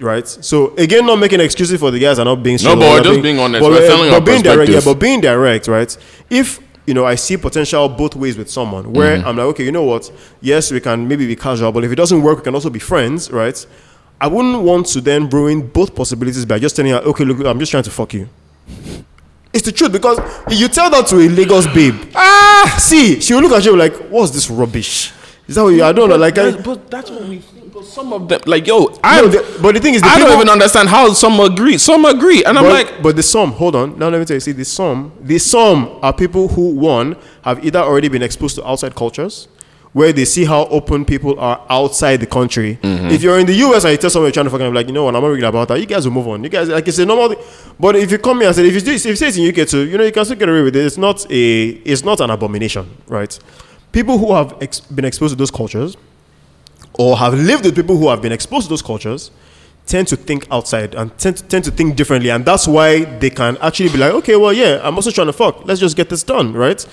Right. 0.00 0.28
So 0.28 0.76
again, 0.76 1.06
not 1.06 1.16
making 1.16 1.40
excuses 1.40 1.80
for 1.80 1.90
the 1.90 1.98
guys 1.98 2.18
are 2.20 2.24
not 2.24 2.42
being 2.42 2.58
No, 2.62 2.76
but 2.76 3.02
just 3.02 3.20
being 3.20 3.40
honest. 3.40 3.62
But, 3.62 3.70
We're 3.70 3.84
uh, 3.84 3.88
telling 3.88 4.10
but 4.10 4.14
our 4.14 4.20
being 4.20 4.42
direct, 4.42 4.70
yeah, 4.70 4.80
but 4.84 4.94
being 4.94 5.20
direct, 5.20 5.66
right? 5.66 5.96
If 6.30 6.60
you 6.86 6.94
know, 6.94 7.04
I 7.04 7.16
see 7.16 7.36
potential 7.36 7.86
both 7.88 8.16
ways 8.16 8.38
with 8.38 8.48
someone 8.50 8.92
where 8.94 9.18
Mm-hmm. 9.18 9.28
I'm 9.28 9.36
like, 9.36 9.46
okay, 9.48 9.64
you 9.64 9.72
know 9.72 9.82
what? 9.84 10.10
Yes, 10.40 10.70
we 10.70 10.80
can 10.80 11.06
maybe 11.06 11.26
be 11.26 11.36
casual, 11.36 11.70
but 11.70 11.84
if 11.84 11.92
it 11.92 11.96
doesn't 11.96 12.22
work, 12.22 12.38
we 12.38 12.44
can 12.44 12.54
also 12.54 12.70
be 12.70 12.78
friends, 12.78 13.30
right? 13.30 13.66
I 14.20 14.26
wouldn't 14.26 14.62
want 14.62 14.86
to 14.86 15.00
then 15.00 15.28
ruin 15.28 15.66
both 15.66 15.94
possibilities 15.94 16.44
by 16.46 16.58
just 16.58 16.76
telling 16.76 16.92
her, 16.92 16.98
okay, 16.98 17.24
look, 17.24 17.44
I'm 17.46 17.58
just 17.58 17.70
trying 17.70 17.82
to 17.84 17.90
fuck 17.90 18.14
you. 18.14 18.28
It's 19.52 19.64
the 19.64 19.72
truth 19.72 19.92
because 19.92 20.18
you 20.50 20.68
tell 20.68 20.90
that 20.90 21.06
to 21.08 21.16
a 21.16 21.28
Lagos 21.28 21.66
babe. 21.68 21.94
Ah, 22.14 22.76
see, 22.78 23.20
she 23.20 23.32
will 23.34 23.40
look 23.42 23.52
at 23.52 23.64
you 23.64 23.76
like, 23.76 23.94
what's 24.08 24.30
this 24.30 24.50
rubbish? 24.50 25.12
Is 25.46 25.54
that 25.54 25.62
what 25.64 25.70
you? 25.70 25.82
I 25.82 25.92
don't 25.92 26.10
know. 26.10 26.16
Like, 26.16 26.36
I, 26.36 26.50
But, 26.52 26.64
but 26.64 26.90
that's 26.90 27.10
what 27.10 27.22
we 27.22 27.38
think. 27.38 27.72
But 27.72 27.84
some 27.84 28.12
of 28.12 28.28
them, 28.28 28.40
like 28.46 28.66
yo, 28.66 28.98
I, 29.04 29.20
no, 29.20 29.28
the, 29.28 29.58
but 29.62 29.72
the 29.74 29.80
thing 29.80 29.94
is, 29.94 30.02
the 30.02 30.08
I 30.08 30.14
people, 30.14 30.28
don't 30.28 30.38
even 30.38 30.48
understand 30.48 30.88
how 30.88 31.12
some 31.12 31.38
agree. 31.40 31.78
Some 31.78 32.04
agree, 32.04 32.42
and 32.44 32.58
I'm 32.58 32.64
like, 32.64 33.02
but 33.02 33.14
the 33.16 33.22
sum, 33.22 33.52
hold 33.52 33.76
on. 33.76 33.98
Now 33.98 34.08
let 34.08 34.18
me 34.18 34.24
tell 34.24 34.34
you. 34.34 34.40
See, 34.40 34.52
the 34.52 34.64
sum, 34.64 35.12
the 35.20 35.38
sum 35.38 35.98
are 36.02 36.12
people 36.12 36.48
who 36.48 36.74
one 36.74 37.16
have 37.42 37.64
either 37.64 37.78
already 37.78 38.08
been 38.08 38.22
exposed 38.22 38.56
to 38.56 38.66
outside 38.68 38.94
cultures, 38.94 39.48
where 39.92 40.12
they 40.12 40.24
see 40.24 40.44
how 40.44 40.66
open 40.66 41.04
people 41.04 41.38
are 41.40 41.64
outside 41.70 42.18
the 42.18 42.26
country. 42.26 42.78
Mm-hmm. 42.82 43.06
If 43.06 43.22
you're 43.22 43.38
in 43.38 43.46
the 43.46 43.54
US 43.54 43.84
and 43.84 43.92
you 43.92 43.98
tell 43.98 44.10
someone 44.10 44.26
you're 44.26 44.32
trying 44.32 44.46
to 44.46 44.50
fucking, 44.50 44.66
I'm 44.66 44.74
like, 44.74 44.86
you 44.86 44.92
know 44.92 45.04
what, 45.04 45.16
I'm 45.16 45.22
not 45.22 45.28
really 45.28 45.46
about 45.46 45.68
that. 45.68 45.80
You 45.80 45.86
guys 45.86 46.04
will 46.06 46.12
move 46.12 46.28
on. 46.28 46.44
You 46.44 46.50
guys, 46.50 46.68
like 46.68 46.86
it's 46.86 46.98
a 46.98 47.06
normal. 47.06 47.30
Thing. 47.30 47.44
But 47.80 47.96
if 47.96 48.10
you 48.12 48.18
come 48.18 48.38
here 48.38 48.48
and 48.48 48.56
say, 48.56 48.66
if 48.66 48.74
you 48.74 48.80
do, 48.80 48.92
if 48.92 49.04
you 49.04 49.16
say 49.16 49.28
it's 49.28 49.36
in 49.36 49.48
UK 49.48 49.68
too, 49.68 49.86
you 49.86 49.96
know, 49.96 50.04
you 50.04 50.12
can 50.12 50.24
still 50.24 50.36
get 50.36 50.48
away 50.48 50.62
with 50.62 50.76
it. 50.76 50.84
It's 50.84 50.98
not 50.98 51.30
a, 51.30 51.68
it's 51.68 52.04
not 52.04 52.20
an 52.20 52.30
abomination, 52.30 52.88
right? 53.06 53.38
People 53.92 54.18
who 54.18 54.34
have 54.34 54.56
ex- 54.60 54.80
been 54.80 55.04
exposed 55.04 55.32
to 55.32 55.36
those 55.36 55.50
cultures, 55.50 55.96
or 56.94 57.16
have 57.16 57.34
lived 57.34 57.64
with 57.64 57.74
people 57.74 57.96
who 57.96 58.08
have 58.08 58.20
been 58.20 58.32
exposed 58.32 58.66
to 58.66 58.70
those 58.70 58.82
cultures 58.82 59.30
tend 59.86 60.06
to 60.06 60.16
think 60.16 60.46
outside 60.50 60.94
and 60.94 61.16
tend 61.16 61.38
to, 61.38 61.44
tend 61.44 61.64
to 61.64 61.70
think 61.70 61.96
differently 61.96 62.28
and 62.28 62.44
that's 62.44 62.68
why 62.68 63.04
they 63.20 63.30
can 63.30 63.56
actually 63.62 63.88
be 63.88 63.96
like 63.96 64.12
okay 64.12 64.36
well 64.36 64.52
yeah 64.52 64.78
i'm 64.82 64.94
also 64.96 65.10
trying 65.10 65.26
to 65.26 65.32
fuck 65.32 65.64
let's 65.64 65.80
just 65.80 65.96
get 65.96 66.10
this 66.10 66.22
done 66.22 66.52
right 66.52 66.86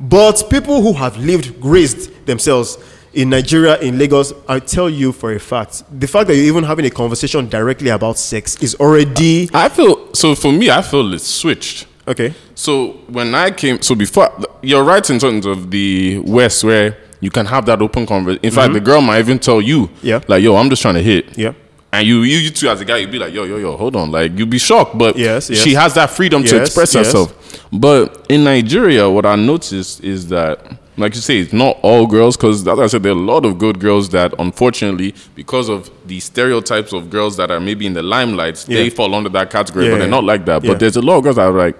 but 0.00 0.42
people 0.50 0.82
who 0.82 0.92
have 0.94 1.16
lived 1.18 1.52
raised 1.64 2.26
themselves 2.26 2.78
in 3.12 3.28
nigeria 3.28 3.78
in 3.80 3.98
lagos 3.98 4.32
i 4.48 4.58
tell 4.58 4.88
you 4.88 5.12
for 5.12 5.32
a 5.32 5.38
fact 5.40 5.82
the 6.00 6.06
fact 6.06 6.26
that 6.28 6.34
you're 6.36 6.44
even 6.46 6.64
having 6.64 6.86
a 6.86 6.90
conversation 6.90 7.48
directly 7.48 7.90
about 7.90 8.16
sex 8.18 8.56
is 8.62 8.74
already 8.76 9.48
I 9.52 9.68
feel 9.68 10.14
so. 10.14 10.34
For 10.34 10.52
me, 10.52 10.70
I 10.70 10.80
feel 10.82 11.12
it's 11.14 11.26
switched. 11.26 11.86
okay 12.06 12.32
So 12.54 12.92
when 13.08 13.34
I 13.34 13.50
came, 13.50 13.82
so 13.82 13.94
before 13.94 14.28
you're 14.62 14.84
right 14.84 15.08
in 15.10 15.18
terms 15.18 15.44
of 15.46 15.70
the 15.70 16.18
West, 16.24 16.62
where 16.64 16.96
you 17.20 17.30
can 17.30 17.46
have 17.46 17.66
that 17.66 17.80
open 17.82 18.06
conversation. 18.06 18.44
In 18.44 18.52
fact, 18.52 18.72
the 18.74 18.80
girl 18.80 19.00
might 19.00 19.18
even 19.18 19.38
tell 19.38 19.60
you, 19.60 19.86
Mm-hmm. 19.88 20.06
Yeah. 20.06 20.20
like, 20.28 20.42
yo, 20.42 20.56
I'm 20.56 20.70
just 20.70 20.80
trying 20.82 20.94
to 20.94 21.02
hit. 21.02 21.36
yeah 21.36 21.52
And 21.92 22.06
you, 22.06 22.22
you, 22.22 22.38
you 22.38 22.50
too, 22.50 22.68
as 22.68 22.80
a 22.80 22.84
guy, 22.84 22.98
you'd 22.98 23.10
be 23.10 23.18
like, 23.18 23.32
yo, 23.34 23.42
yo, 23.44 23.56
yo, 23.56 23.76
hold 23.76 23.96
on. 23.96 24.12
Like, 24.12 24.38
you'd 24.38 24.48
be 24.50 24.58
shocked. 24.58 24.96
But 24.96 25.16
Yes, 25.16 25.50
yes. 25.50 25.58
she 25.60 25.74
has 25.74 25.94
that 25.94 26.10
freedom 26.10 26.44
to 26.44 26.60
express 26.60 26.94
yes. 26.94 27.06
herself. 27.06 27.66
But 27.72 28.26
in 28.28 28.44
Nigeria, 28.44 29.10
what 29.10 29.26
I 29.26 29.34
noticed 29.34 30.02
is 30.04 30.28
that, 30.28 30.76
like 30.96 31.14
you 31.16 31.20
say, 31.20 31.38
it's 31.38 31.52
not 31.52 31.78
all 31.82 32.06
girls, 32.06 32.36
because 32.36 32.66
as 32.68 32.78
I 32.78 32.86
said, 32.86 33.02
there 33.02 33.10
are 33.12 33.16
a 33.16 33.18
lot 33.18 33.44
of 33.44 33.58
good 33.58 33.80
girls 33.80 34.08
that, 34.10 34.32
unfortunately, 34.38 35.14
because 35.34 35.68
of 35.68 35.90
the 36.06 36.20
stereotypes 36.20 36.92
of 36.92 37.10
girls 37.10 37.36
that 37.38 37.50
are 37.50 37.58
maybe 37.60 37.86
in 37.86 37.94
the 37.94 38.02
limelight, 38.02 38.64
they 38.68 38.88
fall 38.90 39.12
under 39.14 39.30
that 39.30 39.50
category, 39.50 39.86
Yeah, 39.86 39.92
but 39.92 39.98
they're 39.98 40.06
yeah. 40.06 40.10
not 40.10 40.24
like 40.24 40.44
that. 40.44 40.62
Yeah. 40.62 40.70
But 40.72 40.78
there's 40.80 40.96
a 40.96 41.02
lot 41.02 41.18
of 41.18 41.24
girls 41.24 41.36
that 41.36 41.46
are 41.46 41.52
like, 41.52 41.76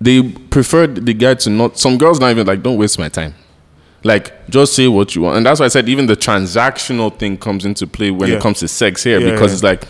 they 0.00 0.22
prefer 0.30 0.86
the 0.86 1.12
guy 1.14 1.34
to 1.34 1.50
not, 1.50 1.76
some 1.76 1.98
girls 1.98 2.20
not 2.20 2.30
even 2.30 2.46
like, 2.46 2.62
don't 2.62 2.76
waste 2.78 2.98
my 3.00 3.08
time. 3.08 3.34
Like, 4.08 4.48
just 4.48 4.72
say 4.74 4.88
what 4.88 5.14
you 5.14 5.22
want. 5.22 5.36
And 5.36 5.46
that's 5.46 5.60
why 5.60 5.66
I 5.66 5.68
said 5.68 5.88
even 5.88 6.06
the 6.06 6.16
transactional 6.16 7.16
thing 7.16 7.36
comes 7.36 7.64
into 7.64 7.86
play 7.86 8.10
when 8.10 8.28
Yeah. 8.30 8.36
it 8.36 8.42
comes 8.42 8.58
to 8.60 8.68
sex 8.68 9.04
here 9.04 9.20
Yeah, 9.20 9.32
because 9.32 9.50
yeah. 9.50 9.54
it's 9.54 9.62
like, 9.62 9.84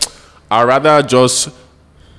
I'd 0.51 0.63
rather 0.63 1.01
just 1.01 1.49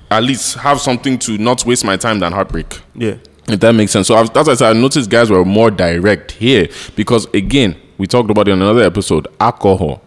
at 0.09 0.23
least 0.23 0.55
have 0.55 0.81
something 0.81 1.17
to 1.19 1.37
not 1.37 1.65
waste 1.65 1.85
my 1.85 1.95
time 1.97 2.19
than 2.19 2.33
heartbreak. 2.33 2.79
yeah 2.95 3.15
If 3.47 3.59
that 3.59 3.73
makes 3.73 3.91
sense. 3.91 4.07
So 4.07 4.15
I've, 4.15 4.33
that's 4.33 4.47
why 4.47 4.53
I 4.53 4.55
said 4.55 4.75
I 4.75 4.79
noticed 4.79 5.09
guys 5.09 5.29
were 5.29 5.45
more 5.45 5.71
direct 5.71 6.31
here 6.31 6.67
because, 6.95 7.25
again, 7.33 7.75
we 7.97 8.07
talked 8.07 8.29
about 8.31 8.47
it 8.47 8.51
in 8.51 8.61
another 8.61 8.83
episode 8.83 9.27
alcohol. 9.39 10.01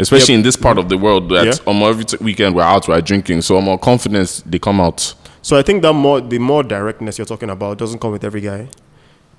Especially 0.00 0.34
in 0.34 0.42
this 0.42 0.54
part 0.56 0.78
of 0.78 0.88
the 0.88 0.96
world, 0.96 1.28
that 1.30 1.46
Yeah. 1.46 1.52
almost 1.66 1.88
every 1.90 2.04
t- 2.04 2.16
weekend 2.24 2.54
we're 2.54 2.62
out, 2.62 2.86
we're 2.86 3.00
drinking. 3.00 3.42
So 3.42 3.60
more 3.60 3.78
confidence, 3.78 4.44
they 4.46 4.58
come 4.60 4.80
out. 4.80 5.12
So 5.42 5.56
I 5.56 5.62
think 5.62 5.82
that 5.82 5.92
more 5.92 6.20
the 6.20 6.38
more 6.38 6.62
directness 6.62 7.18
you're 7.18 7.24
talking 7.24 7.50
about 7.50 7.78
doesn't 7.78 7.98
come 8.00 8.12
with 8.12 8.22
every 8.22 8.40
guy, 8.40 8.68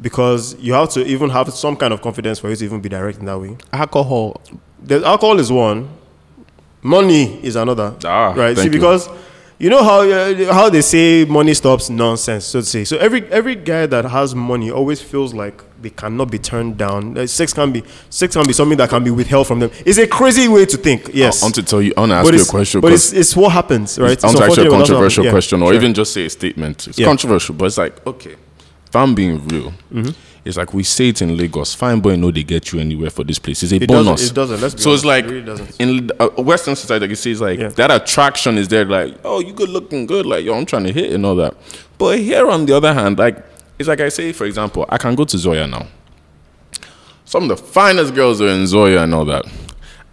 because 0.02 0.56
you 0.60 0.74
have 0.74 0.90
to 0.92 1.06
even 1.06 1.30
have 1.30 1.54
some 1.54 1.76
kind 1.76 1.94
of 1.94 2.02
confidence 2.02 2.40
for 2.40 2.50
you 2.50 2.56
to 2.56 2.66
even 2.66 2.82
be 2.82 2.90
direct 2.90 3.20
in 3.20 3.26
that 3.26 3.40
way. 3.40 3.58
Alcohol. 3.74 4.42
The 4.82 5.06
alcohol 5.06 5.40
is 5.40 5.52
one, 5.52 5.90
money 6.82 7.40
is 7.44 7.56
another. 7.56 7.96
Ah, 8.06 8.34
right? 8.36 8.56
See, 8.56 8.64
thank 8.64 8.74
you. 8.74 8.80
because 8.80 9.10
you 9.58 9.70
know 9.70 9.84
how 9.84 10.02
uh, 10.02 10.54
how 10.54 10.70
they 10.70 10.82
say 10.82 11.26
money 11.26 11.54
stops 11.54 11.90
nonsense, 11.90 12.46
so 12.46 12.62
to 12.62 12.66
say. 12.66 12.86
So 12.86 12.98
every 12.98 13.26
every 13.30 13.56
guy 13.56 13.86
that 13.88 14.06
has 14.06 14.34
money 14.34 14.72
always 14.72 15.02
feels 15.02 15.34
like 15.34 15.62
they 15.82 15.90
cannot 15.90 16.32
be 16.32 16.38
turned 16.40 16.78
down. 16.78 17.18
Uh, 17.18 17.28
Sex 17.28 17.52
can 17.54 17.72
be 17.74 17.84
sex 18.10 18.36
can 18.36 18.48
be 18.48 18.54
something 18.54 18.78
that 18.78 18.90
can 18.90 19.04
be 19.04 19.12
withheld 19.12 19.48
from 19.48 19.60
them. 19.60 19.70
It's 19.86 19.98
a 19.98 20.08
crazy 20.08 20.48
way 20.48 20.66
to 20.66 20.78
think. 20.78 21.10
Yes, 21.14 21.42
I 21.42 21.46
want 21.46 21.56
to 21.56 21.64
tell 21.64 21.82
you, 21.82 21.94
I 21.98 22.00
want 22.02 22.12
to 22.12 22.16
ask 22.16 22.26
but 22.26 22.34
you 22.34 22.40
a 22.40 22.42
it's, 22.42 22.50
question. 22.50 22.80
but 22.82 22.90
'cause 22.90 23.12
it's, 23.12 23.20
it's 23.20 23.36
what 23.36 23.52
happens, 23.52 24.00
right? 24.00 24.06
I 24.06 24.08
want 24.08 24.14
It's 24.14 24.22
to 24.22 24.28
ask 24.28 24.38
you 24.38 24.44
a 24.44 24.46
unfortunate, 24.46 24.64
but 24.64 24.64
that's 24.64 24.72
what 24.72 24.78
controversial 24.88 25.24
happens. 25.26 25.26
Yeah, 25.26 25.32
question, 25.32 25.62
or 25.62 25.68
sure. 25.68 25.74
even 25.76 25.94
just 25.94 26.14
say 26.14 26.26
a 26.26 26.30
statement. 26.30 26.88
It's 26.88 26.98
Yeah. 27.00 27.08
controversial, 27.08 27.56
but 27.56 27.66
it's 27.66 27.78
like, 27.78 28.08
okay, 28.08 28.36
if 28.90 28.96
I'm 28.96 29.14
being 29.16 29.48
real, 29.48 29.72
Mm-hmm. 29.94 30.10
it's 30.46 30.58
like 30.58 30.74
we 30.74 30.84
say 30.84 31.10
it 31.10 31.22
in 31.22 31.38
Lagos. 31.38 31.76
Fine 31.76 32.00
boy, 32.00 32.16
no, 32.16 32.32
they 32.32 32.44
get 32.44 32.72
you 32.74 32.80
anywhere 32.80 33.10
for 33.12 33.24
this 33.24 33.38
place. 33.40 33.62
It's 33.64 33.72
a 33.72 33.76
It 33.76 33.88
bonus. 33.88 34.06
doesn't- 34.06 34.32
it 34.32 34.36
doesn't, 34.36 34.62
let's 34.62 34.76
be 34.76 34.82
so 34.82 34.94
it's 34.94 35.06
like 35.06 35.26
It 35.26 35.46
really 35.46 35.62
in 35.80 36.10
uh, 36.20 36.28
Western 36.42 36.76
society, 36.76 37.02
like 37.04 37.10
you 37.12 37.16
see, 37.16 37.32
it's 37.32 37.42
like 37.42 37.60
Yeah. 37.60 37.68
that 37.70 37.92
attraction 37.92 38.58
is 38.58 38.68
there. 38.68 38.86
Like, 38.86 39.16
oh, 39.24 39.40
you 39.42 39.54
good 39.54 39.70
looking 39.70 40.06
good. 40.08 40.26
Like, 40.26 40.44
yo, 40.44 40.56
I'm 40.56 40.66
trying 40.66 40.86
to 40.86 40.92
hit 40.94 41.12
and 41.14 41.26
all 41.26 41.36
that. 41.36 41.54
But 41.98 42.20
here, 42.20 42.50
on 42.50 42.66
the 42.66 42.76
other 42.76 42.94
hand, 42.94 43.20
like 43.20 43.38
it's 43.78 43.88
like 43.88 44.02
I 44.02 44.10
say, 44.10 44.34
for 44.34 44.46
example, 44.46 44.86
I 44.90 44.98
can 44.98 45.16
go 45.16 45.24
to 45.26 45.38
Zoya 45.38 45.68
now. 45.68 45.86
Some 47.26 47.44
of 47.44 47.50
the 47.50 47.58
finest 47.58 48.16
girls 48.16 48.42
are 48.42 48.48
in 48.50 48.66
Zoya 48.66 49.04
and 49.04 49.14
all 49.14 49.26
that. 49.26 49.46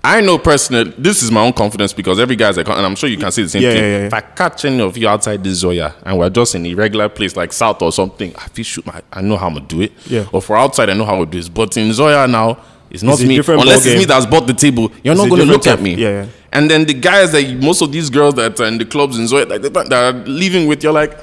I 0.09 0.21
know 0.21 0.39
personally, 0.39 0.95
this 0.97 1.21
is 1.25 1.33
my 1.33 1.41
own 1.41 1.53
confidence 1.53 1.93
because 1.93 2.21
every 2.21 2.37
guy's 2.37 2.57
like, 2.57 2.69
and 2.69 2.87
I'm 2.87 2.95
sure 2.95 3.09
you 3.09 3.17
can 3.19 3.33
see 3.33 3.43
the 3.43 3.49
same 3.49 3.63
Yeah, 3.63 3.71
thing. 3.73 3.83
yeah, 3.83 3.99
yeah. 3.99 4.07
If 4.07 4.15
I 4.15 4.21
catch 4.21 4.65
any 4.65 4.81
of 4.81 4.97
you 4.97 5.09
outside 5.09 5.43
this 5.43 5.59
Zoya 5.59 5.97
and 6.05 6.17
we're 6.17 6.31
just 6.31 6.55
in 6.55 6.65
a 6.65 6.75
regular 6.75 7.09
place 7.09 7.35
like 7.37 7.53
South 7.53 7.83
or 7.83 7.91
something, 7.91 8.33
I 8.37 8.47
feel 8.49 8.65
shoot, 8.65 8.87
my, 8.87 9.03
I 9.13 9.21
know 9.21 9.37
how 9.37 9.49
I'm 9.49 9.55
gonna 9.55 9.67
do 9.67 9.81
it. 9.81 9.93
Yeah. 10.07 10.27
Or 10.33 10.41
for 10.41 10.57
outside, 10.57 10.91
I 10.91 10.95
know 10.95 11.05
how 11.05 11.19
to 11.19 11.27
do 11.27 11.39
this. 11.39 11.49
But 11.49 11.77
in 11.77 11.93
Zoya 11.93 12.29
now, 12.29 12.57
it's 12.89 13.03
not 13.03 13.15
It's 13.21 13.23
me. 13.29 13.39
Unless 13.39 13.85
it's 13.87 13.99
me 13.99 14.05
that's 14.05 14.27
bought 14.27 14.47
the 14.47 14.55
table, 14.55 14.93
you're 15.03 15.13
It's 15.15 15.21
not 15.23 15.29
gonna 15.29 15.45
look 15.45 15.67
at 15.67 15.83
me. 15.83 15.95
yeah, 15.97 16.09
yeah. 16.23 16.27
And 16.53 16.71
then 16.71 16.85
the 16.87 16.95
guys 16.95 17.33
that 17.33 17.43
you- 17.43 17.59
most 17.59 17.83
of 17.83 17.91
these 17.91 18.09
girls 18.09 18.35
that 18.35 18.61
are 18.61 18.67
in 18.67 18.79
the 18.79 18.85
clubs 18.85 19.19
in 19.19 19.27
Zoya 19.27 19.47
like, 19.47 19.61
that 19.63 19.93
are 19.93 20.13
living 20.13 20.69
with, 20.69 20.85
you're 20.85 20.93
like, 20.93 21.19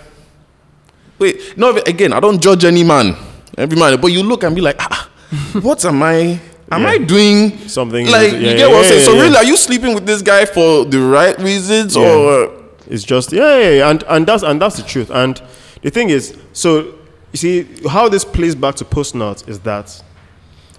wait, 1.19 1.57
no, 1.57 1.69
again, 1.77 2.11
I 2.11 2.19
don't 2.19 2.41
judge 2.41 2.65
any 2.65 2.83
man, 2.83 3.15
every 3.57 3.77
man, 3.79 3.99
but 4.01 4.07
you 4.07 4.23
look 4.23 4.43
and 4.43 4.53
be 4.53 4.61
like, 4.61 4.75
ah, 4.79 5.09
what 5.61 5.83
am 5.85 6.03
I? 6.03 6.39
Am 6.71 6.81
Yeah. 6.83 6.87
I 6.89 6.97
doing 6.97 7.67
Something- 7.67 8.07
like 8.09 8.31
yeah, 8.31 8.37
you 8.39 8.57
get 8.57 8.69
what 8.69 8.79
I'm 8.79 8.89
saying? 8.89 9.05
so 9.05 9.13
really, 9.19 9.35
are 9.35 9.43
you 9.43 9.57
sleeping 9.57 9.93
with 9.93 10.05
this 10.05 10.21
guy 10.21 10.45
for 10.45 10.85
the 10.85 10.99
right 10.99 11.37
reasons 11.39 11.95
or? 11.97 12.51
It's 12.89 13.03
just 13.03 13.31
yeah, 13.31 13.57
yeah, 13.59 13.69
yeah, 13.69 13.89
and 13.89 14.03
and 14.09 14.25
that's 14.27 14.43
and 14.43 14.61
that's 14.61 14.75
the 14.77 14.83
truth. 14.83 15.09
And 15.09 15.41
the 15.81 15.89
thing 15.89 16.09
is, 16.09 16.35
so 16.51 16.79
you 17.31 17.37
see 17.37 17.67
how 17.87 18.09
this 18.09 18.25
plays 18.25 18.55
back 18.55 18.75
to 18.75 18.85
post 18.85 19.15
nuts 19.15 19.43
is 19.47 19.59
that 19.61 20.01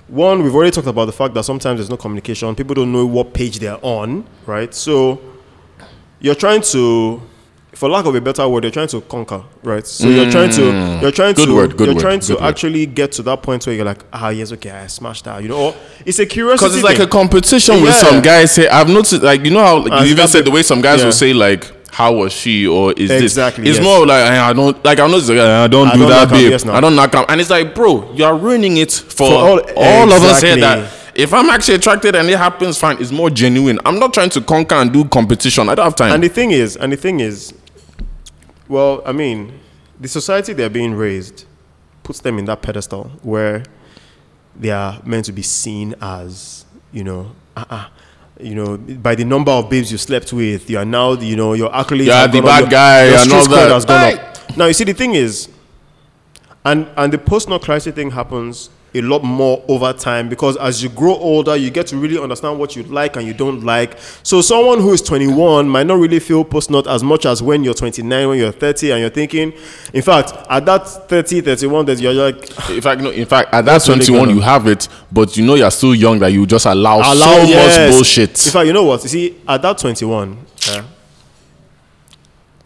one 0.08 0.42
we've 0.42 0.54
already 0.54 0.70
talked 0.70 0.86
about 0.86 1.06
the 1.06 1.12
fact 1.12 1.32
that 1.34 1.44
sometimes 1.44 1.78
there's 1.78 1.88
no 1.90 1.96
communication. 1.96 2.54
People 2.54 2.74
don't 2.74 2.92
know 2.92 3.06
what 3.06 3.32
page 3.32 3.58
they're 3.58 3.78
on, 3.82 4.24
right? 4.46 4.74
So 4.74 5.18
you're 6.20 6.34
trying 6.34 6.60
to, 6.62 7.22
for 7.74 7.88
lack 7.88 8.04
of 8.06 8.14
a 8.14 8.20
better 8.20 8.48
word, 8.48 8.64
you're 8.64 8.70
trying 8.70 8.88
to 8.88 9.00
conquer, 9.02 9.42
right? 9.62 9.86
So 9.86 10.08
you're 10.08 10.30
trying 10.30 10.50
to 10.52 10.62
you're 11.02 11.10
trying 11.12 11.34
Mm. 11.34 11.36
Good 11.36 11.46
to 11.46 11.54
word, 11.54 11.78
you're 11.80 11.88
word, 11.94 11.98
trying 12.00 12.20
to 12.20 12.34
word. 12.34 12.42
actually 12.42 12.86
get 12.86 13.12
to 13.12 13.22
that 13.24 13.42
point 13.42 13.66
where 13.66 13.74
you're 13.74 13.84
like, 13.84 14.02
ah, 14.12 14.28
yes, 14.28 14.52
okay, 14.52 14.70
I 14.70 14.86
smashed 14.86 15.24
that, 15.24 15.42
you 15.42 15.48
know. 15.48 15.56
Or 15.58 15.74
it's 16.06 16.18
a 16.18 16.26
curiosity 16.26 16.64
Because 16.64 16.74
it's 16.76 16.84
like 16.84 16.96
thing. 16.98 17.06
a 17.06 17.10
competition 17.10 17.82
with 17.82 17.94
some 17.94 18.22
guys. 18.22 18.52
Say, 18.52 18.68
I've 18.68 18.88
noticed, 18.88 19.22
like 19.22 19.44
you 19.44 19.50
know 19.50 19.64
how 19.64 19.78
like, 19.78 19.92
Uh, 19.92 20.04
you 20.04 20.10
even 20.12 20.28
said 20.28 20.44
the 20.44 20.50
way 20.50 20.62
some 20.62 20.80
guys 20.80 21.00
Yeah. 21.00 21.06
will 21.06 21.12
say 21.12 21.32
like, 21.32 21.64
"How 21.90 22.12
was 22.12 22.32
she?" 22.32 22.66
or 22.66 22.92
"Is 22.92 23.10
Exactly, 23.10 23.64
this?" 23.64 23.76
It's 23.78 23.84
yes. 23.84 23.84
more 23.84 24.06
like 24.06 24.22
"Eh, 24.30 24.40
I 24.40 24.52
don't 24.52 24.84
like. 24.84 24.98
I 25.00 25.06
know 25.06 25.16
like, 25.18 25.30
I 25.38 25.66
don't 25.66 25.88
I 25.88 25.92
do 25.94 25.98
don't 26.00 26.08
that, 26.10 26.30
babe. 26.30 26.50
yes, 26.50 26.64
now. 26.64 26.74
I 26.74 26.80
don't 26.80 26.94
knock 26.96 27.14
'em." 27.14 27.24
And 27.28 27.40
it's 27.40 27.50
like, 27.50 27.74
bro, 27.74 28.10
you 28.14 28.24
are 28.24 28.36
ruining 28.36 28.76
it 28.76 28.92
for, 28.92 29.28
For 29.28 29.34
all- 29.34 29.60
all, 29.76 30.12
of 30.12 30.22
us 30.22 30.42
here. 30.42 30.56
That 30.56 30.88
if 31.14 31.32
I'm 31.32 31.48
actually 31.50 31.74
attracted 31.76 32.14
and 32.16 32.28
it 32.28 32.36
happens, 32.38 32.76
fine. 32.78 32.96
It's 33.00 33.12
more 33.12 33.30
genuine. 33.30 33.78
I'm 33.86 33.98
not 33.98 34.12
trying 34.12 34.30
to 34.30 34.40
conquer 34.40 34.74
and 34.76 34.92
do 34.92 35.04
competition. 35.04 35.68
I 35.68 35.74
don't 35.76 35.84
have 35.84 35.94
time. 35.96 36.12
And 36.12 36.22
the 36.24 36.28
thing 36.28 36.50
is, 36.50 36.76
and 36.76 36.92
the 36.92 36.96
thing 36.96 37.20
is, 37.20 37.52
well, 38.68 39.02
I 39.04 39.12
mean, 39.12 39.60
the 40.00 40.08
society 40.08 40.52
they're 40.52 40.70
being 40.70 40.94
raised 40.94 41.44
puts 42.02 42.20
them 42.20 42.38
in 42.38 42.44
that 42.46 42.62
pedestal 42.62 43.10
where 43.22 43.62
they 44.56 44.70
are 44.70 45.00
meant 45.04 45.24
to 45.26 45.32
be 45.32 45.42
seen 45.42 45.94
as, 46.00 46.64
you 46.92 47.04
know, 47.04 47.32
uh-uh, 47.56 47.86
you 48.40 48.54
know, 48.54 48.76
by 48.76 49.14
the 49.14 49.24
number 49.24 49.50
of 49.52 49.70
babes 49.70 49.90
you 49.92 49.98
slept 49.98 50.32
with, 50.32 50.68
you 50.68 50.78
are 50.78 50.84
now, 50.84 51.12
you 51.12 51.36
know, 51.36 51.52
your 51.54 51.70
accolades. 51.70 52.06
Yeah, 52.06 52.20
have 52.22 52.32
the 52.32 52.40
gone 52.40 52.64
up, 52.64 52.70
bad 52.70 53.02
your- 53.04 53.10
your 53.12 53.20
and 53.22 53.30
street 53.30 53.50
that. 53.56 53.70
has 53.70 53.84
gone 53.84 54.14
up. 54.14 54.56
Now, 54.56 54.66
you 54.66 54.72
see, 54.74 54.84
the 54.84 54.92
thing 54.92 55.14
is, 55.14 55.48
and 56.64 56.88
and 56.96 57.12
the 57.12 57.18
post 57.18 57.48
nut 57.48 57.62
clarity 57.62 57.90
thing 57.90 58.10
happens 58.10 58.70
a 58.94 59.00
lot 59.02 59.24
more 59.24 59.62
over 59.66 59.92
time 59.92 60.28
because 60.28 60.56
as 60.58 60.82
you 60.82 60.88
grow 60.88 61.14
older, 61.16 61.56
you 61.56 61.68
get 61.70 61.88
to 61.88 61.96
really 61.96 62.18
understand 62.18 62.58
what 62.58 62.76
you 62.76 62.84
like 62.84 63.16
and 63.16 63.26
you 63.26 63.34
don't 63.34 63.64
like. 63.64 63.98
So 64.22 64.40
someone 64.40 64.80
who 64.80 64.92
is 64.92 65.02
21 65.02 65.68
might 65.68 65.86
not 65.86 65.98
really 65.98 66.20
feel 66.20 66.44
post 66.44 66.70
nut 66.70 66.86
as 66.86 67.02
much 67.02 67.26
as 67.26 67.42
when 67.42 67.64
you're 67.64 67.74
29, 67.74 68.28
when 68.28 68.38
you're 68.38 68.52
30, 68.52 68.92
and 68.92 69.00
you're 69.00 69.10
thinking. 69.10 69.52
In 69.92 70.02
fact, 70.02 70.32
at 70.48 70.64
that 70.66 70.86
30, 71.08 71.40
31, 71.40 71.86
that 71.86 71.98
you're 71.98 72.14
like, 72.14 72.36
in 72.70 72.80
fact, 72.80 73.00
no. 73.00 73.10
In 73.10 73.26
fact, 73.26 73.52
at 73.52 73.64
that 73.64 73.72
That's 73.72 73.88
really 73.88 74.04
21, 74.06 74.30
you 74.30 74.40
have 74.40 74.68
it, 74.68 74.88
but 75.10 75.36
you 75.36 75.44
know 75.44 75.56
you're 75.56 75.70
still 75.72 75.94
young 75.94 76.20
that 76.20 76.32
you 76.32 76.46
just 76.46 76.66
allow, 76.66 76.98
allow 76.98 77.14
so 77.14 77.42
yes. 77.42 77.76
much 77.76 77.96
bullshit. 77.96 78.46
In 78.46 78.52
fact, 78.52 78.66
you 78.66 78.72
know 78.72 78.84
what? 78.84 79.02
You 79.02 79.08
see, 79.08 79.40
at 79.48 79.60
that 79.62 79.76
21, 79.78 80.38
uh, 80.68 80.82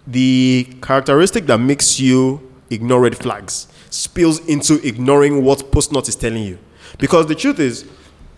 the 0.06 0.68
characteristic 0.82 1.46
that 1.46 1.58
makes 1.58 1.98
you 1.98 2.42
ignore 2.70 3.00
red 3.00 3.16
flags 3.16 3.66
spills 3.90 4.40
into 4.46 4.74
ignoring 4.86 5.44
what 5.44 5.70
post 5.72 5.92
nut 5.92 6.08
is 6.08 6.16
telling 6.16 6.42
you. 6.42 6.58
Because 6.98 7.26
the 7.26 7.34
truth 7.34 7.58
is, 7.58 7.84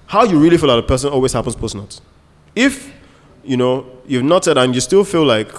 how 0.07 0.25
you 0.25 0.39
really 0.39 0.57
feel 0.57 0.71
about 0.71 0.85
a 0.85 0.87
person 0.87 1.11
always 1.11 1.33
happens 1.33 1.55
post 1.57 1.75
nut. 1.75 2.01
If 2.55 2.93
you 3.45 3.57
know 3.57 3.87
you've 4.07 4.25
noted 4.25 4.59
and 4.59 4.75
you 4.75 4.81
still 4.81 5.05
feel 5.05 5.25
like 5.25 5.51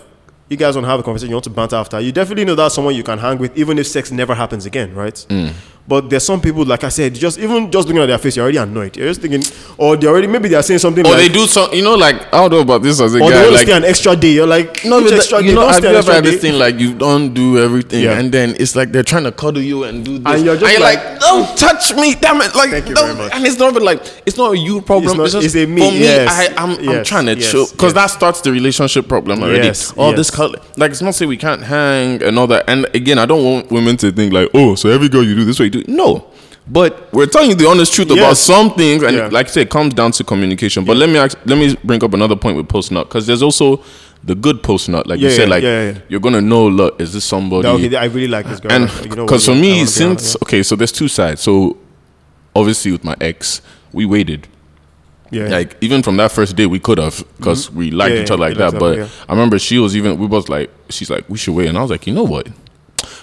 you 0.50 0.58
guys 0.58 0.76
to 0.76 0.82
have 0.82 1.00
a 1.00 1.04
conversation, 1.04 1.30
you 1.30 1.36
want 1.36 1.46
to 1.46 1.50
banter 1.50 1.78
after, 1.78 2.00
you 2.02 2.12
definitely 2.12 2.44
know 2.44 2.56
that's 2.56 2.76
someone 2.76 2.94
you 2.94 3.04
can 3.04 3.18
hang 3.18 3.38
with, 3.38 3.58
even 3.58 3.80
if 3.80 3.88
sex 3.88 4.12
never 4.12 4.36
happens 4.36 4.66
again, 4.66 4.94
right? 4.94 5.26
Mm. 5.30 5.54
But 5.88 6.10
there's 6.10 6.24
some 6.24 6.40
people, 6.40 6.64
like 6.64 6.84
I 6.84 6.90
said, 6.90 7.14
just 7.16 7.38
even 7.40 7.70
just 7.72 7.88
looking 7.88 8.02
at 8.02 8.06
their 8.06 8.18
face, 8.18 8.36
you're 8.38 8.44
already 8.44 8.60
annoyed. 8.60 8.96
You're 8.96 9.08
just 9.10 9.20
thinking, 9.22 9.44
or 9.78 9.98
they 9.98 10.08
already 10.08 10.28
maybe 10.28 10.48
they're 10.48 10.62
saying 10.64 10.80
something 10.80 11.06
or 11.06 11.10
like, 11.10 11.18
they 11.20 11.28
do 11.30 11.46
some, 11.48 11.74
you 11.74 11.82
know, 11.84 11.96
like 11.96 12.16
I 12.34 12.38
don't 12.42 12.52
know 12.52 12.60
about 12.62 12.84
this 12.84 13.02
as 13.02 13.14
a 13.14 13.18
or 13.18 13.30
they 13.30 13.36
guy. 13.36 13.42
want 13.42 13.48
to 13.48 13.52
Like, 13.56 13.68
stay 13.68 13.78
an 13.78 13.84
extra 13.84 14.16
day. 14.16 14.32
You're 14.32 14.48
like, 14.48 14.86
No, 14.86 15.02
but 15.02 15.12
extra 15.14 15.42
day? 15.42 15.48
you 15.48 15.54
know, 15.56 15.62
Don't 15.62 15.70
have 15.70 15.78
stay 15.78 15.88
you 15.88 15.90
an 15.90 15.96
ever 15.98 16.12
extra 16.12 16.14
had 16.16 16.24
this 16.24 16.42
thing 16.42 16.54
like 16.60 16.80
you 16.80 16.94
don't 16.94 17.34
do 17.34 17.60
everything, 17.60 18.04
Yeah. 18.04 18.20
and 18.20 18.32
then 18.32 18.56
it's 18.60 18.76
like 18.76 18.92
they're 18.92 19.04
trying 19.04 19.24
to 19.24 19.32
cuddle 19.32 19.62
you 19.62 19.84
and 19.84 20.06
do 20.06 20.20
this, 20.20 20.34
And 20.34 20.46
you're 20.46 20.56
just 20.56 20.72
you're 20.72 20.82
like- 20.82 21.04
like, 21.04 21.20
don't 21.20 21.58
touch 21.58 21.94
me, 21.96 22.16
damn 22.16 22.40
it! 22.42 22.56
Like, 22.56 22.70
Thank 22.70 22.88
you 22.90 22.96
very 22.96 23.16
much. 23.16 23.32
and 23.34 23.46
it's 23.46 23.58
not 23.60 23.72
even 23.72 23.84
like 23.84 24.02
it's 24.26 24.38
not 24.38 24.54
a 24.54 24.58
you 24.58 24.82
problem. 24.82 25.20
It's 25.20 25.26
It's, 25.26 25.34
not- 25.34 25.42
just 25.44 25.56
it's 25.56 25.64
a 25.64 25.68
me, 25.68 25.82
for 25.82 25.92
me. 25.92 26.00
yes, 26.00 26.30
I, 26.58 26.64
I'm, 26.64 26.72
I'm 26.78 26.84
yes, 26.84 27.08
trying 27.08 27.26
to 27.26 27.36
yes, 27.36 27.50
show 27.50 27.66
because 27.72 27.94
that 27.96 28.08
starts 28.08 28.40
the 28.42 28.52
relationship 28.52 29.08
problem 29.08 29.44
already. 29.44 29.66
Yes, 29.66 29.92
All 29.98 30.14
this 30.14 30.30
color, 30.32 30.60
like 30.78 30.92
it's 30.92 31.02
not 31.02 31.16
say 31.16 31.26
we 31.26 31.38
can't 31.38 31.64
hang 31.64 32.22
and 32.24 32.38
all 32.40 32.48
that. 32.48 32.66
And 32.70 32.86
again, 32.94 33.18
I 33.18 33.26
don't 33.26 33.44
want 33.44 33.72
women 33.72 33.98
to 33.98 34.12
think 34.12 34.32
like, 34.32 34.50
oh, 34.54 34.76
so 34.76 34.90
every 34.90 35.10
girl 35.10 35.24
you 35.24 35.36
do 35.36 35.44
this 35.44 35.60
way, 35.60 35.71
do 35.72 35.84
no. 35.88 36.28
But 36.68 37.12
we're 37.12 37.26
telling 37.26 37.50
you 37.50 37.56
the 37.56 37.68
honest 37.68 37.92
truth 37.94 38.12
about 38.12 38.38
some 38.38 38.74
things, 38.76 39.02
and 39.04 39.18
Yeah. 39.18 39.28
like 39.32 39.48
I 39.48 39.50
said, 39.50 39.62
it 39.64 39.70
comes 39.72 39.94
down 39.96 40.12
to 40.14 40.24
communication. 40.24 40.86
But 40.86 40.96
let 40.96 41.10
me 41.10 41.18
ask, 41.18 41.38
let 41.46 41.58
me 41.58 41.76
bring 41.84 42.04
up 42.04 42.14
another 42.14 42.36
point 42.36 42.56
with 42.56 42.70
post 42.70 42.92
nut 42.92 43.08
because 43.10 43.26
there's 43.28 43.42
also 43.42 43.84
the 44.24 44.36
good 44.36 44.62
post 44.62 44.88
nut, 44.88 45.08
like 45.08 45.20
you 45.20 45.32
said, 45.32 45.48
yeah, 45.50 45.56
like 45.56 45.64
yeah, 45.64 45.92
yeah. 45.92 45.98
you're 46.08 46.20
gonna 46.20 46.40
know, 46.40 46.68
look, 46.68 47.02
is 47.02 47.12
this 47.14 47.26
somebody? 47.26 47.68
Okay, 47.68 47.96
I 47.96 48.06
really 48.06 48.28
like 48.28 48.46
this 48.46 48.60
girl. 48.60 48.72
and 48.72 48.84
Like, 48.86 49.06
you 49.10 49.16
know 49.16 49.26
because 49.26 49.44
for 49.46 49.56
me, 49.56 49.86
since 49.86 50.36
okay, 50.44 50.62
so 50.62 50.76
there's 50.76 50.92
two 50.92 51.08
sides. 51.08 51.42
So 51.42 51.78
obviously, 52.56 52.92
with 52.92 53.04
my 53.04 53.16
ex, 53.20 53.62
we 53.92 54.06
waited. 54.06 54.48
yeah, 55.32 55.44
yeah. 55.46 55.50
Like 55.50 55.78
even 55.82 56.04
from 56.04 56.18
that 56.18 56.32
first 56.32 56.56
day, 56.56 56.68
we 56.68 56.80
could 56.80 57.00
have 57.00 57.24
because 57.38 57.72
we 57.72 57.90
liked 57.90 58.16
Yeah, 58.16 58.22
each 58.22 58.32
other 58.32 58.44
yeah, 58.44 58.50
like 58.50 58.58
that. 58.60 58.80
But 58.80 58.98
yeah. 59.00 59.08
I 59.28 59.34
remember 59.34 59.58
she 59.58 59.80
was 59.80 59.98
even 59.98 60.18
we 60.20 60.28
both 60.28 60.48
like 60.48 60.70
she's 60.90 61.10
like 61.10 61.28
we 61.28 61.38
should 61.40 61.56
wait, 61.56 61.68
and 61.70 61.78
I 61.78 61.82
was 61.82 61.90
like, 61.90 62.06
you 62.06 62.14
know 62.14 62.24
what, 62.24 62.48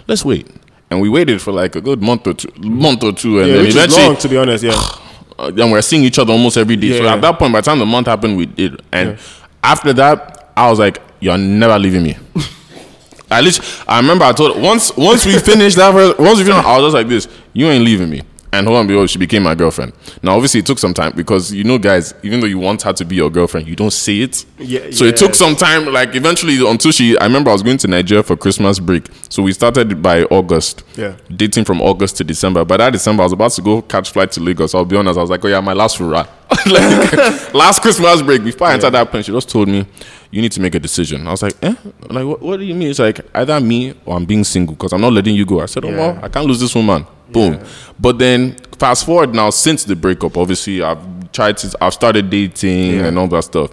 let's 0.09 0.25
wait. 0.25 0.49
And 0.91 1.01
we 1.01 1.09
waited 1.09 1.41
for 1.43 1.53
like 1.53 1.77
a 1.77 1.81
good 1.81 2.01
month 2.03 2.27
or 2.27 2.35
two, 2.35 2.51
month 2.61 3.05
or 3.05 3.13
two, 3.13 3.41
and 3.41 3.49
yeah, 3.49 3.55
then 3.57 3.65
which 3.65 3.75
eventually, 3.75 4.03
long 4.07 4.17
to 4.17 4.29
be 4.29 4.37
honest. 4.39 4.65
Yeah, 4.65 4.73
uh, 5.39 5.51
then 5.51 5.71
we're 5.71 5.83
seeing 5.83 6.03
each 6.05 6.19
other 6.19 6.33
almost 6.33 6.57
every 6.57 6.77
day. 6.77 6.97
so 6.97 7.05
Yeah. 7.05 7.15
at 7.15 7.21
that 7.21 7.39
point, 7.39 7.53
by 7.53 7.61
the 7.61 7.65
time 7.67 7.79
the 7.79 7.87
month 7.87 8.07
happened, 8.07 8.37
we 8.37 8.47
did. 8.47 8.81
And 8.91 9.11
Yeah. 9.11 9.17
after 9.63 9.93
that, 9.93 10.53
I 10.57 10.71
was 10.71 10.79
like, 10.79 11.01
"You're 11.21 11.37
never 11.39 11.79
leaving 11.79 12.03
me." 12.05 12.17
At 13.31 13.45
least 13.45 13.61
I 13.87 13.99
remember 14.01 14.25
I 14.25 14.33
told 14.33 14.61
once 14.61 14.97
once 14.97 15.27
we 15.27 15.39
finished 15.39 15.77
that 15.77 15.93
first, 15.93 16.19
once 16.19 16.39
we 16.39 16.45
finished, 16.45 16.65
I 16.67 16.79
was 16.79 16.87
just 16.87 16.95
like 16.95 17.09
this: 17.09 17.29
"You 17.53 17.67
ain't 17.69 17.85
leaving 17.85 18.09
me." 18.09 18.23
And 18.51 18.67
hold 18.67 18.79
on, 18.79 18.87
behold, 18.87 19.11
she 19.11 19.19
became 19.19 19.43
my 19.43 19.55
girlfriend. 19.55 19.93
Now, 20.23 20.35
obviously, 20.35 20.61
it 20.61 20.67
took 20.67 20.79
some 20.79 20.95
time 20.95 21.13
because 21.15 21.53
you 21.53 21.65
know, 21.65 21.77
guys, 21.79 22.15
even 22.23 22.41
though 22.41 22.47
you 22.47 22.59
want 22.59 22.81
her 22.83 22.93
to 22.95 23.05
be 23.05 23.17
your 23.17 23.29
girlfriend, 23.29 23.69
you 23.69 23.77
don't 23.77 23.93
say 23.93 24.21
it. 24.21 24.47
Yeah, 24.59 24.91
so 24.91 25.05
it 25.05 25.17
took 25.17 25.35
some 25.35 25.55
time. 25.55 25.85
Like 25.93 26.15
eventually, 26.15 26.57
until 26.67 26.91
she, 26.91 27.19
I 27.19 27.25
remember 27.25 27.51
I 27.51 27.53
was 27.53 27.63
going 27.63 27.77
to 27.79 27.89
Nigeria 27.89 28.23
for 28.23 28.37
Christmas 28.37 28.79
break. 28.79 29.09
So 29.29 29.43
we 29.43 29.53
started 29.53 30.01
by 30.03 30.23
August 30.25 30.83
Yeah. 30.97 31.17
dating 31.35 31.65
from 31.67 31.83
August 31.83 32.17
to 32.19 32.25
December. 32.25 32.65
By 32.65 32.79
that 32.79 32.91
December, 32.95 33.23
I 33.23 33.27
was 33.27 33.33
about 33.35 33.51
to 33.53 33.63
go 33.63 33.83
catch 33.83 34.11
flight 34.13 34.33
to 34.33 34.41
Lagos. 34.41 34.75
I'll 34.75 34.85
be 34.87 34.97
honest. 34.97 35.19
I 35.19 35.21
was 35.21 35.31
like, 35.31 35.45
oh 35.45 35.49
yeah, 35.49 35.61
my 35.61 35.75
last 35.75 35.99
hurrah. 35.99 36.27
like 36.67 37.13
last 37.55 37.83
Christmas 37.83 38.23
break. 38.23 38.43
Before 38.43 38.69
I 38.69 38.75
entered 38.75 38.91
that 38.91 39.11
plane, 39.11 39.23
she 39.23 39.33
just 39.33 39.51
told 39.51 39.69
me, 39.69 39.87
you 40.31 40.41
need 40.41 40.53
to 40.53 40.61
make 40.63 40.75
a 40.75 40.81
decision. 40.81 41.27
I 41.27 41.31
was 41.33 41.43
like, 41.43 41.55
eh? 41.63 41.75
Like, 42.09 42.25
what, 42.25 42.41
what 42.41 42.57
do 42.59 42.65
you 42.65 42.75
mean? 42.75 42.89
It's 42.89 42.99
like 42.99 43.21
either 43.35 43.61
me 43.61 43.95
or 44.07 44.17
I'm 44.17 44.25
being 44.25 44.45
single 44.45 44.75
because 44.75 44.93
I'm 44.95 45.01
not 45.03 45.13
letting 45.13 45.35
you 45.35 45.45
go. 45.45 45.61
I 45.61 45.67
said, 45.67 45.85
oh 45.85 45.91
well, 45.91 46.19
I 46.23 46.29
can't 46.29 46.47
lose 46.47 46.61
this 46.61 46.75
woman. 46.75 47.07
Boom. 47.33 47.55
Yeah. 47.55 47.67
But 48.01 48.19
then 48.19 48.57
fast 48.79 49.05
forward 49.07 49.35
now 49.35 49.51
since 49.51 49.85
the 49.85 49.97
breakup, 49.97 50.37
obviously 50.37 50.83
I've 50.83 50.99
tried 51.33 51.57
to, 51.59 51.77
I've 51.81 51.95
started 51.95 52.31
dating 52.31 52.93
Yeah. 52.95 53.07
and 53.07 53.19
all 53.19 53.29
that 53.29 53.43
stuff. 53.45 53.71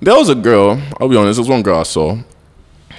There 0.00 0.14
was 0.14 0.28
a 0.28 0.34
girl. 0.34 0.80
I'll 1.00 1.08
be 1.08 1.16
honest. 1.16 1.36
There's 1.38 1.48
one 1.48 1.62
girl 1.62 1.78
I 1.78 1.84
saw. 1.84 2.18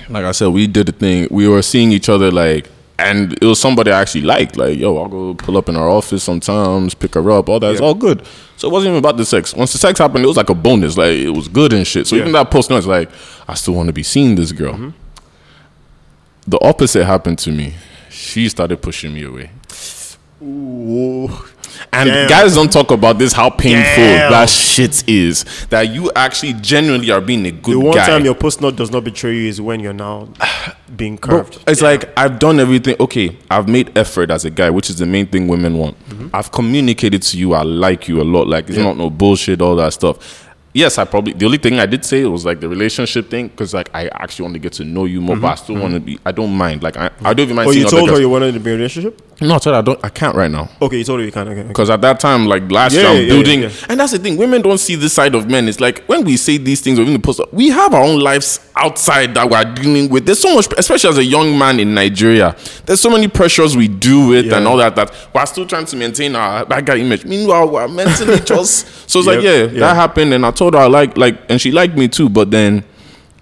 like 0.09 0.23
I 0.25 0.31
said, 0.31 0.47
we 0.47 0.67
did 0.67 0.87
the 0.87 0.91
thing. 0.91 1.27
We 1.31 1.47
were 1.47 1.61
seeing 1.61 1.91
each 1.91 2.09
other 2.09 2.31
like, 2.31 2.69
and 2.97 3.33
it 3.33 3.43
was 3.43 3.59
somebody 3.59 3.91
I 3.91 4.01
actually 4.01 4.21
liked. 4.21 4.55
Like, 4.55 4.77
yo, 4.79 4.97
I'll 4.97 5.09
go 5.09 5.33
pull 5.33 5.57
up 5.57 5.67
in 5.67 5.75
her 5.75 5.81
office 5.89 6.23
sometimes, 6.23 6.93
pick 6.95 7.15
her 7.15 7.31
up, 7.31 7.49
all 7.49 7.59
that. 7.59 7.71
It's 7.71 7.81
Yeah. 7.81 7.87
all 7.87 7.93
good. 7.93 8.21
So 8.57 8.69
it 8.69 8.71
wasn't 8.71 8.91
even 8.91 8.99
about 8.99 9.17
the 9.17 9.25
sex. 9.25 9.53
Once 9.53 9.73
the 9.73 9.77
sex 9.77 9.99
happened, 9.99 10.23
it 10.23 10.27
was 10.27 10.37
like 10.37 10.49
a 10.49 10.55
bonus. 10.55 10.95
Like 10.97 11.09
it 11.17 11.31
was 11.31 11.47
good 11.49 11.73
and 11.73 11.85
shit. 11.85 12.07
So 12.07 12.15
Yeah. 12.15 12.21
even 12.21 12.31
that 12.33 12.49
post 12.49 12.69
nut, 12.69 12.85
like, 12.85 13.09
I 13.47 13.55
still 13.55 13.73
want 13.73 13.87
to 13.87 13.93
be 13.93 14.03
seeing 14.03 14.35
this 14.35 14.51
girl. 14.51 14.73
Mm-hmm. 14.73 14.89
The 16.47 16.59
opposite 16.63 17.05
happened 17.05 17.39
to 17.39 17.51
me. 17.51 17.73
She 18.09 18.47
started 18.49 18.81
pushing 18.81 19.13
me 19.13 19.23
away. 19.23 19.49
Ooh. 20.41 21.29
And 21.91 22.09
Damn. 22.09 22.29
guys 22.29 22.55
don't 22.55 22.71
talk 22.71 22.91
about 22.91 23.17
this 23.17 23.33
how 23.33 23.49
painful 23.49 24.03
Damn. 24.03 24.31
that 24.31 24.49
shit 24.49 25.07
is. 25.07 25.43
That 25.69 25.89
you 25.93 26.11
actually 26.15 26.53
genuinely 26.53 27.09
are 27.11 27.21
being 27.21 27.45
a 27.45 27.51
good 27.51 27.63
guy. 27.63 27.71
The 27.71 27.79
one 27.79 27.95
guy. 27.95 28.05
time 28.07 28.25
your 28.25 28.35
post 28.35 28.61
nut 28.61 28.75
does 28.75 28.91
not 28.91 29.03
betray 29.03 29.35
you 29.35 29.47
is 29.49 29.59
when 29.61 29.79
you're 29.79 29.93
now 29.93 30.29
being 30.95 31.17
curved. 31.17 31.63
it's 31.67 31.81
like 31.81 32.17
I've 32.17 32.39
done 32.39 32.59
everything. 32.59 32.95
Okay, 32.99 33.37
I've 33.49 33.67
made 33.67 33.97
effort 33.97 34.29
as 34.31 34.45
a 34.45 34.49
guy, 34.49 34.69
which 34.69 34.89
is 34.89 34.97
the 34.97 35.05
main 35.05 35.27
thing 35.27 35.47
women 35.47 35.77
want. 35.77 35.97
Mm-hmm. 36.09 36.29
I've 36.33 36.51
communicated 36.51 37.21
to 37.23 37.37
you 37.37 37.53
I 37.53 37.63
like 37.63 38.07
you 38.07 38.21
a 38.21 38.23
lot. 38.23 38.47
Like 38.47 38.67
it's 38.67 38.77
Yeah. 38.77 38.83
not 38.83 38.97
no 38.97 39.09
bullshit, 39.09 39.61
all 39.61 39.75
that 39.77 39.93
stuff. 39.93 40.44
Yes, 40.75 40.97
I 40.97 41.05
probably 41.05 41.31
the 41.31 41.45
only 41.45 41.57
thing 41.57 41.79
I 41.79 41.85
did 41.85 42.03
say 42.03 42.25
was 42.25 42.43
like 42.43 42.59
the 42.59 42.67
relationship 42.67 43.29
thing 43.29 43.47
because 43.47 43.73
like 43.73 43.89
I 43.93 44.09
actually 44.09 44.43
want 44.43 44.55
to 44.55 44.59
get 44.59 44.73
to 44.73 44.83
know 44.83 45.05
you 45.05 45.21
more, 45.21 45.37
but 45.37 45.47
I 45.47 45.53
mm-hmm. 45.53 45.63
still 45.63 45.75
want 45.79 45.93
to 45.93 46.01
mm-hmm. 46.01 46.05
be. 46.05 46.19
I 46.25 46.33
don't 46.33 46.53
mind. 46.53 46.83
Like 46.83 46.97
I, 46.97 47.09
I 47.21 47.33
don't 47.33 47.45
even 47.45 47.55
mind. 47.55 47.69
Oh, 47.69 47.71
you 47.71 47.89
told 47.89 48.09
her 48.09 48.19
you 48.19 48.27
wanted 48.27 48.55
to 48.55 48.59
be 48.59 48.71
in 48.71 48.75
a 48.75 48.77
relationship? 48.79 49.21
No, 49.39 49.55
I 49.55 49.59
told 49.59 49.73
her 49.73 49.79
I 49.79 49.81
don't. 49.81 50.03
I 50.03 50.09
can't 50.09 50.35
right 50.35 50.51
now. 50.51 50.69
Okay, 50.81 50.97
you 50.97 51.05
told 51.05 51.21
her 51.21 51.25
you 51.25 51.31
can't. 51.31 51.47
Okay. 51.47 51.61
okay. 51.61 51.67
Because 51.69 51.89
at 51.89 52.01
that 52.01 52.19
time, 52.19 52.45
like 52.47 52.69
last 52.69 52.91
Yeah, 52.91 53.03
year, 53.03 53.09
I'm 53.09 53.21
yeah, 53.21 53.29
building, 53.29 53.61
yeah. 53.61 53.69
and 53.87 53.97
that's 53.97 54.11
the 54.11 54.19
thing. 54.19 54.35
Women 54.35 54.61
don't 54.61 54.77
see 54.77 54.95
this 54.95 55.13
side 55.13 55.33
of 55.33 55.49
men. 55.49 55.69
It's 55.69 55.79
like 55.79 56.03
when 56.07 56.25
we 56.25 56.35
say 56.35 56.57
these 56.57 56.81
things 56.81 56.99
within 56.99 57.13
the 57.13 57.19
post, 57.19 57.39
we 57.53 57.69
have 57.69 57.93
our 57.93 58.03
own 58.03 58.19
lives 58.19 58.59
outside 58.77 59.33
that 59.35 59.49
we're 59.49 59.63
dealing 59.75 60.09
with. 60.09 60.25
There's 60.25 60.39
so 60.39 60.53
much, 60.55 60.67
especially 60.77 61.09
as 61.09 61.17
a 61.17 61.23
young 61.23 61.57
man 61.57 61.79
in 61.79 61.93
Nigeria. 61.93 62.55
There's 62.85 62.99
so 62.99 63.09
many 63.09 63.27
pressures 63.27 63.75
we 63.77 63.87
do 63.87 64.27
with 64.27 64.51
and 64.51 64.67
all 64.67 64.77
that. 64.77 64.95
That 64.95 65.13
we're 65.33 65.45
still 65.45 65.65
trying 65.65 65.85
to 65.85 65.95
maintain 65.95 66.35
our 66.35 66.65
bad 66.65 66.85
guy 66.85 66.97
image. 66.97 67.25
Meanwhile, 67.25 67.69
we're 67.69 67.87
mentally 67.87 68.39
just. 68.45 68.87
So 69.09 69.19
it's 69.19 69.27
like, 69.27 69.41
yeah, 69.41 69.51
Yep, 69.63 69.71
yeah. 69.73 69.79
that 69.79 69.95
happened, 69.95 70.33
and 70.33 70.45
I 70.45 70.51
told 70.51 70.73
her 70.73 70.81
I 70.81 70.87
like, 70.87 71.17
like, 71.17 71.39
and 71.49 71.59
she 71.61 71.71
liked 71.71 71.95
me 71.97 72.07
too. 72.07 72.29
But 72.29 72.51
then. 72.51 72.83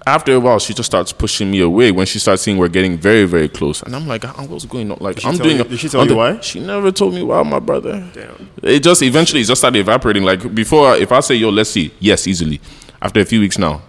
After 0.05 0.33
a 0.35 0.39
while, 0.41 0.59
she 0.59 0.73
just 0.73 0.87
starts 0.87 1.13
pushing 1.13 1.49
me 1.49 1.61
away 1.61 1.89
when 1.89 2.05
she 2.05 2.19
starts 2.19 2.41
seeing 2.41 2.57
we're 2.57 2.67
getting 2.67 2.97
very, 2.97 3.23
very 3.23 3.47
close, 3.47 3.81
and 3.83 3.95
I'm 3.95 4.05
like, 4.05 4.25
"Ah, 4.25 4.43
"What's 4.49 4.65
going 4.65 4.91
on?" 4.91 4.97
Like, 4.99 5.23
I'm 5.25 5.37
doing. 5.37 5.55
you- 5.59 5.63
did 5.63 5.79
she 5.79 5.87
tell 5.87 6.01
I'm 6.01 6.09
you 6.09 6.15
why? 6.17 6.41
She 6.41 6.59
never 6.59 6.91
told 6.91 7.13
me 7.13 7.23
why, 7.23 7.41
my 7.43 7.59
brother. 7.59 8.05
Damn. 8.13 8.49
It 8.61 8.81
just 8.83 9.01
eventually 9.01 9.39
it 9.39 9.45
just 9.45 9.61
started 9.61 9.79
evaporating. 9.79 10.23
Like 10.23 10.53
before, 10.53 10.97
if 10.97 11.09
I 11.13 11.21
say 11.21 11.35
yo, 11.35 11.47
let's 11.51 11.69
see, 11.69 11.93
yes, 12.01 12.27
easily. 12.27 12.59
After 13.01 13.21
a 13.21 13.25
few 13.25 13.39
weeks 13.39 13.57
now, 13.57 13.81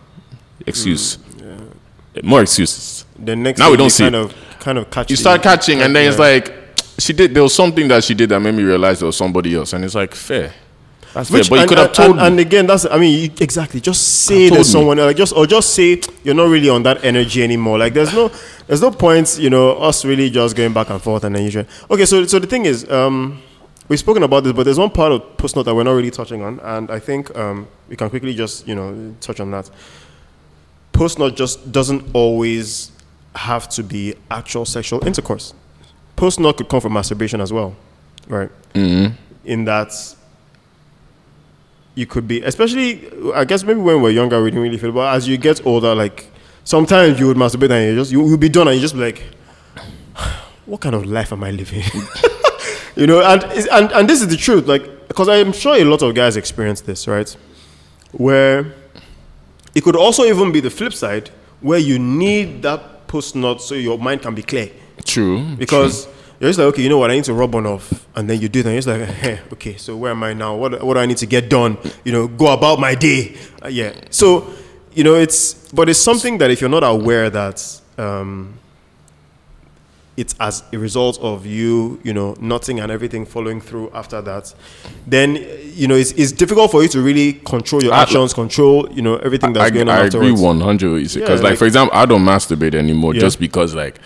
excuse, 0.65 1.19
more 2.23 2.43
excuses. 2.43 3.05
The 3.19 3.35
next 3.37 3.59
Now 3.59 3.71
we 3.71 3.77
don't 3.77 3.91
see 3.91 4.05
kind 4.05 4.15
it. 4.15 4.21
of 4.23 4.35
kind 4.61 4.79
of 4.79 4.91
catch 4.91 5.11
You 5.11 5.17
start 5.17 5.43
catching, 5.43 5.83
and 5.83 5.95
then 5.95 6.09
it's 6.09 6.19
like 6.19 6.53
she 6.99 7.13
did. 7.13 7.35
There 7.35 7.43
was 7.43 7.55
something 7.55 7.89
that 7.89 8.05
she 8.05 8.15
did 8.15 8.29
that 8.31 8.41
made 8.41 8.55
me 8.55 8.63
realize 8.63 9.01
there 9.01 9.07
was 9.07 9.17
somebody 9.17 9.55
else, 9.55 9.73
and 9.73 9.85
it's 9.85 9.95
like 9.95 10.15
fair. 10.15 10.53
That's 11.13 11.31
Which, 11.31 11.49
fair, 11.49 11.51
but 11.51 11.55
you 11.57 11.61
and, 11.63 11.69
could 11.69 11.79
have 11.79 11.87
and- 11.89 11.95
told 11.95 12.11
and, 12.19 12.21
and 12.21 12.41
again, 12.41 12.67
that's 12.67 12.87
I 12.87 12.99
mean, 12.99 13.25
you, 13.25 13.31
exactly. 13.41 13.81
Just 13.81 14.25
say 14.25 14.49
there's 14.49 14.67
me. 14.67 14.73
someone 14.73 14.99
like 14.99 15.17
just 15.17 15.33
or 15.33 15.47
just 15.47 15.71
say 15.75 16.01
you're 16.25 16.35
not 16.35 16.49
really 16.49 16.69
on 16.69 16.83
that 16.85 17.05
energy 17.05 17.43
anymore. 17.45 17.79
Like 17.79 17.95
there's 17.95 18.13
no 18.13 18.31
there's 18.67 18.81
no 18.83 18.91
point, 18.91 19.39
you 19.39 19.49
know, 19.51 19.73
us 19.77 20.05
really 20.05 20.29
just 20.29 20.57
going 20.57 20.73
back 20.73 20.91
and 20.91 21.01
forth 21.01 21.23
and 21.25 21.35
then 21.37 21.45
you 21.45 21.51
try. 21.53 21.67
Okay, 21.91 22.05
so 22.05 22.25
so 22.27 22.39
the 22.41 22.49
thing 22.49 22.65
is, 22.65 22.91
um, 22.91 23.41
we've 23.89 24.01
spoken 24.01 24.25
about 24.25 24.43
this, 24.43 24.53
but 24.53 24.65
there's 24.65 24.79
one 24.79 24.91
part 24.91 25.13
of 25.13 25.37
post 25.37 25.55
nut 25.55 25.65
that 25.67 25.75
we're 25.75 25.85
not 25.85 25.93
really 25.93 26.11
touching 26.11 26.43
on, 26.43 26.59
and 26.61 26.91
I 26.91 26.99
think 26.99 27.35
um, 27.37 27.69
we 27.89 27.95
can 27.95 28.11
quickly 28.11 28.35
just 28.35 28.67
you 28.67 28.75
know 28.75 29.15
touch 29.21 29.39
on 29.39 29.53
that. 29.53 29.71
Post 30.95 31.19
nut 31.19 31.37
just 31.37 31.73
doesn't 31.73 32.15
always 32.15 32.93
have 33.35 33.69
to 33.71 33.83
be 33.83 34.15
actual 34.31 34.65
sexual 34.65 35.05
intercourse. 35.07 35.53
Post 36.15 36.39
nut 36.39 36.57
could 36.57 36.69
come 36.69 36.81
from 36.81 36.93
masturbation 36.93 37.41
as 37.41 37.53
well, 37.53 37.75
right? 38.29 38.51
Mm-hmm. 38.75 39.15
in 39.45 39.65
that 39.67 39.93
you 41.95 42.07
could 42.07 42.27
be, 42.27 42.43
especially, 42.43 43.09
I 43.35 43.45
guess 43.45 43.63
maybe 43.63 43.81
when 43.81 44.03
we're 44.03 44.11
younger, 44.11 44.43
we 44.43 44.51
didn't 44.51 44.63
really 44.63 44.79
feel, 44.79 44.93
but 44.93 45.15
as 45.15 45.29
you 45.29 45.37
get 45.37 45.65
older, 45.67 45.95
like 45.95 46.31
sometimes 46.65 47.21
you 47.21 47.27
would 47.27 47.37
masturbate 47.37 47.71
and 47.71 47.91
you 47.91 48.01
just, 48.01 48.13
you, 48.13 48.27
you'll 48.27 48.39
be 48.39 48.49
done 48.49 48.69
and 48.69 48.77
you 48.77 48.81
just 48.81 48.95
be 48.95 49.01
like, 49.01 49.23
what 50.67 50.81
kind 50.81 50.95
of 50.95 51.07
life 51.07 51.33
am 51.33 51.45
I 51.45 51.51
living? 51.51 51.83
you 52.97 53.07
know, 53.07 53.21
and, 53.23 53.43
and, 53.71 53.93
and 53.93 54.09
this 54.09 54.23
is 54.23 54.29
the 54.29 54.37
truth, 54.37 54.67
like, 54.67 55.09
because 55.09 55.29
I'm 55.29 55.53
sure 55.53 55.77
a 55.77 55.85
lot 55.85 56.03
of 56.03 56.15
guys 56.15 56.37
experience 56.37 56.81
this, 56.81 57.07
right? 57.07 57.37
Where 58.13 58.73
it 59.75 59.83
could 59.83 59.97
also 59.97 60.25
even 60.25 60.53
be 60.53 60.61
the 60.61 60.71
flip 60.71 60.93
side, 60.93 61.31
where 61.61 61.79
you 61.79 61.99
need 61.99 62.63
that 62.63 63.07
post 63.07 63.37
nut 63.37 63.61
so 63.61 63.75
your 63.75 63.99
mind 63.99 64.23
can 64.23 64.35
be 64.35 64.43
clear 64.43 64.71
True, 65.05 65.55
because 65.57 66.07
you're 66.41 66.49
just 66.51 66.59
like, 66.59 66.67
okay, 66.69 66.83
you 66.83 66.89
know 66.89 66.99
what, 66.99 67.11
I 67.11 67.15
need 67.15 67.25
to 67.25 67.35
rub 67.35 67.55
one 67.55 67.67
off, 67.67 68.07
and 68.17 68.29
then 68.29 68.41
you 68.41 68.49
do 68.49 68.61
it, 68.61 68.67
and 68.67 68.75
you're 68.75 68.83
just 68.83 68.89
like, 68.89 69.09
hey, 69.23 69.41
okay, 69.53 69.77
so 69.77 69.97
where 69.97 70.11
am 70.11 70.23
I 70.23 70.33
now? 70.35 70.57
What 70.57 70.83
what 70.83 70.95
do 70.95 71.01
I 71.01 71.07
need 71.07 71.19
to 71.19 71.27
get 71.27 71.49
done? 71.49 71.79
You 72.05 72.13
know, 72.13 72.29
go 72.29 72.53
about 72.53 72.79
my 72.79 72.95
day. 72.95 73.37
Uh, 73.63 73.69
yeah. 73.69 73.93
So, 74.11 74.53
you 74.93 75.05
know, 75.05 75.15
it's 75.15 75.55
but 75.73 75.89
it's 75.89 75.99
something 75.99 76.39
that 76.39 76.51
if 76.51 76.61
you're 76.61 76.71
not 76.71 76.85
aware 76.85 77.31
that 77.31 77.81
um, 77.99 78.55
it's 80.17 80.35
as 80.39 80.63
a 80.73 80.79
result 80.79 81.19
of 81.21 81.45
you, 81.45 82.01
you 82.05 82.13
know, 82.15 82.37
nothing 82.41 82.79
and 82.81 82.93
everything 82.93 83.27
following 83.27 83.61
through 83.61 83.91
after 83.93 84.23
that, 84.23 84.55
then 85.07 85.37
you 85.75 85.89
know 85.89 85.97
it's, 85.97 86.13
it's 86.13 86.31
difficult 86.33 86.71
for 86.71 86.83
you 86.83 86.89
to 86.91 87.01
really 87.01 87.33
control 87.33 87.83
your 87.83 87.93
I- 87.93 88.03
actions, 88.03 88.33
control 88.33 88.89
you 88.93 89.03
know 89.03 89.17
everything 89.17 89.53
that's 89.53 89.67
I, 89.67 89.71
going 89.71 89.89
on 89.89 89.97
I 89.99 90.05
agree 90.07 90.31
one 90.33 90.61
hundred 90.61 90.95
because, 90.95 91.17
Yeah, 91.17 91.29
like, 91.29 91.43
like- 91.43 91.59
for 91.59 91.65
example, 91.67 91.97
I 91.97 92.07
don't 92.07 92.23
masturbate 92.25 92.75
anymore 92.75 93.15
Yeah. 93.15 93.23
just 93.23 93.41
because, 93.41 93.75
like, 93.75 93.99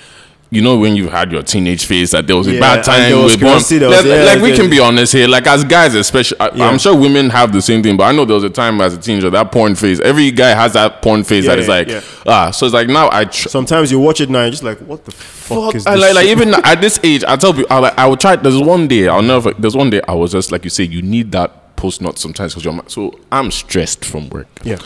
you 0.50 0.62
know, 0.62 0.78
when 0.78 0.96
you 0.96 1.08
had 1.08 1.30
your 1.30 1.42
teenage 1.42 1.84
phase, 1.84 2.12
that 2.12 2.26
there 2.26 2.36
was 2.36 2.46
a 2.46 2.54
Yeah, 2.54 2.60
bad 2.60 2.82
time 2.84 3.12
was 3.22 3.32
with 3.34 3.42
one. 3.42 3.50
curiosity, 3.50 3.78
there 3.80 3.88
was- 3.90 3.98
Like, 3.98 4.06
yeah, 4.06 4.24
like, 4.24 4.40
we 4.42 4.56
can 4.56 4.70
be 4.70 4.80
honest 4.80 5.12
here, 5.12 5.28
like 5.28 5.46
as 5.46 5.62
guys, 5.64 5.94
especially, 5.94 6.40
I, 6.40 6.50
Yeah. 6.54 6.68
I'm 6.68 6.78
sure 6.78 6.96
women 6.96 7.28
have 7.30 7.52
the 7.52 7.60
same 7.60 7.82
thing, 7.82 7.96
but 7.98 8.04
I 8.04 8.12
know 8.12 8.24
there 8.24 8.34
was 8.34 8.44
a 8.44 8.48
time 8.50 8.80
as 8.80 8.94
a 8.94 8.98
teenager 8.98 9.28
that 9.30 9.52
porn 9.52 9.74
phase. 9.74 10.00
Every 10.00 10.30
guy 10.30 10.54
has 10.54 10.72
that 10.72 11.02
porn 11.02 11.22
phase 11.24 11.44
that 11.46 11.58
is 11.58 11.68
like, 11.68 11.90
ah, 12.26 12.50
so 12.50 12.64
it's 12.66 12.74
like 12.74 12.88
now 12.88 13.10
I. 13.12 13.24
Tr- 13.26 13.48
Sometimes 13.48 13.90
you 13.90 13.98
watch 13.98 14.20
it 14.22 14.30
now, 14.30 14.40
you're 14.42 14.50
just 14.50 14.62
like, 14.62 14.78
what 14.78 15.04
the 15.04 15.10
fuck, 15.12 15.72
Fuck, 15.74 15.86
I 15.86 15.94
this? 15.96 16.02
like, 16.02 16.14
like 16.14 16.26
even 16.28 16.54
at 16.54 16.80
this 16.80 16.98
age, 17.04 17.24
I 17.28 17.36
tell 17.36 17.52
people, 17.52 17.68
I 17.70 17.78
like, 17.80 17.98
I 17.98 18.06
would 18.06 18.18
try. 18.20 18.36
There's 18.36 18.58
one 18.58 18.88
day 18.88 19.08
I'll 19.08 19.20
never. 19.22 19.52
There's 19.52 19.76
one 19.76 19.90
day 19.90 20.00
I 20.08 20.14
was 20.14 20.32
just 20.32 20.50
like 20.50 20.64
you 20.64 20.70
say, 20.70 20.84
you 20.84 21.02
need 21.02 21.30
that 21.32 21.76
post 21.76 22.00
nut 22.00 22.18
sometimes 22.18 22.54
because 22.54 22.64
you're. 22.64 22.82
So 22.88 23.18
I'm 23.30 23.50
stressed 23.50 24.04
from 24.04 24.30
work. 24.30 24.46
yeah. 24.64 24.78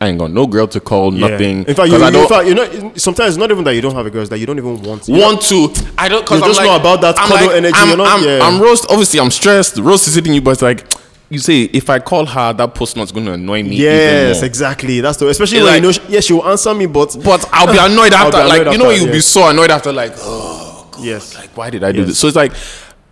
I 0.00 0.08
ain't 0.08 0.18
got 0.18 0.30
no 0.30 0.46
girl 0.46 0.66
to 0.68 0.78
call, 0.80 1.14
Yeah. 1.14 1.28
nothing. 1.28 1.64
In 1.64 1.74
fact, 1.74 1.88
you, 1.88 1.94
'cause 1.94 2.02
I 2.02 2.06
you- 2.08 2.12
don't 2.12 2.22
in 2.22 2.28
fact, 2.28 2.48
you 2.48 2.54
know, 2.54 2.92
sometimes 2.96 3.28
it's 3.30 3.38
not 3.38 3.50
even 3.50 3.64
that 3.64 3.74
you 3.74 3.80
don't 3.80 3.94
have 3.94 4.04
a 4.04 4.10
girl; 4.10 4.20
it's 4.20 4.28
that 4.30 4.38
you 4.38 4.44
don't 4.46 4.58
even 4.58 4.82
want. 4.82 5.08
You 5.08 5.14
want 5.20 5.40
to. 5.42 5.72
I 5.96 6.08
don't. 6.08 6.26
Cause 6.26 6.38
You 6.38 6.44
I'm 6.44 6.50
just 6.50 6.60
like, 6.60 6.68
know 6.68 6.76
about 6.76 7.00
that 7.00 7.18
I'm 7.18 7.28
cuddle 7.28 7.46
like, 7.46 7.56
energy, 7.56 7.74
I'm, 7.78 7.88
you're 7.88 7.96
not- 7.96 8.18
I'm, 8.20 8.24
yeah. 8.24 8.38
I'm 8.46 8.60
roast. 8.60 8.84
Obviously, 8.90 9.20
I'm 9.20 9.30
stressed. 9.30 9.78
Roast 9.78 10.06
is 10.08 10.14
hitting 10.14 10.34
you, 10.34 10.42
but 10.42 10.50
it's 10.50 10.60
like 10.62 10.84
you 11.30 11.38
say, 11.38 11.62
if 11.62 11.88
I 11.88 11.98
call 11.98 12.26
her, 12.26 12.52
that 12.52 12.74
post 12.74 12.96
nut's 12.96 13.10
going 13.10 13.24
to 13.26 13.32
annoy 13.32 13.62
me. 13.62 13.76
Yes, 13.76 14.36
more. 14.36 14.44
exactly. 14.44 15.00
That's 15.00 15.16
the 15.16 15.28
especially 15.28 15.58
It's 15.58 15.64
when 15.64 15.72
like- 15.72 15.82
you 15.82 15.88
know. 15.88 15.92
She, 15.92 16.12
yes, 16.12 16.24
she 16.26 16.32
will 16.34 16.46
answer 16.46 16.74
me, 16.74 16.84
but 16.86 17.16
But 17.24 17.48
I'll 17.52 17.72
be 17.72 17.78
annoyed 17.78 18.12
after. 18.12 18.42
be 18.42 18.48
like 18.48 18.60
annoyed 18.60 18.72
you 18.72 18.78
know, 18.78 18.90
you'll 18.90 19.06
be 19.12 19.20
so 19.20 19.48
annoyed 19.48 19.70
after. 19.70 19.92
Like, 19.94 20.12
oh, 20.18 20.88
yes, 21.00 21.34
like 21.36 21.56
why 21.56 21.70
did 21.70 21.82
I 21.82 21.92
do 21.92 22.00
Yes. 22.00 22.08
this? 22.08 22.18
So 22.18 22.26
it's 22.26 22.36
like 22.36 22.52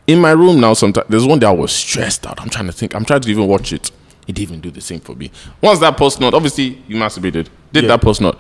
in 0.07 0.21
my 0.21 0.33
room 0.33 0.61
now. 0.61 0.75
Sometimes 0.75 1.07
there's 1.09 1.25
one 1.25 1.39
day 1.39 1.47
I 1.47 1.51
was 1.51 1.73
stressed 1.73 2.27
out. 2.27 2.39
I'm 2.43 2.51
trying 2.51 2.67
to 2.67 2.73
think. 2.73 2.95
I'm 2.95 3.07
trying 3.07 3.23
to 3.23 3.31
even 3.31 3.47
watch 3.47 3.73
it. 3.73 3.91
It 4.27 4.35
didn't 4.35 4.49
even 4.49 4.61
do 4.61 4.71
the 4.71 4.81
same 4.81 5.01
for 5.01 5.15
me. 5.15 5.31
Once 5.61 5.79
that 5.81 5.97
post 5.97 6.21
nut, 6.21 6.35
obviously 6.35 6.83
you 6.89 6.97
masturbated. 6.97 7.49
Did 7.73 7.85
Yeah. 7.85 7.89
that 7.89 8.01
post 8.01 8.21
nut? 8.21 8.39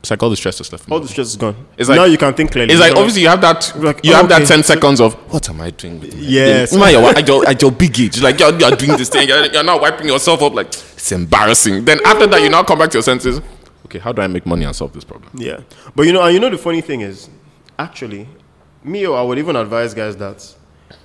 It's 0.00 0.10
like 0.10 0.22
all 0.22 0.28
the 0.28 0.36
stress 0.36 0.58
just 0.58 0.70
left. 0.70 0.86
me. 0.86 0.92
all 0.94 1.00
the 1.00 1.08
stress 1.08 1.28
is 1.28 1.36
gone. 1.36 1.56
It's 1.78 1.88
like- 1.88 1.96
now 1.96 2.04
you 2.04 2.18
can 2.18 2.34
think 2.34 2.52
clearly. 2.52 2.72
It's 2.74 2.78
You 2.78 2.84
like 2.86 2.92
know? 2.94 3.00
obviously 3.00 3.22
you 3.22 3.28
have 3.28 3.40
that 3.40 3.72
Like, 3.76 4.04
you 4.04 4.12
oh, 4.12 4.16
have 4.16 4.28
that 4.28 4.46
ten 4.46 4.62
seconds 4.62 5.00
of 5.00 5.14
what 5.32 5.48
am 5.48 5.62
I 5.62 5.70
doing 5.70 5.98
with 5.98 6.14
my 6.14 6.20
Yes. 6.20 6.72
You're, 6.74 6.84
at 6.84 7.26
your, 7.26 7.48
at 7.48 7.62
your 7.62 7.70
big 7.72 7.98
age, 7.98 8.20
like 8.20 8.38
you're, 8.38 8.52
you're 8.58 8.76
doing 8.76 8.98
this 8.98 9.08
thing, 9.08 9.26
you're, 9.28 9.46
you're 9.50 9.62
now 9.64 9.80
wiping 9.80 10.06
yourself 10.06 10.42
up, 10.42 10.52
like 10.52 10.66
it's 10.66 11.10
embarrassing. 11.12 11.86
Then 11.86 12.00
after 12.04 12.26
that, 12.26 12.42
you 12.42 12.50
now 12.50 12.62
come 12.64 12.78
back 12.78 12.90
to 12.90 12.96
your 12.98 13.02
senses. 13.02 13.40
Okay, 13.86 13.98
how 13.98 14.12
do 14.12 14.20
I 14.20 14.26
make 14.26 14.44
money 14.44 14.64
and 14.64 14.76
solve 14.76 14.92
this 14.92 15.04
problem? 15.04 15.30
Yeah, 15.34 15.60
but 15.96 16.02
you 16.06 16.12
know, 16.12 16.22
and 16.22 16.34
you 16.34 16.40
know 16.40 16.50
the 16.50 16.58
funny 16.58 16.82
thing 16.82 17.00
is, 17.00 17.28
actually, 17.78 18.28
me 18.82 19.06
or 19.06 19.16
I 19.16 19.22
would 19.22 19.38
even 19.38 19.56
advise 19.56 19.94
guys 19.94 20.16
that 20.16 20.54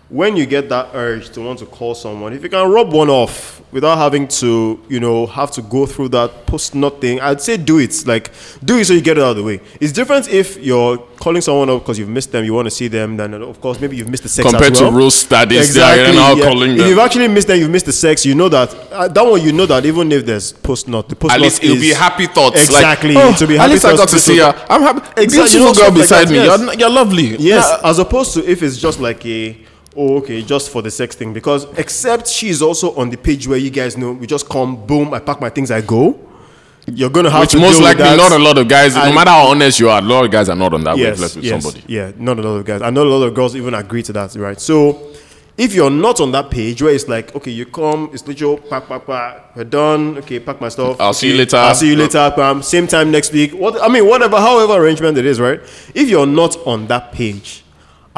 when 0.10 0.36
you 0.36 0.46
get 0.48 0.70
that 0.70 0.90
urge 0.94 1.30
to 1.32 1.42
want 1.42 1.60
to 1.60 1.66
call 1.68 1.94
someone, 1.94 2.34
if 2.34 2.42
you 2.44 2.50
can 2.50 2.70
rub 2.70 2.92
one 2.92 3.10
off 3.10 3.62
without 3.72 4.00
having 4.00 4.28
to, 4.28 4.84
you 4.90 5.00
know, 5.00 5.28
have 5.28 5.52
to 5.52 5.62
go 5.62 5.86
through 5.86 6.10
that 6.10 6.48
post 6.48 6.74
nothing, 6.74 7.22
I'd 7.22 7.40
say 7.40 7.58
do 7.58 7.78
it. 7.78 8.08
Like, 8.08 8.32
do 8.64 8.78
it 8.80 8.86
so 8.86 8.94
you 8.94 9.02
get 9.02 9.20
it 9.20 9.24
out 9.24 9.32
of 9.32 9.38
the 9.38 9.44
way. 9.44 9.62
It's 9.80 9.92
different 9.94 10.28
if 10.28 10.58
you're 10.58 10.98
calling 10.98 11.42
someone 11.42 11.70
up 11.70 11.84
because 11.84 12.00
you've 12.00 12.10
missed 12.10 12.32
them, 12.32 12.44
you 12.44 12.56
want 12.56 12.66
to 12.66 12.72
see 12.72 12.88
them, 12.88 13.18
then 13.18 13.36
of 13.36 13.62
course 13.62 13.80
maybe 13.80 13.98
you've 13.98 14.10
missed 14.10 14.24
the 14.24 14.30
sex 14.30 14.50
Compared 14.50 14.72
as 14.74 14.82
well. 14.82 14.90
to 14.90 14.98
roast 14.98 15.20
studies, 15.20 15.60
Exactly. 15.70 16.16
now 16.16 16.34
yeah. 16.34 16.44
calling 16.44 16.72
If 16.72 16.88
you've 16.88 16.98
actually 16.98 17.28
missed 17.28 17.48
them, 17.48 17.60
you've 17.60 17.70
missed 17.70 17.86
the 17.86 17.94
sex. 17.94 18.26
You 18.26 18.34
know 18.34 18.50
that 18.50 18.74
uh, 18.92 19.08
that 19.10 19.22
one. 19.22 19.40
You 19.44 19.52
know 19.52 19.68
that 19.68 19.86
even 19.86 20.12
if 20.12 20.26
there's 20.26 20.52
post 20.54 20.88
nut, 20.88 21.08
the 21.08 21.16
post 21.16 21.36
At 21.36 21.40
least 21.42 21.64
it'll 21.64 21.76
be 21.76 21.94
happy 21.94 22.26
thoughts. 22.26 22.66
Exactly. 22.66 23.14
Like, 23.14 23.26
oh, 23.26 23.38
to 23.38 23.46
be 23.46 23.54
at 23.56 23.62
happy 23.62 23.74
least 23.74 23.86
I 23.86 23.96
got 23.96 24.10
to 24.10 24.20
see 24.20 24.40
her. 24.40 24.66
I'm 24.70 24.82
happy. 24.82 25.22
Exactly, 25.22 25.60
Beautiful 25.60 25.60
you 25.60 25.66
know, 25.66 25.74
girl 25.74 25.90
like 25.92 25.94
beside 26.02 26.28
that, 26.28 26.32
me. 26.32 26.36
yes. 26.38 26.60
You're, 26.62 26.74
you're 26.74 26.90
lovely. 26.90 27.38
Yes, 27.38 27.80
as 27.84 28.00
opposed 28.00 28.34
to 28.34 28.50
if 28.50 28.64
it's 28.64 28.78
just 28.78 29.00
like 29.00 29.24
a 29.28 29.56
oh 29.96 30.18
okay, 30.18 30.42
just 30.42 30.70
for 30.70 30.82
the 30.82 30.92
sex 30.92 31.16
thing. 31.16 31.34
Because 31.34 31.66
except 31.78 32.28
she's 32.28 32.62
also 32.62 32.96
on 32.96 33.10
the 33.10 33.18
page 33.18 33.48
where 33.48 33.58
you 33.58 33.70
guys 33.70 33.98
know 33.98 34.12
we 34.12 34.28
just 34.28 34.48
come, 34.50 34.86
boom, 34.86 35.14
I 35.14 35.20
pack 35.20 35.42
my 35.42 35.50
things, 35.50 35.72
I 35.72 35.82
go. 35.82 36.20
you're 36.88 37.10
gonna 37.10 37.30
have 37.30 37.42
Which 37.42 37.52
to 37.52 37.60
most 37.60 37.82
likely 37.82 38.04
not 38.04 38.32
a 38.32 38.40
lot 38.40 38.58
of 38.58 38.68
guys, 38.68 38.96
no 38.96 39.12
matter 39.14 39.32
how 39.32 39.48
honest 39.48 39.80
you 39.80 39.90
are, 39.90 40.00
a 40.00 40.02
lot 40.02 40.26
of 40.26 40.32
guys 40.32 40.50
are 40.50 40.56
not 40.56 40.74
on 40.74 40.84
that 40.84 40.98
yes, 40.98 41.12
wavelength 41.12 41.36
with 41.36 41.46
yes, 41.46 41.64
somebody. 41.64 41.84
Yeah, 41.88 42.12
not 42.18 42.40
a 42.40 42.42
lot 42.42 42.56
of 42.56 42.66
guys. 42.66 42.82
I 42.82 42.90
know 42.90 43.04
a 43.04 43.10
lot 43.10 43.24
of 43.26 43.34
girls 43.34 43.56
even 43.56 43.74
agree 43.74 44.04
to 44.04 44.14
that, 44.14 44.36
right? 44.36 44.60
So 44.60 45.14
if 45.58 45.74
you're 45.74 45.90
not 45.90 46.22
on 46.22 46.32
that 46.32 46.50
page 46.50 46.82
where 46.82 46.94
it's 46.94 47.08
like, 47.08 47.36
okay, 47.36 47.52
you 47.52 47.66
come, 47.66 48.10
it's 48.14 48.26
literal, 48.26 48.58
pack, 48.58 48.88
pack, 48.88 49.06
pack, 49.06 49.56
we're 49.56 49.66
done. 49.66 50.18
Okay, 50.20 50.40
pack 50.40 50.62
my 50.62 50.70
stuff. 50.70 51.00
I'll 51.02 51.14
see 51.14 51.32
you 51.32 51.38
later. 51.38 51.58
I'll 51.58 51.76
see 51.76 51.90
you 51.90 51.98
later. 51.98 52.32
Bam. 52.36 52.64
Same 52.64 52.88
time 52.88 53.12
next 53.12 53.34
week. 53.34 53.52
What 53.52 53.82
I 53.82 53.90
mean, 53.90 54.08
whatever, 54.08 54.38
however 54.38 54.74
arrangement 54.74 55.18
it 55.18 55.26
is, 55.26 55.40
right? 55.40 55.60
If 55.94 56.10
you're 56.10 56.26
not 56.26 56.56
on 56.66 56.88
that 56.88 57.12
page, 57.12 57.64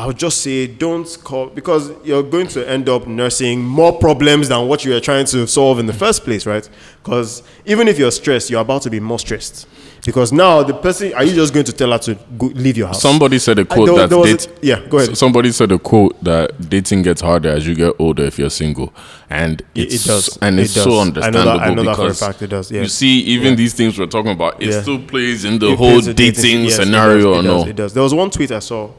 I 0.01 0.07
would 0.07 0.17
just 0.17 0.41
say 0.41 0.65
don't 0.65 1.05
call 1.23 1.45
because 1.49 1.91
you're 2.03 2.23
going 2.23 2.47
to 2.47 2.67
end 2.67 2.89
up 2.89 3.05
nursing 3.05 3.61
more 3.63 3.93
problems 3.99 4.49
than 4.49 4.67
what 4.67 4.83
you 4.83 4.93
were 4.93 4.99
trying 4.99 5.25
to 5.27 5.45
solve 5.45 5.77
in 5.77 5.85
the 5.85 5.93
first 5.93 6.23
place, 6.23 6.47
right? 6.47 6.67
Because 7.03 7.43
even 7.67 7.87
if 7.87 7.99
you're 7.99 8.09
stressed, 8.09 8.49
you're 8.49 8.61
about 8.61 8.81
to 8.81 8.89
be 8.89 8.99
more 8.99 9.19
stressed. 9.19 9.67
Because 10.03 10.33
now 10.33 10.63
the 10.63 10.73
person, 10.73 11.13
are 11.13 11.23
you 11.23 11.35
just 11.35 11.53
going 11.53 11.67
to 11.67 11.71
tell 11.71 11.91
her 11.91 11.99
to 11.99 12.15
go, 12.35 12.47
leave 12.47 12.77
your 12.77 12.87
house? 12.87 12.99
Somebody 12.99 13.37
said 13.37 13.59
a 13.59 13.61
I- 13.61 13.65
quote 13.65 13.85
there- 13.89 13.95
that 13.97 14.09
there 14.09 14.17
was 14.17 14.47
a- 14.47 14.49
yeah, 14.63 14.79
go 14.89 14.97
ahead. 14.97 15.15
Somebody 15.15 15.51
said 15.51 15.71
a 15.71 15.77
quote 15.77 16.23
that 16.23 16.67
dating 16.67 17.03
gets 17.03 17.21
harder 17.21 17.49
as 17.49 17.67
you 17.67 17.75
get 17.75 17.93
older 17.99 18.23
if 18.23 18.39
you're 18.39 18.49
single, 18.49 18.91
and 19.29 19.61
It- 19.75 19.93
it's 19.93 20.05
it 20.05 20.07
does. 20.07 20.37
and 20.41 20.59
It 20.59 20.63
it's 20.63 20.73
does. 20.73 20.83
so 20.85 20.89
I 20.89 20.93
know 20.93 21.11
that- 21.11 21.23
understandable 21.23 21.59
I 21.61 21.73
know 21.75 21.83
that 21.83 21.95
for 21.97 22.07
a 22.07 22.13
fact 22.15 22.41
it 22.41 22.47
does, 22.47 22.71
yeah. 22.71 22.81
you 22.81 22.87
see, 22.87 23.19
even 23.35 23.55
these 23.55 23.73
things 23.75 23.99
we're 23.99 24.07
talking 24.07 24.31
about, 24.31 24.59
it 24.59 24.69
Yeah. 24.71 24.81
still 24.81 24.97
plays 24.97 25.45
in 25.45 25.59
the 25.59 25.73
It 25.73 25.77
whole 25.77 25.99
a 25.99 26.13
dating 26.15 26.63
yes, 26.63 26.79
it 26.79 26.85
scenario. 26.85 27.17
does, 27.17 27.25
or 27.25 27.39
it 27.39 27.43
no, 27.43 27.65
it 27.67 27.75
does. 27.75 27.93
There 27.93 28.01
was 28.01 28.15
one 28.15 28.31
tweet 28.31 28.51
I 28.51 28.57
saw. 28.59 28.89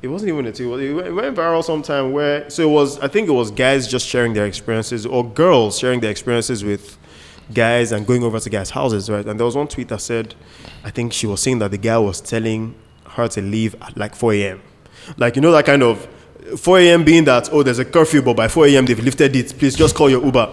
It 0.00 0.08
wasn't 0.08 0.28
even 0.30 0.46
a 0.46 0.52
tweet. 0.52 0.68
It 0.80 1.12
went- 1.12 1.36
viral 1.36 1.64
sometime 1.64 2.12
where 2.12 2.48
so 2.50 2.62
it 2.62 2.72
was. 2.72 2.98
I 3.00 3.08
think 3.08 3.28
it 3.28 3.32
was 3.32 3.50
guys 3.50 3.88
just 3.88 4.06
sharing 4.06 4.32
their 4.32 4.46
experiences 4.46 5.04
or 5.06 5.24
girls 5.24 5.78
sharing 5.78 6.00
their 6.00 6.10
experiences 6.10 6.62
with 6.62 6.96
guys 7.52 7.90
and 7.92 8.06
going 8.06 8.22
over 8.22 8.38
to 8.38 8.50
guys' 8.50 8.70
houses, 8.70 9.10
right? 9.10 9.24
And 9.26 9.38
there 9.40 9.44
was 9.46 9.56
one 9.56 9.66
tweet 9.66 9.88
that 9.88 10.00
said, 10.00 10.34
I 10.84 10.90
think 10.90 11.12
she 11.12 11.26
was 11.26 11.42
saying 11.42 11.58
that 11.60 11.70
the 11.70 11.78
guy 11.78 11.98
was 11.98 12.20
telling 12.20 12.74
her 13.06 13.26
to 13.28 13.40
leave 13.42 13.74
at 13.82 13.96
like 13.96 14.14
4 14.14 14.34
a.m. 14.34 14.60
Like 15.16 15.34
you 15.34 15.42
know 15.42 15.50
that 15.52 15.66
kind 15.66 15.82
of 15.82 16.06
4 16.56 16.78
a.m. 16.78 17.04
being 17.04 17.24
that 17.24 17.48
oh 17.52 17.62
there's 17.62 17.78
a 17.80 17.84
curfew, 17.84 18.22
but 18.22 18.36
by 18.36 18.46
4 18.46 18.66
a.m. 18.68 18.86
they've 18.86 19.02
lifted 19.02 19.34
it. 19.34 19.58
Please 19.58 19.74
just 19.74 19.96
call 19.96 20.08
your 20.08 20.24
Uber. 20.24 20.48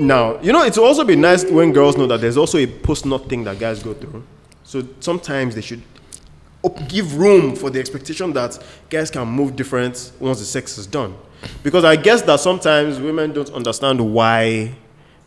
Now, 0.00 0.40
you 0.40 0.52
know, 0.52 0.62
it's 0.64 0.78
also 0.78 1.04
be 1.04 1.16
nice 1.16 1.44
when 1.44 1.72
girls 1.72 1.96
know 1.96 2.06
that 2.08 2.20
there's 2.20 2.36
also 2.36 2.58
a 2.58 2.66
post 2.66 3.06
nut 3.06 3.28
thing 3.28 3.44
that 3.44 3.58
guys 3.58 3.82
go 3.82 3.94
through. 3.94 4.24
So 4.64 4.86
sometimes 5.00 5.54
they 5.54 5.60
should 5.60 5.82
give 6.88 7.16
room 7.16 7.56
for 7.56 7.70
the 7.70 7.80
expectation 7.80 8.32
that 8.34 8.58
guys 8.88 9.10
can 9.10 9.26
move 9.28 9.56
different 9.56 10.12
once 10.20 10.38
the 10.38 10.44
sex 10.44 10.78
is 10.78 10.86
done. 10.86 11.14
Because 11.62 11.84
I 11.84 11.96
guess 11.96 12.22
that 12.22 12.38
sometimes 12.40 13.00
women 13.00 13.32
don't 13.32 13.50
understand 13.50 14.00
why 14.00 14.74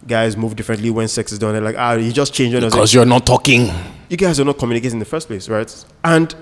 guys 0.07 0.37
move 0.37 0.55
differently 0.55 0.89
when 0.89 1.07
sex 1.07 1.31
is 1.31 1.39
done. 1.39 1.53
They're 1.53 1.61
like, 1.61 1.75
ah, 1.77 1.93
you 1.93 2.11
just 2.11 2.33
changed. 2.33 2.55
like, 2.55 2.71
because 2.71 2.93
you're 2.93 3.05
not 3.05 3.25
talking. 3.25 3.69
you 4.09 4.17
guys 4.17 4.39
are 4.39 4.45
not 4.45 4.57
communicating 4.57 4.95
in 4.95 4.99
the 4.99 5.05
first 5.05 5.27
place, 5.27 5.49
right? 5.49 5.85
And 6.03 6.33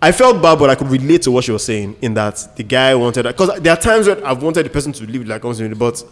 I 0.00 0.10
felt 0.12 0.42
bad, 0.42 0.58
but 0.58 0.68
I 0.68 0.74
could 0.74 0.88
relate 0.88 1.22
to 1.22 1.30
what 1.30 1.44
she 1.44 1.52
was 1.52 1.64
saying 1.64 1.96
in 2.02 2.14
that 2.14 2.56
the 2.56 2.64
guy 2.64 2.94
wanted 2.94 3.22
because 3.24 3.60
there 3.60 3.72
are 3.72 3.80
times 3.80 4.08
when 4.08 4.22
I've 4.24 4.42
wanted 4.42 4.66
the 4.66 4.70
person 4.70 4.92
to 4.92 5.04
leave 5.06 5.26
like 5.26 5.44
honestly, 5.44 5.68
but 5.68 6.04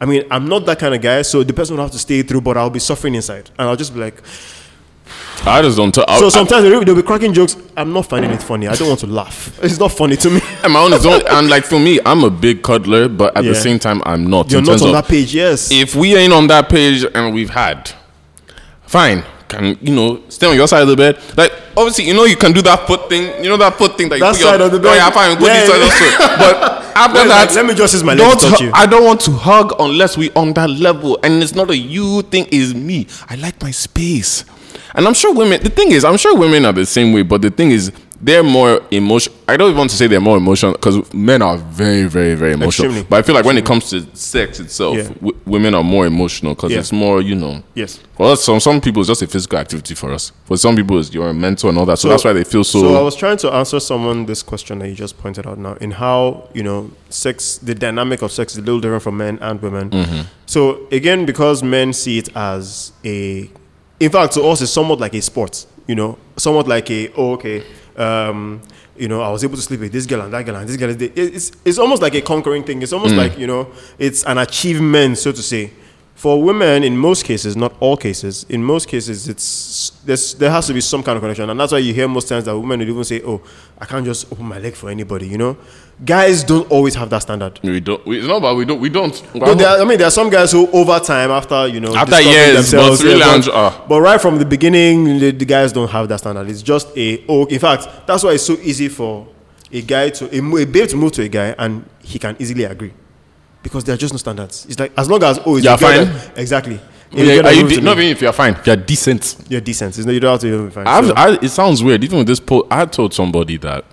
I 0.00 0.04
mean 0.04 0.24
I'm 0.30 0.46
not 0.46 0.66
that 0.66 0.78
kind 0.78 0.94
of 0.94 1.00
guy, 1.00 1.22
so 1.22 1.42
the 1.42 1.54
person 1.54 1.76
will 1.76 1.82
have 1.82 1.92
to 1.92 1.98
stay 1.98 2.22
through, 2.22 2.42
but 2.42 2.58
I'll 2.58 2.68
be 2.70 2.78
suffering 2.78 3.14
inside, 3.14 3.50
and 3.58 3.68
I'll 3.68 3.76
just 3.76 3.94
be 3.94 4.00
like. 4.00 4.22
I 5.46 5.62
just 5.62 5.76
don't. 5.78 5.92
T- 5.94 6.04
I, 6.06 6.18
So 6.18 6.26
I- 6.26 6.28
sometimes 6.28 6.62
they'll 6.64 6.84
they'll 6.84 6.94
be 6.94 7.02
cracking 7.02 7.32
jokes. 7.32 7.56
I'm 7.76 7.92
not 7.92 8.06
finding 8.06 8.30
it 8.30 8.42
funny. 8.42 8.68
I 8.68 8.74
don't 8.74 8.88
want 8.88 9.00
to 9.00 9.06
laugh. 9.06 9.58
It's 9.62 9.78
not 9.78 9.92
funny 9.92 10.16
to 10.16 10.30
me. 10.30 10.40
I'm 10.62 10.72
my 10.72 10.80
own 10.80 10.98
zone, 11.00 11.22
and 11.28 11.48
like 11.48 11.64
for 11.64 11.78
me, 11.80 11.98
I'm 12.04 12.24
a 12.24 12.30
big 12.30 12.62
cuddler, 12.62 13.08
but 13.08 13.34
at 13.36 13.44
Yeah. 13.44 13.50
the 13.52 13.56
same 13.56 13.78
time, 13.78 14.02
I'm 14.04 14.28
not. 14.28 14.50
You're 14.52 14.60
not 14.60 14.82
on 14.82 14.88
of- 14.88 14.94
that 14.94 15.08
page. 15.08 15.34
Yes. 15.34 15.70
if 15.72 15.94
we 15.94 16.14
ain't 16.14 16.32
on 16.34 16.46
that 16.48 16.68
page 16.68 17.04
and 17.14 17.32
we've 17.34 17.50
had, 17.50 17.90
fine. 18.86 19.22
Can 19.48 19.76
you 19.80 19.92
know 19.92 20.20
stay 20.28 20.46
on 20.46 20.54
your 20.54 20.68
side 20.68 20.82
of 20.82 20.88
the 20.88 20.96
bed? 20.96 21.18
Like 21.36 21.50
obviously, 21.76 22.04
you 22.04 22.14
know 22.14 22.24
you 22.24 22.36
can 22.36 22.52
do 22.52 22.62
that 22.62 22.86
foot 22.86 23.08
thing. 23.08 23.42
You 23.42 23.48
know 23.50 23.56
that 23.56 23.76
foot 23.76 23.96
thing 23.96 24.08
that 24.10 24.16
you 24.16 24.20
That 24.24 24.38
your- 24.38 24.48
side 24.48 24.60
of 24.60 24.70
the 24.70 24.78
Oh 24.78 24.82
bed. 24.82 24.94
yeah, 24.94 25.10
fine. 25.10 25.36
Put 25.36 25.46
Yeah, 25.48 25.60
this 25.64 25.68
side 25.68 25.78
yeah. 25.80 25.84
also. 25.86 26.36
But 26.38 26.96
after 26.96 27.18
Let- 27.18 27.28
that, 27.48 27.54
let 27.56 27.66
me 27.66 27.74
just 27.74 27.94
use 27.94 28.04
my 28.04 28.14
leg 28.14 28.18
to 28.32 28.38
don't 28.38 28.50
touch 28.52 28.60
you. 28.60 28.70
I 28.72 28.86
don't 28.86 29.04
want 29.04 29.20
to 29.22 29.32
hug 29.32 29.74
unless 29.80 30.16
we 30.16 30.30
on 30.36 30.52
that 30.52 30.70
level, 30.70 31.18
and 31.24 31.42
it's 31.42 31.54
not 31.56 31.68
a 31.70 31.76
you 31.76 32.22
thing. 32.22 32.46
Is 32.52 32.74
me. 32.76 33.08
I 33.28 33.34
like 33.36 33.60
my 33.60 33.72
space, 33.72 34.44
and 34.94 35.06
I'm 35.06 35.14
sure 35.14 35.34
women. 35.34 35.62
The 35.62 35.70
thing 35.70 35.92
is, 35.92 36.04
I'm 36.04 36.16
sure 36.16 36.36
women 36.36 36.64
are 36.64 36.72
the 36.72 36.86
same 36.86 37.12
way. 37.12 37.22
But 37.22 37.42
the 37.42 37.50
thing 37.50 37.70
is, 37.70 37.92
they're 38.22 38.42
more 38.42 38.82
emotional. 38.90 39.34
I 39.48 39.56
don't 39.56 39.68
even 39.68 39.78
want 39.78 39.90
to 39.92 39.96
say 39.96 40.06
they're 40.06 40.20
more 40.20 40.36
emotional 40.36 40.72
because 40.72 41.10
men 41.14 41.40
are 41.40 41.56
very, 41.56 42.04
very, 42.04 42.34
very 42.34 42.52
emotional. 42.52 42.88
Extremely. 42.88 43.06
But 43.08 43.16
I 43.18 43.22
feel 43.22 43.34
like 43.34 43.46
when 43.46 43.56
it 43.56 43.64
comes 43.64 43.88
to 43.90 44.04
sex 44.14 44.60
itself, 44.60 44.96
Yeah. 44.98 45.04
w- 45.04 45.34
women 45.46 45.74
are 45.74 45.82
more 45.82 46.04
emotional 46.06 46.54
because 46.54 46.70
Yeah. 46.72 46.80
it's 46.80 46.92
more, 46.92 47.22
you 47.22 47.34
know. 47.34 47.62
Yes. 47.74 47.98
For 48.18 48.26
us, 48.32 48.44
some 48.44 48.60
some 48.60 48.78
people 48.82 49.00
it's 49.00 49.08
just 49.08 49.22
a 49.22 49.26
physical 49.26 49.58
activity 49.58 49.94
for 49.94 50.12
us. 50.12 50.32
For 50.44 50.58
some 50.58 50.76
people, 50.76 50.98
it's 50.98 51.14
your 51.14 51.32
mental 51.32 51.70
and 51.70 51.78
all 51.78 51.86
that. 51.86 51.98
So, 51.98 52.02
So- 52.02 52.08
that's 52.10 52.24
why 52.24 52.34
they 52.34 52.44
feel 52.44 52.62
so. 52.62 52.80
So 52.82 52.94
I 52.94 53.00
was 53.00 53.16
trying 53.16 53.38
to 53.38 53.50
answer 53.54 53.80
someone 53.80 54.26
this 54.26 54.42
question 54.42 54.80
that 54.80 54.88
you 54.88 54.94
just 54.94 55.16
pointed 55.18 55.46
out 55.46 55.58
now 55.58 55.76
in 55.80 55.92
how 55.92 56.44
you 56.52 56.62
know 56.62 56.90
sex, 57.08 57.58
the 57.62 57.74
dynamic 57.74 58.20
of 58.20 58.32
sex 58.32 58.52
is 58.52 58.58
a 58.58 58.60
little 58.60 58.80
different 58.80 59.02
for 59.02 59.12
men 59.12 59.38
and 59.40 59.62
women. 59.62 59.88
Mm-hmm. 59.88 60.20
So 60.44 60.80
again, 60.92 61.24
because 61.24 61.62
men 61.62 61.94
see 61.94 62.18
it 62.18 62.28
as 62.36 62.92
a, 63.02 63.48
in 64.00 64.10
fact, 64.10 64.32
to 64.34 64.42
us 64.44 64.60
it's 64.62 64.72
somewhat 64.72 64.98
like 65.00 65.14
a 65.14 65.22
sport. 65.22 65.66
You 65.86 65.94
know, 65.94 66.18
somewhat 66.36 66.66
like 66.68 66.90
a 66.90 67.12
oh 67.14 67.32
okay, 67.32 67.62
um, 67.96 68.60
you 68.96 69.08
know, 69.08 69.20
I 69.22 69.30
was 69.30 69.42
able 69.44 69.56
to 69.56 69.62
sleep 69.62 69.80
with 69.80 69.92
this 69.92 70.06
girl 70.06 70.20
and 70.22 70.32
that 70.32 70.44
girl 70.46 70.56
and 70.56 70.68
this 70.68 70.76
girl. 70.76 70.90
It's 70.90 71.52
it's 71.64 71.78
almost 71.78 72.02
like 72.02 72.14
a 72.14 72.20
conquering 72.20 72.64
thing. 72.64 72.82
It's 72.82 72.92
Mm. 72.92 72.96
almost 72.96 73.14
like 73.14 73.38
you 73.38 73.46
know, 73.46 73.68
it's 73.98 74.24
an 74.24 74.38
achievement, 74.38 75.18
so 75.18 75.32
to 75.32 75.42
say. 75.42 75.72
For 76.14 76.42
women, 76.42 76.84
in 76.84 76.98
most 76.98 77.24
cases, 77.24 77.56
not 77.56 77.72
all 77.80 77.96
cases, 77.96 78.44
in 78.50 78.62
most 78.62 78.88
cases, 78.88 79.26
it's 79.26 79.90
there's, 80.04 80.34
there 80.34 80.50
has 80.50 80.66
to 80.66 80.74
be 80.74 80.82
some 80.82 81.02
kind 81.02 81.16
of 81.16 81.22
connection, 81.22 81.48
and 81.48 81.58
that's 81.58 81.72
why 81.72 81.78
you 81.78 81.94
hear 81.94 82.06
most 82.08 82.28
times 82.28 82.44
that 82.44 82.58
women 82.58 82.78
will 82.80 82.88
even 82.90 83.04
say, 83.04 83.22
"Oh, 83.24 83.40
I 83.78 83.86
can't 83.86 84.04
just 84.04 84.30
open 84.30 84.44
my 84.44 84.58
leg 84.58 84.74
for 84.74 84.90
anybody." 84.90 85.26
You 85.26 85.38
know, 85.38 85.56
guys 86.04 86.44
don't 86.44 86.70
always 86.70 86.94
have 86.94 87.10
that 87.10 87.20
standard. 87.22 87.60
we 87.62 87.80
don't. 87.80 88.04
We, 88.06 88.18
it's 88.18 88.26
not 88.26 88.38
about 88.38 88.56
we 88.56 88.64
don't. 88.64 88.80
We 88.80 88.88
don't. 88.88 89.22
But 89.34 89.56
there, 89.58 89.68
are- 89.68 89.80
I 89.80 89.84
mean, 89.84 89.98
there 89.98 90.06
are 90.06 90.10
some 90.12 90.30
guys 90.30 90.52
who, 90.52 90.66
over 90.70 90.98
time, 91.00 91.30
after 91.30 91.66
you 91.66 91.80
know, 91.80 91.94
After 91.94 92.16
discovering 92.16 92.34
years, 92.54 92.72
but 92.72 93.00
really 93.02 93.18
yeah, 93.20 93.34
enjoy- 93.36 93.52
ah. 93.54 93.84
but 93.88 94.00
right 94.00 94.20
from 94.20 94.38
the 94.38 94.44
beginning, 94.44 95.18
the, 95.18 95.30
the 95.32 95.44
guys 95.44 95.72
don't 95.72 95.90
have 95.90 96.08
that 96.08 96.18
standard. 96.20 96.48
It's 96.48 96.62
just 96.62 96.96
a 96.96 97.24
oh. 97.28 97.44
In 97.46 97.58
fact, 97.58 97.88
that's 98.06 98.22
why 98.24 98.32
it's 98.32 98.44
so 98.46 98.54
easy 98.54 98.88
for 98.88 99.28
a 99.72 99.82
guy 99.82 100.10
to 100.10 100.24
a, 100.36 100.56
a 100.62 100.66
babe 100.66 100.88
to 100.88 100.96
move 100.96 101.12
to 101.12 101.22
a 101.22 101.28
guy, 101.28 101.54
and 101.58 101.84
he 102.00 102.18
can 102.18 102.36
easily 102.38 102.64
agree 102.64 102.92
because 103.62 103.84
there 103.84 103.94
are 103.94 103.98
just 103.98 104.14
no 104.14 104.18
standards. 104.18 104.66
It's 104.66 104.78
like 104.78 104.92
as 104.96 105.08
long 105.08 105.22
as 105.22 105.38
oh, 105.44 105.56
it's 105.56 105.64
You're 105.64 105.74
a 105.74 105.78
fine? 105.78 106.04
that- 106.06 106.38
exactly. 106.38 106.80
Yeah, 107.12 107.40
are 107.44 107.52
you 107.52 107.62
moves 107.64 107.74
de- 107.74 107.80
not 107.82 107.96
me, 107.98 108.04
even 108.04 108.12
if 108.16 108.22
you're 108.22 108.32
fine, 108.32 108.54
if 108.54 108.64
you're 108.64 108.76
decent. 108.76 109.34
you're 109.48 109.60
decent. 109.60 109.98
It's 109.98 110.06
not, 110.06 110.12
you 110.12 110.20
don't 110.20 110.30
have 110.30 110.40
to 110.42 110.46
even 110.46 110.66
be 110.68 110.72
fine. 110.72 110.86
I've, 110.86 111.06
So- 111.06 111.14
I, 111.16 111.32
it 111.42 111.48
sounds 111.48 111.82
weird. 111.82 112.04
Even 112.04 112.18
with 112.18 112.28
this 112.28 112.38
post, 112.38 112.68
I 112.70 112.86
told 112.86 113.12
somebody 113.12 113.56
that 113.58 113.84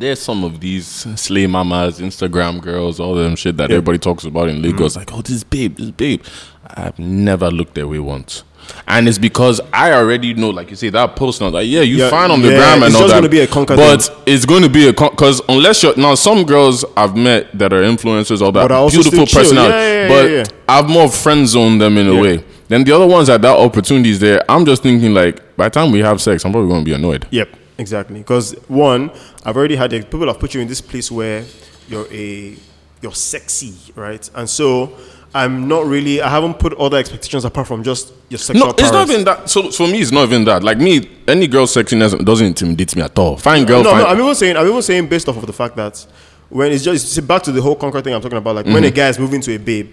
there's 0.00 0.20
some 0.20 0.44
of 0.44 0.60
these 0.60 0.86
slay 1.16 1.46
mamas, 1.46 2.00
Instagram 2.00 2.60
girls, 2.60 3.00
all 3.00 3.14
them 3.14 3.36
shit 3.36 3.56
that 3.56 3.70
Yeah. 3.70 3.76
everybody 3.76 3.98
talks 3.98 4.24
about 4.24 4.48
in 4.48 4.62
Lagos. 4.62 4.94
Mm. 4.94 4.96
Like, 4.98 5.14
oh, 5.14 5.22
this 5.22 5.44
babe, 5.44 5.76
this 5.76 5.90
babe. 5.90 6.22
I've 6.68 6.98
never 6.98 7.50
looked 7.50 7.74
their 7.74 7.86
way 7.86 7.98
once. 8.00 8.42
And 8.88 9.06
it's 9.08 9.18
because 9.18 9.60
I 9.72 9.92
already 9.92 10.34
know, 10.34 10.50
like 10.50 10.70
you 10.70 10.76
say, 10.76 10.88
that 10.88 11.14
post 11.14 11.40
now, 11.40 11.50
like, 11.50 11.68
yeah, 11.68 11.82
you 11.82 11.98
Yeah, 11.98 12.10
fine 12.10 12.32
on 12.32 12.42
the 12.42 12.50
yeah, 12.50 12.56
gram 12.56 12.82
and 12.82 12.86
it's 12.86 12.94
all 12.96 13.02
just 13.02 13.14
that. 13.14 13.20
gonna 13.20 13.28
be 13.28 13.38
a 13.38 13.46
conquer 13.46 13.76
But 13.76 14.02
thing. 14.02 14.16
it's 14.26 14.44
going 14.44 14.62
to 14.62 14.68
be 14.68 14.88
a 14.88 14.92
because 14.92 15.40
unless 15.48 15.84
you're 15.84 15.96
now, 15.96 16.16
some 16.16 16.44
girls 16.44 16.84
I've 16.96 17.16
met 17.16 17.56
that 17.56 17.72
are 17.72 17.82
influencers, 17.82 18.42
all 18.42 18.50
that 18.52 18.68
beautiful 18.90 19.24
personality, 19.26 19.74
Yeah, 19.76 20.42
but. 20.42 20.52
I've 20.68 20.88
more 20.88 21.08
friend 21.08 21.46
zoned 21.46 21.80
them 21.80 21.96
in 21.96 22.08
a 22.08 22.16
way. 22.20 22.42
Then 22.66 22.82
the 22.82 22.90
other 22.90 23.06
ones 23.06 23.28
that 23.28 23.40
that 23.42 23.56
opportunity 23.56 24.10
is 24.10 24.18
there. 24.18 24.42
I'm 24.48 24.66
just 24.66 24.82
thinking 24.82 25.14
like, 25.14 25.56
by 25.56 25.66
the 25.68 25.70
time 25.70 25.92
we 25.92 26.00
have 26.00 26.20
sex, 26.20 26.44
I'm 26.44 26.50
probably 26.50 26.68
going 26.68 26.80
to 26.80 26.84
be 26.84 26.92
annoyed. 26.92 27.24
Yep, 27.30 27.48
exactly. 27.78 28.18
Because 28.18 28.52
one, 28.68 29.10
I've 29.44 29.56
already 29.56 29.76
had. 29.76 29.90
People 29.90 30.26
have 30.26 30.38
put 30.38 30.54
you 30.54 30.60
in 30.60 30.68
this 30.68 30.80
place 30.80 31.10
where 31.10 31.44
you're 31.88 32.06
a 32.12 32.56
you're 33.02 33.14
sexy, 33.14 33.92
right? 33.94 34.28
And 34.34 34.48
so 34.48 34.96
I'm 35.34 35.68
not 35.68 35.86
really. 35.86 36.20
I 36.20 36.28
haven't 36.28 36.58
put 36.58 36.72
other 36.74 36.96
expectations 36.96 37.44
apart 37.44 37.66
from 37.66 37.82
just 37.82 38.12
your 38.28 38.38
sexual. 38.38 38.66
No, 38.66 38.72
it's 38.72 38.82
not 38.82 38.92
prowess. 38.92 39.10
even 39.10 39.24
that. 39.24 39.50
So 39.50 39.70
for 39.70 39.86
me, 39.86 40.00
it's 40.00 40.12
not 40.12 40.24
even 40.28 40.44
that. 40.44 40.62
Like 40.62 40.78
me, 40.78 41.10
any 41.28 41.46
girl 41.46 41.66
sexiness 41.66 42.24
doesn't 42.24 42.46
intimidate 42.46 42.96
me 42.96 43.02
at 43.02 43.18
all. 43.18 43.36
Fine 43.36 43.66
girl, 43.66 43.82
No, 43.82 43.90
fine. 43.90 44.02
no. 44.02 44.06
I'm 44.06 44.20
even 44.20 44.34
saying. 44.34 44.56
I'm 44.56 44.66
even 44.66 44.82
saying 44.82 45.08
based 45.08 45.28
off 45.28 45.36
of 45.36 45.46
the 45.46 45.52
fact 45.52 45.76
that 45.76 46.06
when 46.48 46.72
it's 46.72 46.84
just 46.84 47.26
back 47.26 47.42
to 47.42 47.52
the 47.52 47.60
whole 47.60 47.76
conquer 47.76 48.00
thing 48.00 48.14
I'm 48.14 48.22
talking 48.22 48.38
about. 48.38 48.56
Like 48.56 48.66
when 48.66 48.76
mm-hmm. 48.76 48.84
a 48.84 48.90
guy 48.90 49.08
is 49.08 49.18
moving 49.18 49.40
to 49.42 49.54
a 49.54 49.58
babe. 49.58 49.92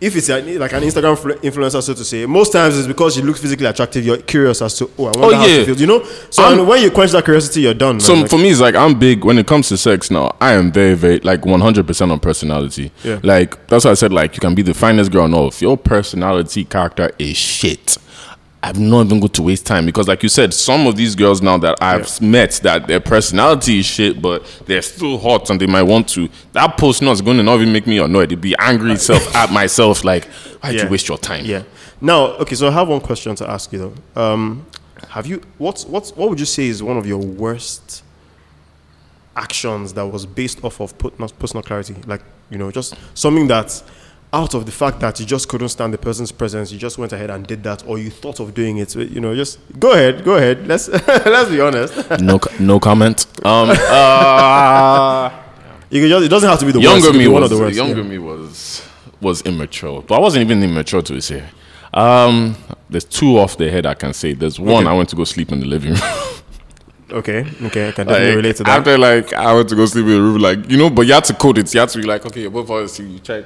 If 0.00 0.14
it's 0.14 0.28
like 0.28 0.72
an 0.72 0.82
Instagram 0.84 1.16
influencer, 1.42 1.82
so 1.82 1.92
to 1.92 2.04
say, 2.04 2.24
most 2.24 2.52
times 2.52 2.78
it's 2.78 2.86
because 2.86 3.16
you 3.16 3.24
look 3.24 3.36
physically 3.36 3.66
attractive. 3.66 4.04
You're 4.06 4.18
curious 4.18 4.62
as 4.62 4.74
to, 4.78 4.88
oh, 4.96 5.06
I 5.06 5.10
wonder 5.18 5.24
Oh, 5.24 5.34
how 5.34 5.44
yeah. 5.44 5.56
she 5.58 5.64
feels. 5.64 5.80
You 5.80 5.88
know. 5.88 6.04
So 6.30 6.44
I'm- 6.44 6.64
when 6.68 6.82
you 6.82 6.90
quench 6.92 7.10
that 7.12 7.24
curiosity, 7.24 7.62
you're 7.62 7.74
done. 7.74 7.94
Man. 7.96 8.00
so 8.00 8.14
Like, 8.14 8.30
for 8.30 8.38
me, 8.38 8.50
it's 8.50 8.60
like 8.60 8.76
I'm 8.76 8.96
big 8.96 9.24
when 9.24 9.38
it 9.38 9.48
comes 9.48 9.68
to 9.70 9.76
sex. 9.76 10.08
Now 10.10 10.36
I 10.40 10.52
am 10.52 10.70
very, 10.70 10.94
very 10.94 11.18
like 11.20 11.44
100 11.44 11.84
percent 11.84 12.12
on 12.12 12.20
personality. 12.20 12.92
Yeah. 13.02 13.18
Like 13.24 13.66
that's 13.66 13.84
why 13.84 13.90
I 13.90 13.94
said 13.94 14.12
like 14.12 14.34
you 14.36 14.40
can 14.40 14.54
be 14.54 14.62
the 14.62 14.72
finest 14.74 15.10
girl. 15.10 15.26
No, 15.26 15.48
if 15.48 15.60
your 15.60 15.76
personality 15.76 16.64
character 16.64 17.10
is 17.18 17.36
shit, 17.36 17.98
I'm 18.60 18.90
not 18.90 19.06
even 19.06 19.20
going 19.20 19.30
to 19.32 19.42
waste 19.42 19.66
time 19.66 19.86
because, 19.86 20.08
like 20.08 20.22
you 20.24 20.28
said, 20.28 20.52
some 20.52 20.86
of 20.88 20.96
these 20.96 21.14
girls 21.14 21.40
now 21.40 21.58
that 21.58 21.78
I've 21.80 22.20
met 22.20 22.52
that 22.64 22.88
their 22.88 22.98
personality 22.98 23.78
is 23.78 23.86
shit, 23.86 24.20
but 24.20 24.44
they're 24.66 24.82
still 24.82 25.16
hot 25.16 25.48
and 25.50 25.60
they 25.60 25.66
might 25.66 25.84
want 25.84 26.08
to. 26.10 26.28
That 26.54 26.76
post 26.76 27.00
nut 27.00 27.24
going 27.24 27.36
to 27.36 27.44
not 27.44 27.60
even 27.60 27.72
make 27.72 27.86
me 27.86 27.98
annoyed. 27.98 28.32
It'd 28.32 28.40
be 28.40 28.56
angry 28.58 28.92
itself 28.92 29.32
at 29.36 29.52
myself, 29.52 30.04
like, 30.04 30.24
why'd 30.24 30.74
Yeah. 30.74 30.84
you 30.84 30.88
waste 30.90 31.06
your 31.08 31.18
time? 31.18 31.44
Yeah. 31.44 31.62
Now, 32.00 32.26
okay, 32.38 32.56
so 32.56 32.66
I 32.66 32.72
have 32.72 32.88
one 32.88 33.00
question 33.00 33.34
to 33.36 33.48
ask 33.48 33.72
you 33.72 33.92
though. 34.14 34.20
Um, 34.20 34.66
have 35.08 35.26
you 35.26 35.40
what's 35.58 35.84
what's 35.86 36.10
what 36.16 36.28
would 36.28 36.40
you 36.40 36.46
say 36.46 36.66
is 36.66 36.82
one 36.82 36.96
of 36.96 37.06
your 37.06 37.18
worst 37.18 38.02
actions 39.36 39.92
that 39.94 40.06
was 40.06 40.26
based 40.26 40.64
off 40.64 40.80
of 40.80 40.96
put- 40.98 41.18
not 41.20 41.36
personal 41.38 41.62
clarity? 41.62 41.94
Like, 42.06 42.22
you 42.50 42.58
know, 42.58 42.70
just 42.70 42.94
something 43.14 43.46
that 43.48 43.82
out 44.32 44.54
of 44.54 44.66
the 44.66 44.72
fact 44.72 45.00
that 45.00 45.18
you 45.20 45.26
just 45.26 45.48
couldn't 45.48 45.70
stand 45.70 45.94
the 45.94 45.98
person's 45.98 46.32
presence, 46.32 46.70
you 46.70 46.78
just 46.78 46.98
went 46.98 47.12
ahead 47.12 47.30
and 47.30 47.46
did 47.46 47.62
that, 47.64 47.86
or 47.86 47.98
you 47.98 48.10
thought 48.10 48.40
of 48.40 48.54
doing 48.54 48.78
it. 48.78 48.94
You 48.94 49.20
know, 49.20 49.34
just 49.34 49.58
go 49.78 49.92
ahead, 49.92 50.24
go 50.24 50.36
ahead. 50.36 50.66
Let's 50.66 50.88
let's 51.08 51.50
be 51.50 51.60
honest. 51.60 52.20
No, 52.20 52.38
no 52.60 52.78
comment. 52.78 53.26
Um, 53.44 53.70
uh, 53.70 55.30
You 55.90 56.02
can 56.02 56.10
just, 56.10 56.26
it 56.26 56.28
doesn't 56.28 56.48
have 56.48 56.58
to 56.58 56.66
be 56.66 56.72
the 56.72 56.80
younger 56.80 57.08
worst. 57.08 57.18
me 57.18 57.28
was 57.28 57.32
one 57.32 57.42
of 57.44 57.50
the 57.50 57.58
worst. 57.58 57.76
younger 57.76 58.02
yeah. 58.02 58.08
me 58.08 58.18
was 58.18 58.86
was 59.20 59.42
immature, 59.42 60.02
but 60.02 60.16
I 60.16 60.20
wasn't 60.20 60.42
even 60.44 60.62
immature 60.62 61.00
to 61.02 61.20
say. 61.20 61.44
Um, 61.94 62.56
there's 62.90 63.06
two 63.06 63.38
off 63.38 63.56
the 63.56 63.70
head 63.70 63.86
I 63.86 63.94
can 63.94 64.12
say. 64.12 64.34
There's 64.34 64.60
one 64.60 64.84
Okay. 64.84 64.92
I 64.92 64.96
went 64.96 65.08
to 65.08 65.16
go 65.16 65.24
sleep 65.24 65.50
in 65.50 65.60
the 65.60 65.66
living 65.66 65.94
room. 65.94 66.02
Okay, 67.10 67.40
okay, 67.62 67.88
I 67.88 67.92
can 67.92 68.06
definitely 68.06 68.26
Like, 68.26 68.36
relate 68.36 68.56
to 68.56 68.64
that. 68.64 68.78
After 68.80 68.98
like 68.98 69.32
I 69.32 69.54
went 69.54 69.70
to 69.70 69.76
go 69.76 69.86
sleep 69.86 70.04
in 70.04 70.10
the 70.10 70.20
room, 70.20 70.42
like 70.42 70.70
you 70.70 70.76
know, 70.76 70.90
but 70.90 71.06
you 71.06 71.14
had 71.14 71.24
to 71.24 71.32
code 71.32 71.56
it. 71.56 71.72
You 71.72 71.80
had 71.80 71.88
to 71.88 71.98
be 71.98 72.04
like, 72.04 72.26
okay, 72.26 72.46
both 72.48 72.70
us. 72.70 72.98
You 73.00 73.18
check. 73.20 73.44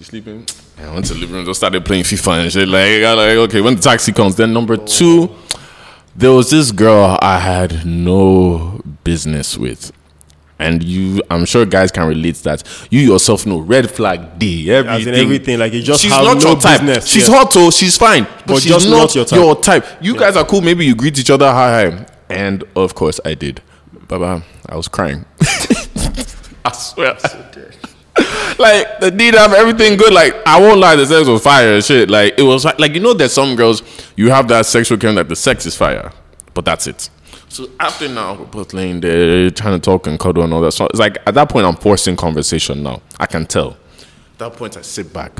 She's 0.00 0.06
sleeping. 0.06 0.46
And 0.78 0.88
I 0.88 0.94
went 0.94 1.04
to 1.06 1.12
the 1.12 1.20
living 1.20 1.36
room, 1.36 1.44
just 1.44 1.60
started 1.60 1.84
playing 1.84 2.04
FIFA 2.04 2.44
and 2.44 2.50
shit. 2.52 2.66
Like, 2.68 3.02
I 3.04 3.12
like, 3.12 3.36
okay, 3.50 3.60
when 3.60 3.74
the 3.76 3.82
taxi 3.82 4.12
comes, 4.12 4.34
then 4.34 4.50
number 4.54 4.78
two, 4.78 5.28
there 6.16 6.32
was 6.32 6.48
this 6.48 6.72
girl 6.72 7.18
I 7.20 7.38
had 7.38 7.84
no 7.84 8.80
business 9.04 9.58
with. 9.58 9.92
And 10.58 10.82
you, 10.82 11.22
I'm 11.28 11.44
sure 11.44 11.66
guys 11.66 11.90
can 11.90 12.08
relate 12.08 12.36
to 12.36 12.44
that. 12.44 12.86
You 12.90 13.00
yourself 13.00 13.44
know 13.44 13.58
red 13.58 13.90
flag 13.90 14.38
D, 14.38 14.72
everything. 14.72 15.00
As 15.00 15.06
in 15.06 15.14
everything, 15.22 15.58
like 15.58 15.74
you 15.74 15.82
just 15.82 16.00
she's 16.00 16.12
have 16.12 16.24
not 16.24 16.38
no 16.42 16.52
your 16.52 16.58
type. 16.60 16.80
business, 16.80 17.06
She's 17.06 17.28
yeah. 17.28 17.34
hot, 17.36 17.52
oh, 17.56 17.70
she's 17.70 17.98
fine, 17.98 18.24
but, 18.24 18.46
But 18.46 18.62
she's 18.62 18.72
just 18.72 18.88
not, 18.88 19.14
not 19.14 19.14
your 19.14 19.26
your 19.38 19.54
type. 19.54 19.84
type. 19.84 20.02
You 20.02 20.16
guys 20.16 20.34
are 20.34 20.46
cool. 20.46 20.62
Maybe 20.62 20.86
you 20.86 20.94
greet 20.94 21.18
each 21.18 21.28
other 21.30 21.50
hi 21.52 21.90
hi, 21.90 22.06
and 22.30 22.64
of 22.74 22.94
course 22.94 23.20
I 23.24 23.34
did. 23.34 23.60
Bye 24.08 24.16
bye. 24.18 24.42
I 24.66 24.76
was 24.76 24.88
crying. 24.88 25.26
I 26.64 26.72
swear. 26.72 27.16
Like 28.60 29.00
the 29.00 29.10
deed 29.10 29.34
of 29.34 29.52
everything 29.52 29.96
good. 29.96 30.12
Like 30.12 30.34
I 30.46 30.60
won't 30.60 30.78
lie, 30.78 30.94
the 30.96 31.06
sex 31.06 31.26
was 31.26 31.42
fire 31.42 31.74
and 31.74 31.84
shit. 31.84 32.10
Like 32.10 32.38
it 32.38 32.42
was 32.42 32.64
like, 32.64 32.94
you 32.94 33.00
know, 33.00 33.14
there's 33.14 33.32
some 33.32 33.56
girls 33.56 33.82
you 34.16 34.30
have 34.30 34.46
that 34.48 34.66
sexual 34.66 34.98
care 34.98 35.12
that 35.14 35.28
the 35.28 35.36
sex 35.36 35.66
is 35.66 35.74
fire, 35.74 36.12
but 36.54 36.64
that's 36.64 36.86
it. 36.86 37.10
So 37.48 37.68
after 37.80 38.08
now, 38.08 38.34
we're 38.34 38.44
both 38.46 38.72
laying 38.72 39.00
there 39.00 39.50
trying 39.50 39.80
to 39.80 39.84
talk 39.84 40.06
and 40.06 40.20
cuddle 40.20 40.44
and 40.44 40.54
all 40.54 40.60
that. 40.60 40.72
So 40.72 40.86
it's 40.86 41.00
like 41.00 41.16
at 41.26 41.34
that 41.34 41.48
point, 41.48 41.66
I'm 41.66 41.74
forcing 41.74 42.14
conversation 42.14 42.82
now. 42.84 43.02
I 43.18 43.26
can 43.26 43.44
tell. 43.46 43.76
At 44.32 44.38
that 44.38 44.52
point, 44.52 44.76
I 44.76 44.82
sit 44.82 45.12
back. 45.12 45.32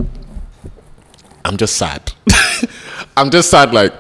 I'm 1.44 1.56
just 1.56 1.76
sad. 1.76 2.12
I'm 3.16 3.30
just 3.30 3.50
sad. 3.50 3.72
Like 3.72 3.92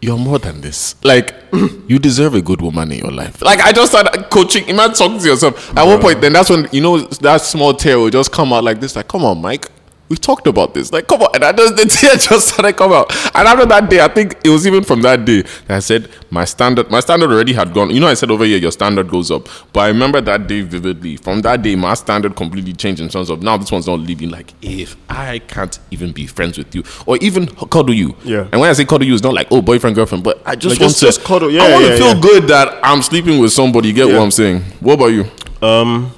you're 0.00 0.18
more 0.18 0.38
than 0.38 0.60
this. 0.60 0.94
Like 1.04 1.34
you 1.88 1.98
deserve 1.98 2.34
a 2.34 2.42
good 2.42 2.60
woman 2.60 2.92
in 2.92 2.98
your 2.98 3.12
life. 3.12 3.42
Like 3.42 3.60
I 3.60 3.72
just 3.72 3.92
started 3.92 4.30
coaching. 4.30 4.68
Imagine 4.68 4.94
talking 4.94 5.18
to 5.18 5.26
yourself. 5.28 5.76
At 5.76 5.84
one 5.86 6.00
point, 6.00 6.20
then 6.20 6.32
that's 6.32 6.50
when 6.50 6.68
you 6.72 6.80
know 6.80 6.98
that 6.98 7.40
small 7.40 7.74
tear 7.74 7.98
will 7.98 8.10
just 8.10 8.32
come 8.32 8.52
out 8.52 8.64
like 8.64 8.80
this. 8.80 8.96
Like, 8.96 9.08
come 9.08 9.24
on, 9.24 9.40
Mike. 9.40 9.68
We 10.08 10.16
talked 10.16 10.46
about 10.46 10.72
this. 10.72 10.92
Like, 10.92 11.08
come 11.08 11.20
on. 11.22 11.30
And 11.34 11.42
I 11.44 11.50
just 11.52 11.76
the 11.76 11.84
tear 11.84 12.14
just 12.16 12.48
started 12.48 12.74
come 12.76 12.92
out. 12.92 13.10
And 13.34 13.48
after 13.48 13.66
that 13.66 13.90
day, 13.90 14.00
I 14.00 14.06
think 14.06 14.36
it 14.44 14.50
was 14.50 14.64
even 14.64 14.84
from 14.84 15.02
that 15.02 15.24
day 15.24 15.42
that 15.66 15.70
I 15.70 15.78
said 15.80 16.08
my 16.30 16.44
standard. 16.44 16.90
My 16.92 17.00
standard 17.00 17.30
already 17.32 17.52
had 17.52 17.74
gone. 17.74 17.90
You 17.90 17.98
know, 17.98 18.06
I 18.06 18.14
said 18.14 18.30
over 18.30 18.44
here 18.44 18.56
your 18.58 18.70
standard 18.70 19.08
goes 19.08 19.32
up. 19.32 19.48
But 19.72 19.80
I 19.80 19.88
remember 19.88 20.20
that 20.20 20.46
day 20.46 20.60
vividly. 20.60 21.16
From 21.16 21.40
that 21.42 21.62
day, 21.62 21.74
my 21.74 21.94
standard 21.94 22.36
completely 22.36 22.72
changed 22.72 23.00
in 23.02 23.08
terms 23.08 23.30
of 23.30 23.42
now 23.42 23.56
this 23.56 23.72
one's 23.72 23.88
not 23.88 23.98
living. 23.98 24.30
Like, 24.30 24.52
if 24.62 24.96
I 25.08 25.40
can't 25.40 25.76
even 25.90 26.12
be 26.12 26.28
friends 26.28 26.56
with 26.56 26.72
you 26.72 26.84
or 27.04 27.16
even 27.16 27.48
cuddle 27.48 27.92
you. 27.94 28.14
Yeah. 28.22 28.46
And 28.52 28.60
when 28.60 28.70
I 28.70 28.74
say 28.74 28.84
cuddle 28.84 29.06
you, 29.08 29.14
it's 29.14 29.24
not 29.24 29.34
like 29.34 29.48
oh 29.50 29.60
boyfriend 29.60 29.96
girlfriend, 29.96 30.22
but 30.22 30.40
I 30.46 30.54
just 30.54 30.76
Like, 30.76 30.82
want 30.82 30.90
just- 30.92 31.00
to 31.00 31.06
just 31.06 31.24
cuddle. 31.24 31.50
Yeah, 31.50 31.64
I 31.64 31.72
want 31.72 31.84
to 31.86 31.96
feel 31.96 32.14
yeah. 32.14 32.20
good 32.20 32.42
that 32.48 32.78
I'm 32.84 33.02
sleeping 33.02 33.40
with 33.40 33.50
somebody. 33.52 33.88
You 33.88 33.94
get 33.94 34.06
Yeah. 34.08 34.18
what 34.18 34.22
I'm 34.22 34.30
saying? 34.30 34.60
What 34.78 34.94
about 34.94 35.06
you? 35.06 35.24
Um. 35.60 36.12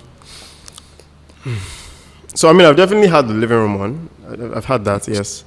So 2.39 2.49
I 2.49 2.53
mean, 2.53 2.69
I've 2.69 2.77
definitely 2.77 3.09
had 3.09 3.27
the 3.27 3.35
living 3.35 3.57
room 3.57 3.79
one. 3.81 4.09
I've 4.55 4.65
had 4.65 4.85
that, 4.85 5.09
yes. 5.09 5.43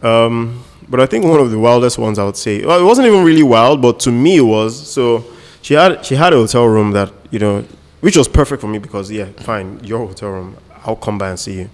Um, 0.00 0.64
but 0.88 0.98
I 0.98 1.04
think 1.04 1.26
one 1.26 1.38
of 1.38 1.50
the 1.50 1.58
wildest 1.58 1.98
ones 1.98 2.18
I 2.18 2.24
would 2.24 2.38
say. 2.38 2.64
Well, 2.64 2.80
it 2.80 2.84
wasn't 2.84 3.06
even 3.06 3.22
really 3.22 3.42
wild, 3.42 3.82
but 3.82 4.00
to 4.00 4.10
me 4.10 4.38
it 4.38 4.46
was. 4.56 4.74
So 4.74 5.26
she 5.60 5.74
had 5.74 6.02
she 6.06 6.14
had 6.14 6.32
a 6.32 6.36
hotel 6.36 6.64
room 6.64 6.92
that 6.92 7.12
you 7.30 7.38
know, 7.38 7.66
which 8.00 8.16
was 8.16 8.28
perfect 8.28 8.62
for 8.62 8.66
me 8.66 8.78
because 8.78 9.10
yeah, 9.10 9.26
fine, 9.40 9.78
your 9.84 10.06
hotel 10.06 10.30
room. 10.30 10.56
I'll 10.86 10.96
come 10.96 11.18
by 11.18 11.28
and 11.28 11.38
see 11.38 11.58
you. 11.60 11.70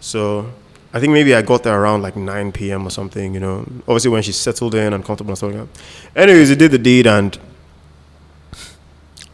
So 0.00 0.52
I 0.92 1.00
think 1.00 1.14
maybe 1.14 1.34
I 1.34 1.40
got 1.40 1.62
there 1.62 1.80
around 1.80 2.02
like 2.02 2.14
9 2.14 2.52
p.m. 2.52 2.86
or 2.86 2.90
something. 2.90 3.32
You 3.32 3.40
know, 3.40 3.60
obviously 3.88 4.10
when 4.10 4.22
she 4.22 4.32
settled 4.32 4.74
in 4.74 4.92
and 4.92 5.02
comfortable 5.02 5.30
and 5.30 5.38
stuff 5.38 5.54
like 5.54 5.72
that. 5.72 5.80
Anyways, 6.14 6.50
he 6.50 6.56
did 6.56 6.72
the 6.72 6.78
deed 6.78 7.06
and 7.06 7.38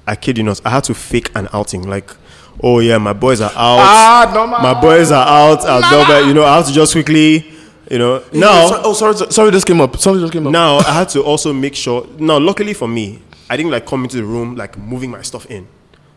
I 0.07 0.15
kid 0.15 0.39
you 0.39 0.45
not, 0.45 0.61
I 0.65 0.71
had 0.71 0.85
to 0.85 0.95
fake 0.95 1.33
an 1.35 1.49
outing. 1.53 1.89
Like, 1.89 2.15
oh 2.63 2.79
yeah, 2.81 2.99
my 2.99 3.13
boys 3.13 3.41
are 3.41 3.51
out. 3.51 3.81
Ah, 3.81 4.31
no, 4.35 4.47
my 4.47 4.81
boys 4.81 5.11
are 5.11 5.27
out 5.27 5.65
at 5.65 5.91
Velvet. 5.91 6.27
You 6.27 6.35
know, 6.35 6.45
I 6.45 6.57
have 6.57 6.67
to 6.67 6.73
just 6.73 6.93
quickly, 6.93 7.51
you 7.91 7.99
know. 7.99 8.23
Now, 8.33 8.83
oh 8.85 8.93
sorry, 8.93 9.15
sorry, 9.31 9.51
this 9.51 9.65
came 9.65 9.81
up. 9.81 9.97
Something 9.97 10.21
just 10.21 10.33
came 10.33 10.47
up. 10.47 10.53
now 10.53 10.79
I 10.79 10.93
had 10.93 11.09
to 11.11 11.23
also 11.23 11.53
make 11.53 11.75
sure. 11.75 12.07
Now, 12.19 12.39
luckily 12.39 12.75
for 12.75 12.89
me, 12.89 13.23
I 13.49 13.57
didn't 13.57 13.73
like 13.73 13.87
come 13.87 14.05
into 14.05 14.17
the 14.17 14.25
room 14.25 14.57
like 14.57 14.79
moving 14.79 15.11
my 15.11 15.23
stuff 15.23 15.47
in, 15.51 15.67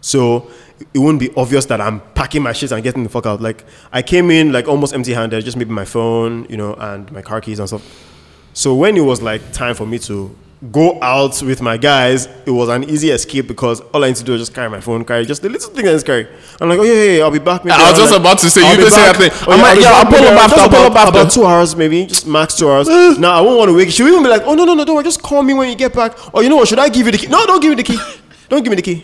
so 0.01 0.49
it 0.93 0.99
wouldn't 0.99 1.19
be 1.19 1.31
obvious 1.35 1.65
that 1.67 1.79
I'm 1.79 2.01
packing 2.13 2.43
my 2.43 2.53
shit 2.53 2.71
and 2.71 2.83
getting 2.83 3.03
the 3.03 3.09
fuck 3.09 3.25
out. 3.25 3.41
Like 3.41 3.63
I 3.91 4.01
came 4.01 4.31
in 4.31 4.51
like 4.51 4.67
almost 4.67 4.93
empty-handed, 4.93 5.43
just 5.45 5.57
maybe 5.57 5.71
my 5.71 5.85
phone, 5.85 6.45
you 6.49 6.57
know, 6.57 6.73
and 6.75 7.11
my 7.11 7.21
car 7.21 7.41
keys 7.41 7.59
and 7.59 7.67
stuff. 7.67 8.09
So 8.53 8.75
when 8.75 8.97
it 8.97 9.01
was 9.01 9.21
like 9.21 9.51
time 9.51 9.75
for 9.75 9.85
me 9.85 9.99
to 9.99 10.35
go 10.71 10.97
out 11.01 11.41
with 11.41 11.61
my 11.61 11.75
guys, 11.77 12.27
it 12.45 12.51
was 12.51 12.69
an 12.69 12.83
easy 12.85 13.09
escape 13.09 13.47
because 13.47 13.81
all 13.81 14.03
I 14.03 14.07
need 14.07 14.15
to 14.17 14.23
do 14.23 14.33
is 14.35 14.41
just 14.41 14.53
carry 14.53 14.69
my 14.69 14.79
phone, 14.79 15.03
carry 15.03 15.25
just 15.25 15.41
the 15.41 15.49
little 15.49 15.69
thing 15.69 15.85
I 15.87 15.91
just 15.91 16.05
carry. 16.05 16.27
I'm 16.61 16.69
like, 16.69 16.79
oh 16.79 16.83
yeah, 16.83 16.93
yeah, 16.93 17.17
yeah 17.17 17.23
I'll 17.23 17.31
be 17.31 17.39
back. 17.39 17.65
Maybe 17.65 17.75
I 17.75 17.89
was 17.91 17.99
just 17.99 18.11
like- 18.11 18.21
about 18.21 18.39
to 18.39 18.49
say, 18.49 18.63
I'll 18.63 18.71
you 18.71 18.77
be 18.77 18.83
did 18.85 18.93
say 18.93 18.99
that 19.05 19.15
thing. 19.17 19.29
Oh, 19.47 19.51
I'm 19.51 19.59
yeah, 19.59 19.73
it's 19.73 19.81
yeah, 19.83 19.91
I'll 19.91 20.05
pull 20.05 20.23
up 20.23 20.39
after, 20.39 20.59
I'll 20.61 20.69
pull 20.69 20.85
about- 20.85 20.91
up 20.91 21.07
after. 21.07 21.19
About 21.19 21.31
two 21.31 21.45
hours, 21.45 21.75
maybe, 21.75 22.05
just 22.05 22.25
max 22.27 22.55
two 22.55 22.69
hours. 22.69 22.87
now 23.19 23.31
I 23.33 23.41
won't 23.41 23.57
want 23.57 23.69
to 23.69 23.75
wake. 23.75 23.89
She'll 23.89 24.07
even 24.07 24.23
be 24.23 24.29
like, 24.29 24.43
oh 24.45 24.55
no, 24.55 24.63
no, 24.63 24.73
no, 24.73 24.85
don't 24.85 24.95
worry, 24.95 25.03
just 25.03 25.21
call 25.21 25.43
me 25.43 25.53
when 25.53 25.69
you 25.69 25.75
get 25.75 25.93
back. 25.93 26.33
Or 26.33 26.43
you 26.43 26.49
know 26.49 26.55
what? 26.57 26.67
Should 26.67 26.79
I 26.79 26.87
give 26.89 27.05
you 27.05 27.11
the 27.11 27.17
key? 27.17 27.27
No, 27.27 27.45
don't 27.45 27.61
give 27.61 27.69
me 27.69 27.75
the 27.75 27.83
key. 27.83 27.97
Don't 28.49 28.61
give 28.61 28.69
me 28.69 28.75
the 28.75 28.81
key. 28.83 29.03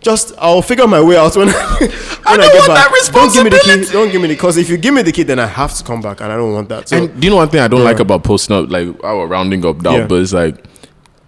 Just 0.00 0.34
I'll 0.36 0.60
figure 0.60 0.86
my 0.86 1.00
way 1.00 1.16
out 1.16 1.34
when, 1.36 1.46
when 1.48 1.54
I, 1.54 2.36
don't 2.36 2.40
get 2.52 2.54
want 2.54 2.66
back. 2.68 2.92
Don't 3.12 3.32
give 3.32 3.44
me 3.44 3.50
the 3.50 3.60
key. 3.60 3.92
Don't 3.92 4.10
give 4.10 4.20
me 4.20 4.28
the 4.28 4.34
because 4.34 4.56
if 4.58 4.68
you 4.68 4.76
give 4.76 4.92
me 4.92 5.00
the 5.02 5.12
key, 5.12 5.22
then 5.22 5.38
I 5.38 5.46
have 5.46 5.74
to 5.76 5.84
come 5.84 6.02
back, 6.02 6.20
and 6.20 6.30
I 6.30 6.36
don't 6.36 6.52
want 6.52 6.68
that. 6.68 6.88
So 6.88 6.96
And 6.96 7.18
do 7.20 7.26
you 7.26 7.30
know 7.30 7.36
one 7.36 7.48
thing 7.48 7.60
I 7.60 7.68
don't 7.68 7.84
like 7.84 7.98
about 8.00 8.24
post 8.24 8.50
nut? 8.50 8.68
Like 8.68 8.88
our 9.04 9.26
rounding 9.26 9.64
up 9.64 9.82
Yeah. 9.82 10.06
but 10.06 10.16
it's 10.20 10.32
like 10.34 10.56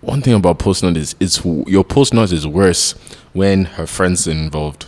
one 0.03 0.21
thing 0.21 0.35
about 0.35 0.59
post 0.59 0.83
nut 0.83 0.97
is 0.97 1.15
it's 1.21 1.43
your 1.45 1.85
post 1.85 2.13
nut 2.13 2.31
is 2.33 2.47
worse 2.47 2.93
when 3.33 3.65
her 3.65 3.87
friends 3.87 4.29
are 4.29 4.33
involved. 4.33 4.87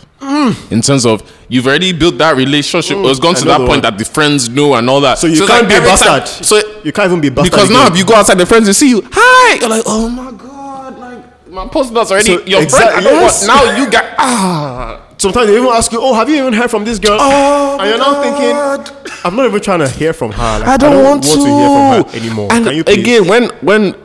In 0.69 0.81
terms 0.81 1.05
of 1.05 1.23
you've 1.49 1.65
already 1.65 1.91
built 1.93 2.17
that 2.17 2.35
relationship, 2.35 2.97
it's 2.99 3.19
gone 3.19 3.35
to 3.35 3.45
that 3.45 3.57
point 3.57 3.69
one. 3.69 3.81
that 3.81 3.97
the 3.97 4.05
friends 4.05 4.49
know 4.49 4.73
and 4.75 4.89
all 4.89 5.01
that. 5.01 5.17
So 5.17 5.27
you 5.27 5.33
it's 5.43 5.47
can't 5.47 5.61
like 5.63 5.69
be 5.69 5.73
a 5.75 5.77
every 5.77 5.89
time- 5.89 6.19
bastard. 6.19 6.45
So 6.45 6.81
you 6.83 6.91
can't 6.91 7.07
even 7.09 7.21
be 7.21 7.27
a 7.29 7.31
bastard 7.31 7.51
because 7.51 7.69
now 7.69 7.87
if 7.87 7.97
you 7.97 8.05
go 8.05 8.15
outside, 8.15 8.37
the 8.37 8.45
friends 8.45 8.67
will 8.67 8.73
see 8.73 8.89
you. 8.89 9.01
Hi, 9.11 9.55
you're 9.59 9.69
like, 9.69 9.83
oh 9.85 10.09
my 10.09 10.31
god, 10.31 10.99
like 10.99 11.49
my 11.49 11.67
post 11.67 11.93
nuts 11.93 12.11
already. 12.11 12.35
So, 12.37 12.45
your 12.45 12.61
exact- 12.61 12.91
friend, 12.91 12.97
I 13.07 13.09
don't 13.09 13.21
yes. 13.21 13.47
want, 13.47 13.65
now 13.65 13.77
you 13.83 13.89
got 13.89 14.05
ah. 14.17 15.01
Sometimes 15.17 15.47
they 15.47 15.55
even 15.55 15.69
ask 15.69 15.91
you, 15.93 15.99
"Oh, 16.01 16.13
have 16.13 16.27
you 16.29 16.35
even 16.35 16.51
heard 16.53 16.69
from 16.69 16.83
this 16.83 16.99
girl?" 16.99 17.17
Oh, 17.19 17.77
and 17.79 17.89
you're 17.89 17.97
now 17.97 18.21
thinking, 18.21 19.15
"I'm 19.23 19.35
not 19.37 19.45
even 19.45 19.61
trying 19.61 19.79
to 19.79 19.87
hear 19.87 20.11
from 20.11 20.33
her. 20.33 20.59
Like, 20.59 20.67
I 20.67 20.77
don't, 20.77 21.03
want, 21.03 21.23
to. 21.23 21.29
hear 21.29 21.37
from 21.37 22.03
her 22.03 22.17
anymore." 22.19 22.49
And 22.51 22.65
Can 22.65 22.75
you 22.75 22.83
again, 22.85 23.25
when 23.27 23.49
when 23.61 23.95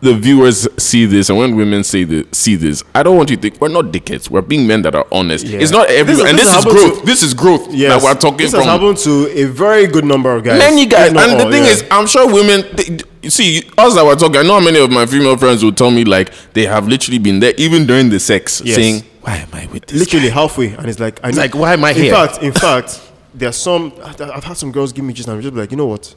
the 0.00 0.14
viewers 0.14 0.68
see 0.82 1.06
this 1.06 1.28
and 1.30 1.38
when 1.38 1.56
women 1.56 1.82
say 1.82 2.04
the, 2.04 2.26
see 2.32 2.56
this, 2.56 2.82
I 2.94 3.02
don't 3.02 3.16
want 3.16 3.30
you 3.30 3.36
to 3.36 3.42
think 3.42 3.60
we're 3.60 3.68
not 3.68 3.86
dickheads. 3.86 4.28
We're 4.28 4.42
being 4.42 4.66
men 4.66 4.82
that 4.82 4.94
are 4.94 5.06
honest. 5.10 5.46
Yeah. 5.46 5.60
It's 5.60 5.70
not 5.70 5.88
This 5.88 5.98
everyone, 6.00 6.26
and 6.28 6.38
this 6.38 6.48
this, 6.48 6.58
is 6.58 6.64
growth. 6.72 7.00
to- 7.00 7.06
this 7.06 7.22
is 7.22 7.34
growth 7.34 7.70
that 7.70 8.02
we're 8.02 8.14
talking 8.14 8.36
this 8.38 8.50
from. 8.50 8.64
has 8.64 8.68
happened 8.70 8.98
to 8.98 9.28
a 9.40 9.44
very 9.44 9.86
good 9.86 10.04
number 10.04 10.34
of 10.34 10.44
guys. 10.44 10.58
Many 10.58 10.86
guys, 10.86 11.08
and 11.08 11.40
the 11.40 11.50
thing 11.50 11.64
yeah. 11.64 11.70
is, 11.70 11.84
I'm 11.90 12.06
sure 12.06 12.26
women. 12.30 12.64
They, 12.76 12.98
you 13.22 13.30
see, 13.30 13.62
us 13.78 13.94
that 13.94 14.04
we're 14.04 14.16
talking, 14.16 14.36
I 14.36 14.42
know 14.42 14.58
how 14.58 14.64
many 14.64 14.78
of 14.78 14.90
my 14.90 15.06
female 15.06 15.38
friends 15.38 15.64
will 15.64 15.72
tell 15.72 15.90
me 15.90 16.04
like 16.04 16.30
they 16.52 16.66
have 16.66 16.86
literally 16.86 17.18
been 17.18 17.40
there 17.40 17.54
even 17.56 17.86
during 17.86 18.10
the 18.10 18.20
sex, 18.20 18.60
Yes. 18.62 18.76
saying, 18.76 19.02
"Why 19.22 19.36
am 19.36 19.48
I 19.54 19.66
with 19.72 19.86
this?" 19.86 19.98
literally 19.98 20.28
halfway, 20.28 20.74
and 20.74 20.86
it's 20.90 21.00
like, 21.00 21.20
I 21.24 21.28
It's 21.30 21.38
like, 21.38 21.54
why 21.54 21.72
am 21.72 21.84
I 21.86 21.92
in 21.92 21.96
here? 21.96 22.12
fact, 22.12 22.42
in 22.42 22.52
fact, 22.52 23.00
there 23.34 23.48
are 23.48 23.52
some. 23.52 23.94
I've 24.04 24.44
had 24.44 24.58
some 24.58 24.72
girls 24.72 24.92
give 24.92 25.06
me 25.06 25.14
just, 25.14 25.26
I'm 25.30 25.40
just 25.40 25.54
like, 25.54 25.70
you 25.70 25.78
know 25.78 25.86
what? 25.86 26.14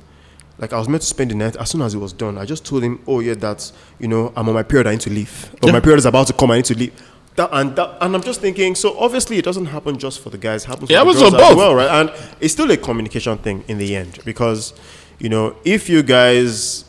Like 0.59 0.73
I 0.73 0.79
was 0.79 0.87
meant 0.89 1.01
to 1.01 1.07
spend 1.07 1.31
the 1.31 1.35
night. 1.35 1.55
As 1.55 1.69
soon 1.69 1.81
as 1.81 1.93
it 1.93 1.97
was 1.99 2.13
done, 2.13 2.37
I 2.37 2.45
just 2.45 2.65
told 2.65 2.83
him, 2.83 2.99
"Oh 3.07 3.19
yeah, 3.19 3.35
that's 3.35 3.73
you 3.99 4.07
know, 4.07 4.33
I'm 4.35 4.47
on 4.49 4.55
my 4.55 4.63
period. 4.63 4.87
I 4.87 4.91
need 4.91 5.01
to 5.01 5.09
leave. 5.11 5.53
Or 5.63 5.71
my 5.71 5.79
period 5.79 5.99
is 5.99 6.05
about 6.05 6.27
to 6.27 6.33
come. 6.33 6.51
I 6.51 6.57
need 6.57 6.65
to 6.65 6.77
leave." 6.77 6.93
That, 7.35 7.49
and 7.53 7.75
that, 7.75 7.97
and 8.01 8.15
I'm 8.15 8.23
just 8.23 8.41
thinking. 8.41 8.73
So 8.73 8.97
obviously, 8.97 9.37
it 9.37 9.45
doesn't 9.45 9.67
happen 9.67 9.99
just 9.99 10.19
for 10.21 10.31
the 10.31 10.37
guys. 10.39 10.63
It 10.63 10.67
happens 10.69 10.89
Yeah, 10.89 11.03
for 11.03 11.09
it 11.11 11.15
happens 11.15 11.21
girls 11.21 11.33
for 11.35 11.41
as 11.41 11.49
both. 11.49 11.57
well, 11.57 11.75
right? 11.75 11.89
And 12.01 12.11
it's 12.39 12.53
still 12.53 12.71
a 12.71 12.77
communication 12.77 13.37
thing 13.37 13.63
in 13.67 13.77
the 13.77 13.95
end 13.95 14.17
because, 14.25 14.73
you 15.19 15.29
know, 15.29 15.55
if 15.63 15.87
you 15.87 16.01
guys 16.01 16.85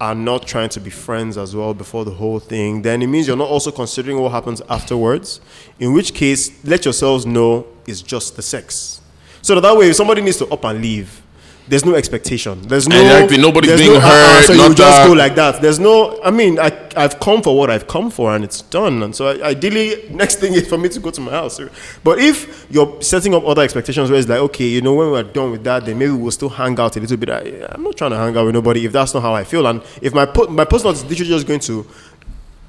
are 0.00 0.14
not 0.14 0.46
trying 0.46 0.70
to 0.70 0.80
be 0.80 0.88
friends 0.88 1.36
as 1.36 1.54
well 1.54 1.74
before 1.74 2.06
the 2.06 2.10
whole 2.12 2.40
thing, 2.40 2.80
then 2.80 3.02
it 3.02 3.06
means 3.08 3.26
you're 3.28 3.36
not 3.36 3.48
also 3.48 3.70
considering 3.70 4.18
what 4.18 4.32
happens 4.32 4.62
afterwards. 4.70 5.40
In 5.78 5.92
which 5.92 6.14
case, 6.14 6.64
let 6.64 6.86
yourselves 6.86 7.26
know 7.26 7.66
it's 7.86 8.00
just 8.00 8.36
the 8.36 8.42
sex. 8.42 9.02
So 9.42 9.54
that, 9.54 9.60
that 9.60 9.76
way, 9.76 9.90
if 9.90 9.96
somebody 9.96 10.22
needs 10.22 10.38
to 10.38 10.46
up 10.48 10.64
and 10.64 10.80
leave, 10.80 11.20
there's 11.66 11.84
no 11.84 11.94
expectation. 11.94 12.60
There's 12.62 12.86
no 12.86 13.00
Exactly, 13.00 13.38
nobody's 13.38 13.78
being 13.78 13.92
no, 13.92 13.98
uh-uh, 13.98 14.40
hurt, 14.40 14.46
so 14.46 14.52
you 14.52 14.74
just 14.74 14.78
that. 14.78 15.06
go 15.06 15.14
like 15.14 15.34
that. 15.36 15.62
There's 15.62 15.78
no. 15.78 16.20
I 16.22 16.30
mean, 16.30 16.58
I 16.58 16.70
I've 16.94 17.18
come 17.20 17.40
for 17.42 17.56
what 17.56 17.70
I've 17.70 17.86
come 17.86 18.10
for, 18.10 18.34
and 18.34 18.44
it's 18.44 18.60
done. 18.60 19.02
And 19.02 19.16
so 19.16 19.28
I, 19.28 19.48
ideally, 19.48 20.08
next 20.10 20.36
thing 20.40 20.52
is 20.52 20.68
for 20.68 20.76
me 20.76 20.90
to 20.90 21.00
go 21.00 21.10
to 21.10 21.20
my 21.22 21.30
house. 21.30 21.58
But 22.02 22.18
if 22.18 22.66
you're 22.70 23.00
setting 23.00 23.34
up 23.34 23.44
other 23.44 23.62
expectations, 23.62 24.10
where 24.10 24.18
it's 24.18 24.28
like, 24.28 24.40
okay, 24.40 24.66
you 24.66 24.82
know, 24.82 24.94
when 24.94 25.10
we're 25.10 25.22
done 25.22 25.52
with 25.52 25.64
that, 25.64 25.86
then 25.86 25.98
maybe 25.98 26.12
we'll 26.12 26.30
still 26.32 26.50
hang 26.50 26.78
out 26.78 26.96
a 26.96 27.00
little 27.00 27.16
bit. 27.16 27.30
I, 27.30 27.66
I'm 27.70 27.82
not 27.82 27.96
trying 27.96 28.10
to 28.10 28.18
hang 28.18 28.36
out 28.36 28.44
with 28.44 28.54
nobody 28.54 28.84
if 28.84 28.92
that's 28.92 29.14
not 29.14 29.22
how 29.22 29.34
I 29.34 29.44
feel. 29.44 29.66
And 29.66 29.82
if 30.02 30.12
my 30.12 30.26
po- 30.26 30.48
my 30.48 30.64
post 30.66 30.84
is 30.84 31.02
literally 31.04 31.30
just 31.30 31.46
going 31.46 31.60
to, 31.60 31.86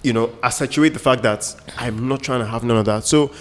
you 0.03 0.13
know, 0.13 0.31
accentuate 0.41 0.93
the 0.93 0.99
fact 0.99 1.21
that 1.23 1.53
I'm 1.77 2.07
not 2.07 2.21
trying 2.21 2.39
to 2.39 2.45
have 2.45 2.63
none 2.63 2.77
of 2.77 2.85
that. 2.85 3.03
So. 3.03 3.31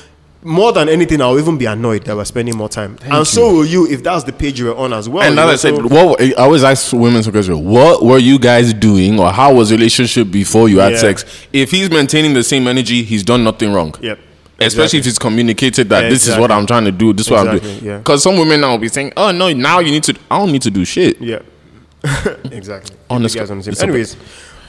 More 0.46 0.72
than 0.72 0.90
anything, 0.90 1.22
I'll 1.22 1.38
even 1.38 1.56
be 1.56 1.64
annoyed 1.64 2.04
that 2.04 2.14
we're 2.14 2.24
spending 2.26 2.54
more 2.54 2.68
time, 2.68 2.98
and 3.02 3.26
so 3.26 3.50
will 3.50 3.64
you 3.64 3.86
if 3.90 4.02
that's 4.02 4.24
the 4.24 4.32
page 4.32 4.58
you 4.60 4.66
were 4.66 4.76
on 4.76 4.92
as 4.92 5.08
well. 5.08 5.22
And 5.22 5.30
you 5.34 5.36
now 5.40 5.48
I 5.48 5.56
said, 5.56 5.72
what 5.82 6.20
I 6.20 6.32
always 6.32 6.62
ask 6.62 6.92
women 6.92 7.22
some 7.22 7.32
question: 7.32 7.64
What 7.64 8.04
were 8.04 8.18
you 8.18 8.38
guys 8.38 8.74
doing, 8.74 9.18
or 9.18 9.32
how 9.32 9.54
was 9.54 9.70
the 9.70 9.76
relationship 9.76 10.30
before 10.30 10.68
you 10.68 10.80
had 10.80 10.92
Yeah. 10.92 10.98
sex? 10.98 11.24
If 11.50 11.70
he's 11.70 11.88
maintaining 11.90 12.34
the 12.34 12.44
same 12.44 12.68
energy, 12.68 13.02
he's 13.04 13.22
done 13.22 13.42
nothing 13.42 13.72
wrong. 13.72 13.94
Yep. 14.02 14.18
Especially 14.60 14.98
if 14.98 15.06
it's 15.06 15.18
communicated 15.18 15.88
that 15.88 16.10
this 16.10 16.28
is 16.28 16.36
what 16.36 16.50
I'm 16.52 16.66
trying 16.66 16.84
to 16.84 16.92
do, 16.92 17.14
this 17.14 17.26
is 17.26 17.30
what 17.30 17.40
I'm 17.48 17.56
Exactly, 17.56 17.72
doing. 17.80 17.84
yeah. 17.86 17.98
Because 17.98 18.22
some 18.22 18.36
women 18.36 18.60
now 18.60 18.72
will 18.72 18.78
be 18.78 18.88
saying, 18.88 19.14
"Oh 19.16 19.30
no, 19.32 19.50
now 19.54 19.78
you 19.78 19.92
need 19.92 20.04
to." 20.04 20.14
I 20.30 20.38
don't 20.38 20.52
need 20.52 20.62
to 20.62 20.70
do 20.70 20.84
shit. 20.84 21.20
Yeah, 21.22 21.38
exactly. 22.52 22.94
Honestly, 23.08 23.38
You 23.38 23.42
guys 23.46 23.50
understand. 23.50 23.74
it's 23.74 23.82
okay. 23.82 23.90
Anyways, 23.90 24.16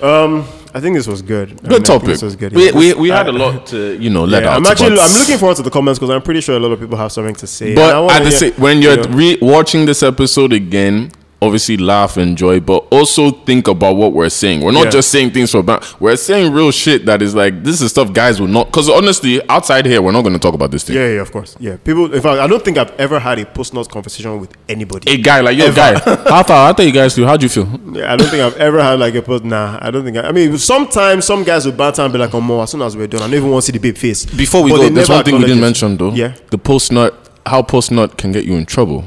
um, 0.02 0.46
I 0.74 0.80
think 0.82 0.96
this 0.96 1.08
was 1.08 1.22
good. 1.22 1.50
I 1.50 1.54
mean, 1.54 1.64
Good 1.70 1.86
topic. 1.86 2.08
This 2.08 2.22
was 2.22 2.36
good. 2.36 2.54
We, 2.54 2.66
yeah. 2.66 2.72
we, 2.78 2.94
we 2.94 3.10
had 3.10 3.28
a 3.28 3.32
lot 3.32 3.66
to 3.68 3.98
you 3.98 4.10
know 4.10 4.26
let 4.26 4.44
yeah, 4.44 4.50
out. 4.52 4.58
I'm 4.58 4.66
actually 4.66 4.98
I'm 5.00 5.12
looking 5.20 5.38
forward 5.38 5.56
to 5.58 5.64
the 5.64 5.70
comments 5.70 6.00
because 6.00 6.10
I'm 6.14 6.22
pretty 6.22 6.42
sure 6.42 6.56
a 6.56 6.60
lot 6.60 6.72
of 6.72 6.80
people 6.80 6.98
have 6.98 7.12
something 7.12 7.36
to 7.36 7.48
say. 7.48 7.72
And 7.72 7.80
I 7.80 8.02
But 8.02 8.12
at 8.12 8.24
the 8.24 8.30
hear- 8.30 8.38
same, 8.40 8.54
when 8.54 8.82
you're 8.82 8.98
you 8.98 9.04
know, 9.04 9.16
re- 9.18 9.38
watching 9.42 9.86
this 9.86 10.04
episode 10.04 10.52
again, 10.54 11.12
obviously 11.46 11.78
laugh, 11.78 12.18
and 12.18 12.30
enjoy, 12.32 12.60
but 12.60 12.86
also 12.92 13.32
think 13.32 13.68
about 13.68 13.96
what 13.96 14.12
we're 14.14 14.30
saying. 14.30 14.62
We're 14.62 14.72
not 14.72 14.86
Yeah. 14.86 14.90
just 14.92 15.10
saying 15.12 15.32
things 15.32 15.52
for 15.52 15.64
ban- 15.64 15.80
We're 16.00 16.16
saying 16.18 16.52
real 16.52 16.72
shit 16.72 17.06
that 17.06 17.22
is 17.22 17.34
like 17.36 17.64
this 17.64 17.82
is 17.82 17.92
stuff 17.92 18.12
guys 18.12 18.40
will 18.42 18.48
not. 18.48 18.68
Because 18.68 18.90
honestly, 18.90 19.42
outside 19.50 19.86
here, 19.86 20.02
we're 20.02 20.12
not 20.12 20.22
going 20.24 20.34
to 20.34 20.40
talk 20.40 20.54
about 20.56 20.72
this 20.72 20.84
thing. 20.84 20.96
yeah, 20.96 21.08
yeah, 21.14 21.22
of 21.22 21.32
course, 21.32 21.56
yeah. 21.60 21.78
People, 21.84 22.14
in 22.14 22.22
fact, 22.22 22.40
I 22.40 22.48
don't 22.48 22.64
think 22.64 22.78
I've 22.78 22.92
ever 23.00 23.20
had 23.20 23.40
a 23.40 23.46
post 23.46 23.74
nut 23.74 23.90
conversation 23.90 24.40
with 24.40 24.52
anybody. 24.68 25.12
A 25.14 25.18
guy 25.18 25.40
like 25.42 25.58
yo, 25.58 25.72
guy, 25.74 25.94
how 26.30 26.44
far? 26.44 26.66
How 26.68 26.74
tell 26.74 26.86
you 26.86 26.92
guys 26.92 27.14
do? 27.16 27.26
How 27.26 27.38
do 27.38 27.46
you 27.46 27.50
feel? 27.50 27.68
Yeah, 27.94 28.12
I 28.12 28.16
don't 28.18 28.28
think 28.30 28.42
I've 28.44 28.58
ever 28.58 28.82
had 28.82 29.00
like 29.00 29.16
a 29.16 29.22
post. 29.22 29.44
Nah, 29.46 29.78
I 29.82 29.92
don't 29.92 30.04
think. 30.04 30.18
I, 30.18 30.22
I 30.30 30.32
mean, 30.32 30.58
sometimes 30.58 31.26
some 31.26 31.44
guys 31.44 31.66
will 31.66 31.74
banter 31.74 32.02
and 32.02 32.12
be 32.12 32.20
like, 32.20 32.34
"Oh, 32.34 32.42
more." 32.42 32.64
As 32.64 32.72
soon 32.72 32.82
as 32.82 32.98
we're 32.98 33.08
done, 33.08 33.22
I 33.22 33.26
don't 33.26 33.36
even 33.36 33.52
want 33.52 33.64
to 33.64 33.72
see 33.72 33.78
the 33.78 33.80
babe 33.80 33.98
face. 33.98 34.26
Before 34.26 34.64
we 34.64 34.72
But 34.72 34.78
go, 34.78 34.90
there's 34.90 35.10
one 35.10 35.24
thing 35.24 35.36
we 35.36 35.42
didn't 35.46 35.62
mention 35.62 35.98
though. 35.98 36.12
Yeah. 36.14 36.34
the 36.50 36.58
post 36.58 36.92
nut, 36.92 37.14
how 37.46 37.62
post 37.62 37.92
nut 37.92 38.18
can 38.18 38.32
get 38.32 38.46
you 38.46 38.56
in 38.56 38.66
trouble. 38.66 39.06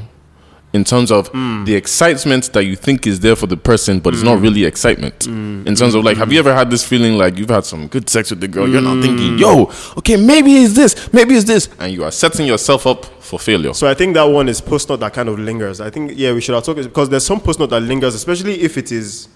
In 0.71 0.83
terms 0.83 1.11
of 1.11 1.31
Mm. 1.33 1.65
the 1.65 1.73
excitement 1.73 2.53
that 2.53 2.63
you 2.63 2.75
think 2.75 3.07
is 3.07 3.21
there 3.21 3.35
for 3.35 3.47
the 3.47 3.57
person, 3.57 3.99
but 3.99 4.13
it's 4.13 4.21
Mm. 4.21 4.25
not 4.31 4.41
really 4.41 4.65
excitement. 4.65 5.25
In 5.25 5.73
terms 5.75 5.95
of 5.95 6.03
like, 6.03 6.17
have 6.17 6.31
you 6.31 6.37
ever 6.37 6.53
had 6.53 6.69
this 6.69 6.83
feeling 6.83 7.17
like 7.17 7.39
you've 7.39 7.49
had 7.49 7.65
some 7.65 7.87
good 7.87 8.07
sex 8.07 8.29
with 8.29 8.39
the 8.39 8.47
girl? 8.47 8.67
You're 8.69 8.81
not 8.81 9.01
thinking, 9.01 9.31
Mm. 9.37 9.39
yo, 9.39 9.71
okay, 9.97 10.15
maybe 10.15 10.51
it's 10.57 10.73
this, 10.75 10.95
maybe 11.11 11.33
it's 11.35 11.45
this, 11.45 11.69
and 11.79 11.91
you 11.91 12.03
are 12.03 12.11
setting 12.11 12.45
yourself 12.45 12.85
up 12.85 13.07
for 13.19 13.39
failure. 13.39 13.73
So 13.73 13.87
I 13.87 13.95
think 13.95 14.13
that 14.13 14.23
one 14.29 14.47
is 14.47 14.61
post 14.61 14.89
nut 14.89 14.99
that 14.99 15.13
kind 15.13 15.27
of 15.27 15.39
lingers. 15.39 15.81
I 15.81 15.89
think 15.89 16.11
yeah, 16.15 16.33
we 16.33 16.41
should 16.41 16.53
have 16.53 16.63
talked 16.63 16.81
because 16.83 17.09
there's 17.09 17.25
some 17.25 17.39
post 17.39 17.59
nut 17.59 17.71
that 17.71 17.81
lingers, 17.81 18.13
especially 18.13 18.61
if 18.61 18.77
it 18.77 18.91
is 18.91 19.27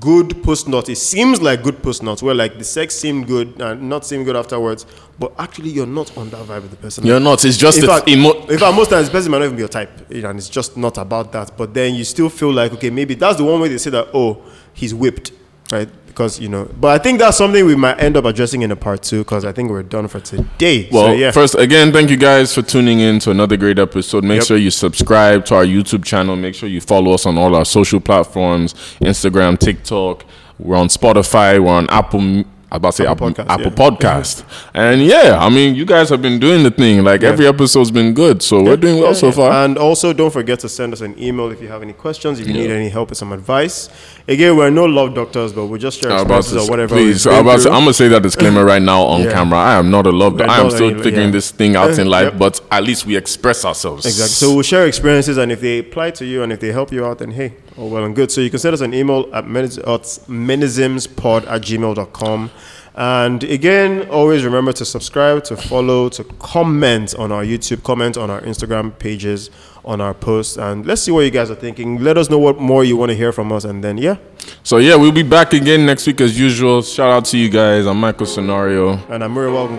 good 0.00 0.42
post 0.42 0.68
nut. 0.68 0.88
It 0.88 0.96
seems 0.96 1.42
like 1.42 1.62
good 1.62 1.82
post 1.82 2.02
nut 2.02 2.22
where 2.22 2.34
like 2.34 2.58
the 2.58 2.64
sex 2.64 2.94
seemed 2.94 3.26
good 3.26 3.60
and 3.60 3.88
not 3.88 4.04
seem 4.06 4.24
good 4.24 4.36
afterwards, 4.36 4.86
but 5.18 5.32
actually 5.38 5.70
you're 5.70 5.86
not 5.86 6.16
on 6.16 6.30
that 6.30 6.44
vibe 6.46 6.62
with 6.62 6.70
the 6.70 6.76
person. 6.76 7.04
You're 7.04 7.20
not. 7.20 7.44
It's 7.44 7.56
just 7.56 7.78
in 7.78 7.86
fact, 7.86 8.08
emo- 8.08 8.46
in 8.46 8.58
fact, 8.58 8.76
most 8.76 8.90
times 8.90 9.06
the 9.06 9.12
person 9.12 9.30
might 9.32 9.38
not 9.38 9.46
even 9.46 9.56
be 9.56 9.60
your 9.60 9.68
type, 9.68 9.90
you 10.10 10.22
know, 10.22 10.30
and 10.30 10.38
it's 10.38 10.48
just 10.48 10.76
not 10.76 10.98
about 10.98 11.32
that. 11.32 11.56
But 11.56 11.74
then 11.74 11.94
you 11.94 12.04
still 12.04 12.28
feel 12.28 12.52
like 12.52 12.72
okay, 12.74 12.90
maybe 12.90 13.14
that's 13.14 13.38
the 13.38 13.44
one 13.44 13.60
way 13.60 13.68
they 13.68 13.78
say 13.78 13.90
that 13.90 14.08
oh, 14.14 14.42
he's 14.72 14.94
whipped, 14.94 15.32
right? 15.72 15.88
Because 16.12 16.38
you 16.38 16.48
know. 16.48 16.68
But 16.80 17.00
I 17.00 17.02
think 17.02 17.18
that's 17.18 17.36
something 17.38 17.64
we 17.64 17.74
might 17.74 17.98
end 17.98 18.16
up 18.16 18.24
addressing 18.24 18.62
in 18.62 18.70
a 18.70 18.76
part 18.76 19.02
two 19.02 19.18
because 19.24 19.44
I 19.44 19.52
think 19.52 19.70
we're 19.70 19.82
done 19.82 20.08
for 20.08 20.20
today. 20.20 20.88
Well, 20.92 21.06
so, 21.06 21.12
yeah. 21.12 21.30
first, 21.30 21.54
again, 21.54 21.92
thank 21.92 22.10
you 22.10 22.16
guys 22.16 22.54
for 22.54 22.62
tuning 22.62 23.00
in 23.00 23.18
to 23.20 23.30
another 23.30 23.56
great 23.56 23.78
episode. 23.78 24.22
Make 24.24 24.40
Yep. 24.40 24.46
sure 24.46 24.56
you 24.56 24.70
subscribe 24.70 25.44
to 25.46 25.54
our 25.56 25.64
YouTube 25.64 26.04
channel. 26.04 26.36
Make 26.36 26.54
sure 26.54 26.68
you 26.68 26.80
follow 26.80 27.12
us 27.12 27.24
on 27.26 27.38
all 27.38 27.54
our 27.54 27.64
social 27.64 28.00
platforms 28.00 28.74
Instagram, 29.00 29.58
TikTok. 29.58 30.24
We're 30.58 30.76
on 30.76 30.88
Spotify. 30.88 31.58
We're 31.62 31.72
on 31.72 31.88
Apple. 31.90 32.44
I 32.72 32.76
about 32.76 32.92
to 32.92 33.02
say 33.02 33.06
Apple, 33.06 33.28
Apple 33.28 33.44
Apple, 33.50 33.70
Podcast, 33.70 34.40
yeah. 34.40 34.46
Podcast. 34.46 34.70
and 34.74 35.02
yeah, 35.02 35.36
I 35.38 35.50
mean, 35.50 35.74
you 35.74 35.84
guys 35.84 36.08
have 36.08 36.22
been 36.22 36.40
doing 36.40 36.62
the 36.62 36.70
thing. 36.70 37.04
Like 37.04 37.22
every 37.22 37.46
episode's 37.46 37.90
been 37.90 38.14
good. 38.14 38.42
So 38.42 38.62
we're 38.62 38.78
doing 38.78 38.96
well 38.98 39.08
Yeah, 39.08 39.12
so 39.12 39.26
yeah. 39.26 39.32
far. 39.32 39.64
And 39.66 39.76
also, 39.76 40.14
don't 40.14 40.30
forget 40.32 40.58
to 40.60 40.70
send 40.70 40.94
us 40.94 41.02
an 41.02 41.14
email 41.22 41.50
if 41.50 41.60
you 41.60 41.68
have 41.68 41.82
any 41.82 41.92
questions, 41.92 42.40
if 42.40 42.46
you 42.46 42.54
need 42.54 42.70
any 42.70 42.88
help 42.88 43.12
or 43.12 43.14
some 43.14 43.30
advice. 43.34 43.90
Again, 44.26 44.56
we're 44.56 44.70
no 44.70 44.86
love 44.86 45.14
doctors, 45.14 45.52
but 45.52 45.66
we 45.66 45.78
just 45.78 46.00
share 46.00 46.12
experiences 46.12 46.52
to, 46.54 46.60
or 46.60 46.70
whatever. 46.70 46.94
please, 46.94 47.26
I'm, 47.26 47.42
about 47.46 47.60
to. 47.60 47.68
I'm 47.70 47.80
gonna 47.82 47.92
say 47.92 48.08
that 48.08 48.22
disclaimer 48.22 48.64
right 48.72 48.80
now 48.80 49.02
on 49.02 49.20
Yeah. 49.24 49.32
camera. 49.32 49.58
I 49.58 49.74
am 49.78 49.90
not 49.90 50.06
a 50.06 50.10
love. 50.10 50.38
We're 50.38 50.46
I 50.48 50.60
am 50.60 50.70
still 50.70 50.90
any- 50.92 51.02
figuring 51.02 51.26
yeah. 51.26 51.32
this 51.32 51.50
thing 51.50 51.76
out 51.76 51.98
eh, 51.98 52.00
in 52.00 52.08
life, 52.08 52.30
Yep. 52.32 52.38
but 52.38 52.60
at 52.70 52.84
least 52.84 53.04
we 53.04 53.16
express 53.16 53.66
ourselves. 53.66 54.06
Exactly. 54.06 54.28
So 54.32 54.54
we'll 54.54 54.62
share 54.62 54.86
experiences, 54.86 55.36
and 55.36 55.52
if 55.52 55.60
they 55.60 55.80
apply 55.80 56.12
to 56.12 56.24
you 56.24 56.42
and 56.42 56.50
if 56.52 56.60
they 56.60 56.72
help 56.72 56.90
you 56.90 57.04
out, 57.04 57.18
then 57.18 57.32
hey, 57.32 57.52
all 57.76 57.90
well 57.90 58.04
and 58.04 58.14
good. 58.14 58.30
So 58.30 58.40
you 58.40 58.50
can 58.50 58.58
send 58.58 58.74
us 58.74 58.80
an 58.80 58.94
email 58.94 59.28
at, 59.32 59.44
meniz- 59.44 59.78
at 59.78 60.02
menismspod 60.28 61.46
at 61.46 61.62
gmail.com. 61.62 62.50
And 62.94 63.42
again, 63.44 64.08
always 64.10 64.44
remember 64.44 64.72
to 64.74 64.84
subscribe, 64.84 65.44
to 65.44 65.56
follow, 65.56 66.10
to 66.10 66.24
comment 66.24 67.14
on 67.14 67.32
our 67.32 67.42
YouTube, 67.42 67.82
comment 67.82 68.18
on 68.18 68.30
our 68.30 68.42
Instagram 68.42 68.98
pages, 68.98 69.50
on 69.84 70.00
our 70.00 70.12
posts, 70.12 70.58
and 70.58 70.84
let's 70.86 71.02
see 71.02 71.10
what 71.10 71.22
you 71.22 71.30
guys 71.30 71.50
are 71.50 71.54
thinking. 71.56 71.98
Let 72.02 72.18
us 72.18 72.28
know 72.28 72.38
what 72.38 72.58
more 72.60 72.84
you 72.84 72.96
want 72.96 73.10
to 73.10 73.16
hear 73.16 73.32
from 73.32 73.50
us, 73.50 73.64
and 73.64 73.82
then 73.82 73.96
yeah. 73.96 74.16
So 74.62 74.76
yeah, 74.76 74.94
we'll 74.96 75.10
be 75.10 75.22
back 75.22 75.54
again 75.54 75.86
next 75.86 76.06
week 76.06 76.20
as 76.20 76.38
usual. 76.38 76.82
Shout 76.82 77.10
out 77.10 77.24
to 77.26 77.38
you 77.38 77.48
guys. 77.48 77.86
I'm 77.86 77.98
Michael 77.98 78.26
Scenario. 78.26 78.98
And 79.08 79.24
I'm 79.24 79.32
Muriel 79.32 79.54
Welcome, 79.54 79.78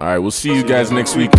All 0.00 0.06
right, 0.06 0.18
we'll 0.18 0.30
see 0.30 0.54
you 0.54 0.64
guys 0.64 0.90
next 0.90 1.16
week. 1.16 1.30